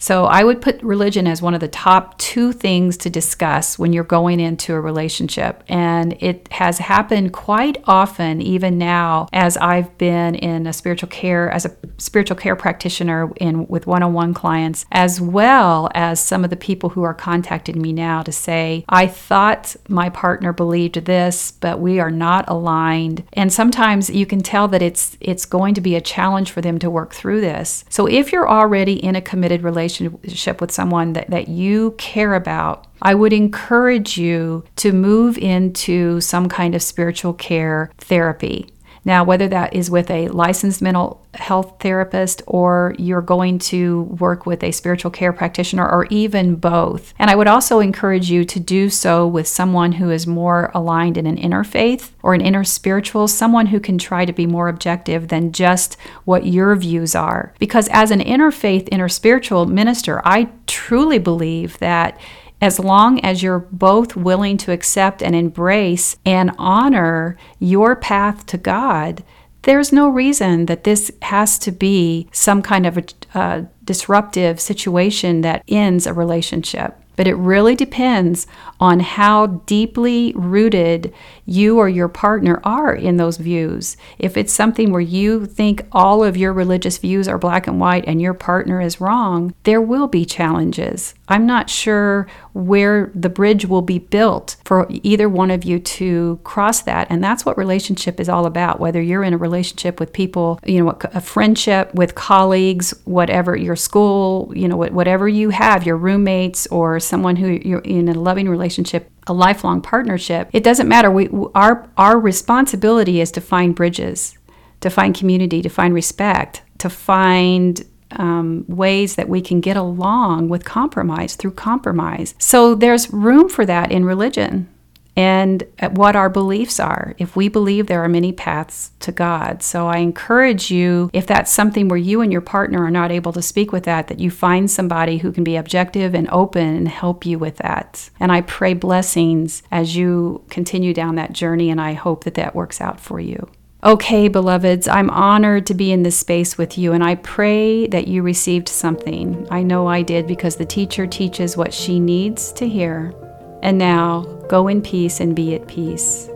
So 0.00 0.24
I 0.24 0.44
would 0.44 0.62
put 0.62 0.82
religion 0.82 1.26
as 1.26 1.42
one 1.42 1.52
of 1.52 1.60
the 1.60 1.68
top 1.68 2.16
two 2.18 2.52
things 2.52 2.96
to 2.96 3.10
discuss 3.10 3.78
when 3.78 3.92
you're 3.92 4.02
going 4.02 4.40
into 4.40 4.72
a 4.72 4.80
relationship. 4.80 5.62
And 5.68 6.14
it 6.20 6.48
has 6.52 6.78
happened 6.78 7.34
quite 7.34 7.76
often, 7.84 8.40
even 8.40 8.78
now, 8.78 9.28
as 9.30 9.58
I've 9.58 9.96
been 9.98 10.34
in 10.34 10.66
a 10.66 10.72
spiritual 10.72 11.10
care, 11.10 11.50
as 11.50 11.66
a 11.66 11.76
spiritual 11.98 12.38
care 12.38 12.56
practitioner 12.56 13.30
in 13.36 13.66
with 13.68 13.86
one-on-one 13.86 14.32
clients, 14.32 14.86
as 14.90 15.20
well 15.20 15.90
as 15.94 16.18
some 16.18 16.44
of 16.44 16.50
the 16.50 16.56
people 16.56 16.88
who 16.88 17.02
are 17.02 17.12
contacting 17.12 17.82
me 17.82 17.92
now 17.92 18.22
to 18.22 18.32
say, 18.32 18.86
I 18.88 19.06
thought 19.06 19.76
my 19.86 20.08
partner 20.08 20.54
believed 20.54 21.04
this, 21.04 21.50
but 21.50 21.78
we 21.78 22.00
are 22.00 22.10
not 22.10 22.48
aligned. 22.48 23.22
And 23.34 23.52
sometimes 23.52 24.08
you 24.08 24.24
can 24.24 24.40
tell 24.40 24.66
that 24.68 24.80
it's 24.80 25.18
it's 25.20 25.44
going 25.44 25.74
to 25.74 25.82
be 25.82 25.94
a 25.94 26.00
challenge 26.00 26.50
for 26.50 26.62
them 26.62 26.78
to 26.78 26.88
work 26.88 27.12
through 27.12 27.42
this. 27.42 27.84
So 27.90 28.06
if 28.06 28.32
you're 28.32 28.48
already 28.48 28.94
in 28.94 29.14
a 29.14 29.20
committed 29.20 29.62
relationship, 29.62 29.89
relationship 29.98 30.60
with 30.60 30.70
someone 30.70 31.14
that, 31.14 31.30
that 31.30 31.48
you 31.48 31.92
care 31.98 32.34
about, 32.34 32.86
I 33.02 33.14
would 33.14 33.32
encourage 33.32 34.18
you 34.18 34.64
to 34.76 34.92
move 34.92 35.38
into 35.38 36.20
some 36.20 36.48
kind 36.48 36.74
of 36.74 36.82
spiritual 36.82 37.32
care 37.32 37.90
therapy. 37.98 38.68
Now, 39.04 39.24
whether 39.24 39.48
that 39.48 39.74
is 39.74 39.90
with 39.90 40.10
a 40.10 40.28
licensed 40.28 40.82
mental 40.82 41.24
health 41.34 41.76
therapist 41.80 42.42
or 42.46 42.94
you're 42.98 43.22
going 43.22 43.58
to 43.58 44.02
work 44.02 44.46
with 44.46 44.62
a 44.62 44.72
spiritual 44.72 45.10
care 45.10 45.32
practitioner 45.32 45.88
or 45.88 46.06
even 46.06 46.56
both. 46.56 47.14
And 47.18 47.30
I 47.30 47.36
would 47.36 47.46
also 47.46 47.80
encourage 47.80 48.30
you 48.30 48.44
to 48.44 48.60
do 48.60 48.90
so 48.90 49.26
with 49.26 49.46
someone 49.46 49.92
who 49.92 50.10
is 50.10 50.26
more 50.26 50.70
aligned 50.74 51.16
in 51.16 51.26
an 51.26 51.36
interfaith 51.36 52.10
or 52.22 52.34
an 52.34 52.40
interspiritual, 52.40 53.28
someone 53.28 53.66
who 53.66 53.80
can 53.80 53.96
try 53.96 54.24
to 54.24 54.32
be 54.32 54.46
more 54.46 54.68
objective 54.68 55.28
than 55.28 55.52
just 55.52 55.96
what 56.24 56.46
your 56.46 56.74
views 56.74 57.14
are. 57.14 57.54
Because 57.58 57.88
as 57.92 58.10
an 58.10 58.20
interfaith, 58.20 58.88
inner 58.90 59.08
spiritual 59.08 59.66
minister, 59.66 60.20
I 60.24 60.48
truly 60.66 61.18
believe 61.18 61.78
that 61.78 62.18
as 62.60 62.78
long 62.78 63.20
as 63.20 63.42
you're 63.42 63.58
both 63.58 64.16
willing 64.16 64.56
to 64.58 64.72
accept 64.72 65.22
and 65.22 65.34
embrace 65.34 66.16
and 66.26 66.52
honor 66.58 67.36
your 67.58 67.96
path 67.96 68.44
to 68.46 68.58
God, 68.58 69.24
there's 69.62 69.92
no 69.92 70.08
reason 70.08 70.66
that 70.66 70.84
this 70.84 71.10
has 71.22 71.58
to 71.60 71.70
be 71.72 72.28
some 72.32 72.62
kind 72.62 72.86
of 72.86 72.98
a 72.98 73.04
uh, 73.34 73.62
disruptive 73.84 74.60
situation 74.60 75.42
that 75.42 75.62
ends 75.68 76.06
a 76.06 76.14
relationship 76.14 77.00
but 77.20 77.28
it 77.28 77.34
really 77.34 77.76
depends 77.76 78.46
on 78.80 78.98
how 78.98 79.46
deeply 79.46 80.32
rooted 80.34 81.12
you 81.44 81.76
or 81.76 81.86
your 81.86 82.08
partner 82.08 82.62
are 82.64 82.94
in 82.94 83.18
those 83.18 83.36
views. 83.36 83.98
If 84.18 84.38
it's 84.38 84.54
something 84.54 84.90
where 84.90 85.02
you 85.02 85.44
think 85.44 85.86
all 85.92 86.24
of 86.24 86.38
your 86.38 86.54
religious 86.54 86.96
views 86.96 87.28
are 87.28 87.36
black 87.36 87.66
and 87.66 87.78
white 87.78 88.06
and 88.06 88.22
your 88.22 88.32
partner 88.32 88.80
is 88.80 89.02
wrong, 89.02 89.52
there 89.64 89.82
will 89.82 90.08
be 90.08 90.24
challenges. 90.24 91.12
I'm 91.28 91.44
not 91.44 91.68
sure 91.68 92.26
where 92.52 93.10
the 93.14 93.28
bridge 93.28 93.66
will 93.66 93.82
be 93.82 93.98
built 93.98 94.56
for 94.64 94.86
either 94.90 95.28
one 95.28 95.50
of 95.50 95.64
you 95.64 95.78
to 95.78 96.40
cross 96.44 96.82
that. 96.82 97.06
And 97.10 97.22
that's 97.22 97.44
what 97.44 97.56
relationship 97.56 98.20
is 98.20 98.28
all 98.28 98.46
about. 98.46 98.80
Whether 98.80 99.00
you're 99.00 99.22
in 99.22 99.34
a 99.34 99.38
relationship 99.38 100.00
with 100.00 100.12
people, 100.12 100.58
you 100.64 100.82
know, 100.82 100.98
a 101.02 101.20
friendship 101.20 101.94
with 101.94 102.14
colleagues, 102.14 102.92
whatever 103.04 103.56
your 103.56 103.76
school, 103.76 104.52
you 104.54 104.68
know, 104.68 104.76
whatever 104.76 105.28
you 105.28 105.50
have, 105.50 105.86
your 105.86 105.96
roommates 105.96 106.66
or 106.68 107.00
someone 107.00 107.36
who 107.36 107.48
you're 107.48 107.80
in 107.80 108.08
a 108.08 108.14
loving 108.14 108.48
relationship, 108.48 109.10
a 109.26 109.32
lifelong 109.32 109.80
partnership, 109.80 110.48
it 110.52 110.64
doesn't 110.64 110.88
matter. 110.88 111.10
We 111.10 111.28
our 111.54 111.88
our 111.96 112.18
responsibility 112.18 113.20
is 113.20 113.30
to 113.32 113.40
find 113.40 113.74
bridges, 113.74 114.36
to 114.80 114.90
find 114.90 115.14
community, 115.14 115.62
to 115.62 115.68
find 115.68 115.94
respect, 115.94 116.62
to 116.78 116.90
find 116.90 117.84
um, 118.12 118.64
ways 118.68 119.16
that 119.16 119.28
we 119.28 119.40
can 119.40 119.60
get 119.60 119.76
along 119.76 120.48
with 120.48 120.64
compromise 120.64 121.36
through 121.36 121.52
compromise. 121.52 122.34
So 122.38 122.74
there's 122.74 123.12
room 123.12 123.48
for 123.48 123.64
that 123.66 123.92
in 123.92 124.04
religion 124.04 124.68
and 125.16 125.64
what 125.90 126.16
our 126.16 126.30
beliefs 126.30 126.78
are, 126.78 127.14
if 127.18 127.34
we 127.36 127.48
believe 127.48 127.86
there 127.86 128.02
are 128.02 128.08
many 128.08 128.32
paths 128.32 128.92
to 129.00 129.12
God. 129.12 129.62
So 129.62 129.86
I 129.86 129.98
encourage 129.98 130.70
you, 130.70 131.10
if 131.12 131.26
that's 131.26 131.52
something 131.52 131.88
where 131.88 131.98
you 131.98 132.20
and 132.20 132.30
your 132.32 132.40
partner 132.40 132.84
are 132.84 132.90
not 132.90 133.10
able 133.10 133.32
to 133.32 133.42
speak 133.42 133.72
with 133.72 133.84
that, 133.84 134.08
that 134.08 134.20
you 134.20 134.30
find 134.30 134.70
somebody 134.70 135.18
who 135.18 135.32
can 135.32 135.44
be 135.44 135.56
objective 135.56 136.14
and 136.14 136.28
open 136.30 136.76
and 136.76 136.88
help 136.88 137.26
you 137.26 137.38
with 137.38 137.56
that. 137.56 138.08
And 138.20 138.30
I 138.30 138.40
pray 138.42 138.72
blessings 138.72 139.62
as 139.70 139.96
you 139.96 140.44
continue 140.48 140.94
down 140.94 141.16
that 141.16 141.32
journey, 141.32 141.70
and 141.70 141.80
I 141.80 141.94
hope 141.94 142.24
that 142.24 142.34
that 142.34 142.54
works 142.54 142.80
out 142.80 143.00
for 143.00 143.20
you. 143.20 143.48
Okay, 143.82 144.28
beloveds, 144.28 144.86
I'm 144.88 145.08
honored 145.08 145.64
to 145.66 145.74
be 145.74 145.90
in 145.90 146.02
this 146.02 146.18
space 146.18 146.58
with 146.58 146.76
you, 146.76 146.92
and 146.92 147.02
I 147.02 147.14
pray 147.14 147.86
that 147.86 148.06
you 148.06 148.20
received 148.20 148.68
something. 148.68 149.46
I 149.50 149.62
know 149.62 149.86
I 149.86 150.02
did 150.02 150.26
because 150.26 150.56
the 150.56 150.66
teacher 150.66 151.06
teaches 151.06 151.56
what 151.56 151.72
she 151.72 151.98
needs 151.98 152.52
to 152.52 152.68
hear. 152.68 153.14
And 153.62 153.78
now, 153.78 154.24
go 154.50 154.68
in 154.68 154.82
peace 154.82 155.20
and 155.20 155.34
be 155.34 155.54
at 155.54 155.66
peace. 155.66 156.28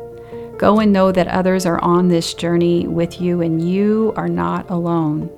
Go 0.57 0.81
and 0.81 0.91
know 0.91 1.13
that 1.13 1.29
others 1.29 1.67
are 1.67 1.79
on 1.85 2.09
this 2.09 2.33
journey 2.33 2.87
with 2.87 3.21
you, 3.21 3.43
and 3.43 3.69
you 3.69 4.15
are 4.17 4.29
not 4.29 4.71
alone. 4.71 5.31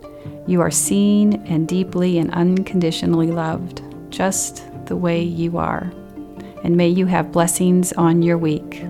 You 0.47 0.61
are 0.61 0.71
seen 0.71 1.45
and 1.47 1.67
deeply 1.67 2.19
and 2.19 2.33
unconditionally 2.33 3.33
loved, 3.33 3.83
just 4.11 4.63
the 4.87 4.97
way 4.97 5.25
you 5.25 5.59
are. 5.59 5.93
And 6.63 6.77
may 6.77 6.89
you 6.89 7.07
have 7.07 7.33
blessings 7.33 7.93
on 7.95 8.23
your 8.23 8.39
week. 8.39 8.85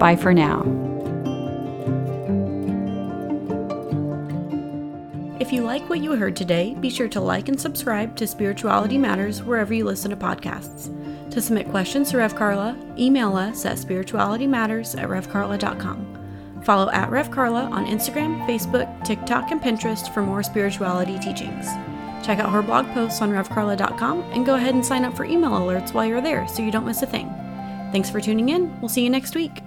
Bye 0.00 0.16
for 0.16 0.34
now. 0.34 0.64
If 5.46 5.52
you 5.52 5.62
like 5.62 5.88
what 5.88 6.00
you 6.00 6.16
heard 6.16 6.34
today, 6.34 6.74
be 6.74 6.90
sure 6.90 7.06
to 7.06 7.20
like 7.20 7.48
and 7.48 7.58
subscribe 7.58 8.16
to 8.16 8.26
Spirituality 8.26 8.98
Matters 8.98 9.44
wherever 9.44 9.72
you 9.72 9.84
listen 9.84 10.10
to 10.10 10.16
podcasts. 10.16 10.90
To 11.30 11.40
submit 11.40 11.70
questions 11.70 12.10
to 12.10 12.16
Rev 12.16 12.34
Carla, 12.34 12.76
email 12.98 13.36
us 13.36 13.64
at 13.64 13.76
spiritualitymatters 13.76 15.00
at 15.00 15.08
revcarla.com. 15.08 16.62
Follow 16.64 16.90
at 16.90 17.12
Rev 17.12 17.30
Carla 17.30 17.62
on 17.66 17.86
Instagram, 17.86 18.44
Facebook, 18.44 19.04
TikTok, 19.04 19.52
and 19.52 19.62
Pinterest 19.62 20.12
for 20.12 20.20
more 20.20 20.42
spirituality 20.42 21.16
teachings. 21.20 21.66
Check 22.26 22.40
out 22.40 22.50
her 22.50 22.60
blog 22.60 22.86
posts 22.88 23.22
on 23.22 23.30
revcarla.com 23.30 24.22
and 24.32 24.44
go 24.44 24.56
ahead 24.56 24.74
and 24.74 24.84
sign 24.84 25.04
up 25.04 25.16
for 25.16 25.24
email 25.24 25.52
alerts 25.52 25.94
while 25.94 26.06
you're 26.06 26.20
there 26.20 26.48
so 26.48 26.60
you 26.60 26.72
don't 26.72 26.86
miss 26.86 27.02
a 27.02 27.06
thing. 27.06 27.28
Thanks 27.92 28.10
for 28.10 28.20
tuning 28.20 28.48
in. 28.48 28.80
We'll 28.80 28.88
see 28.88 29.04
you 29.04 29.10
next 29.10 29.36
week. 29.36 29.62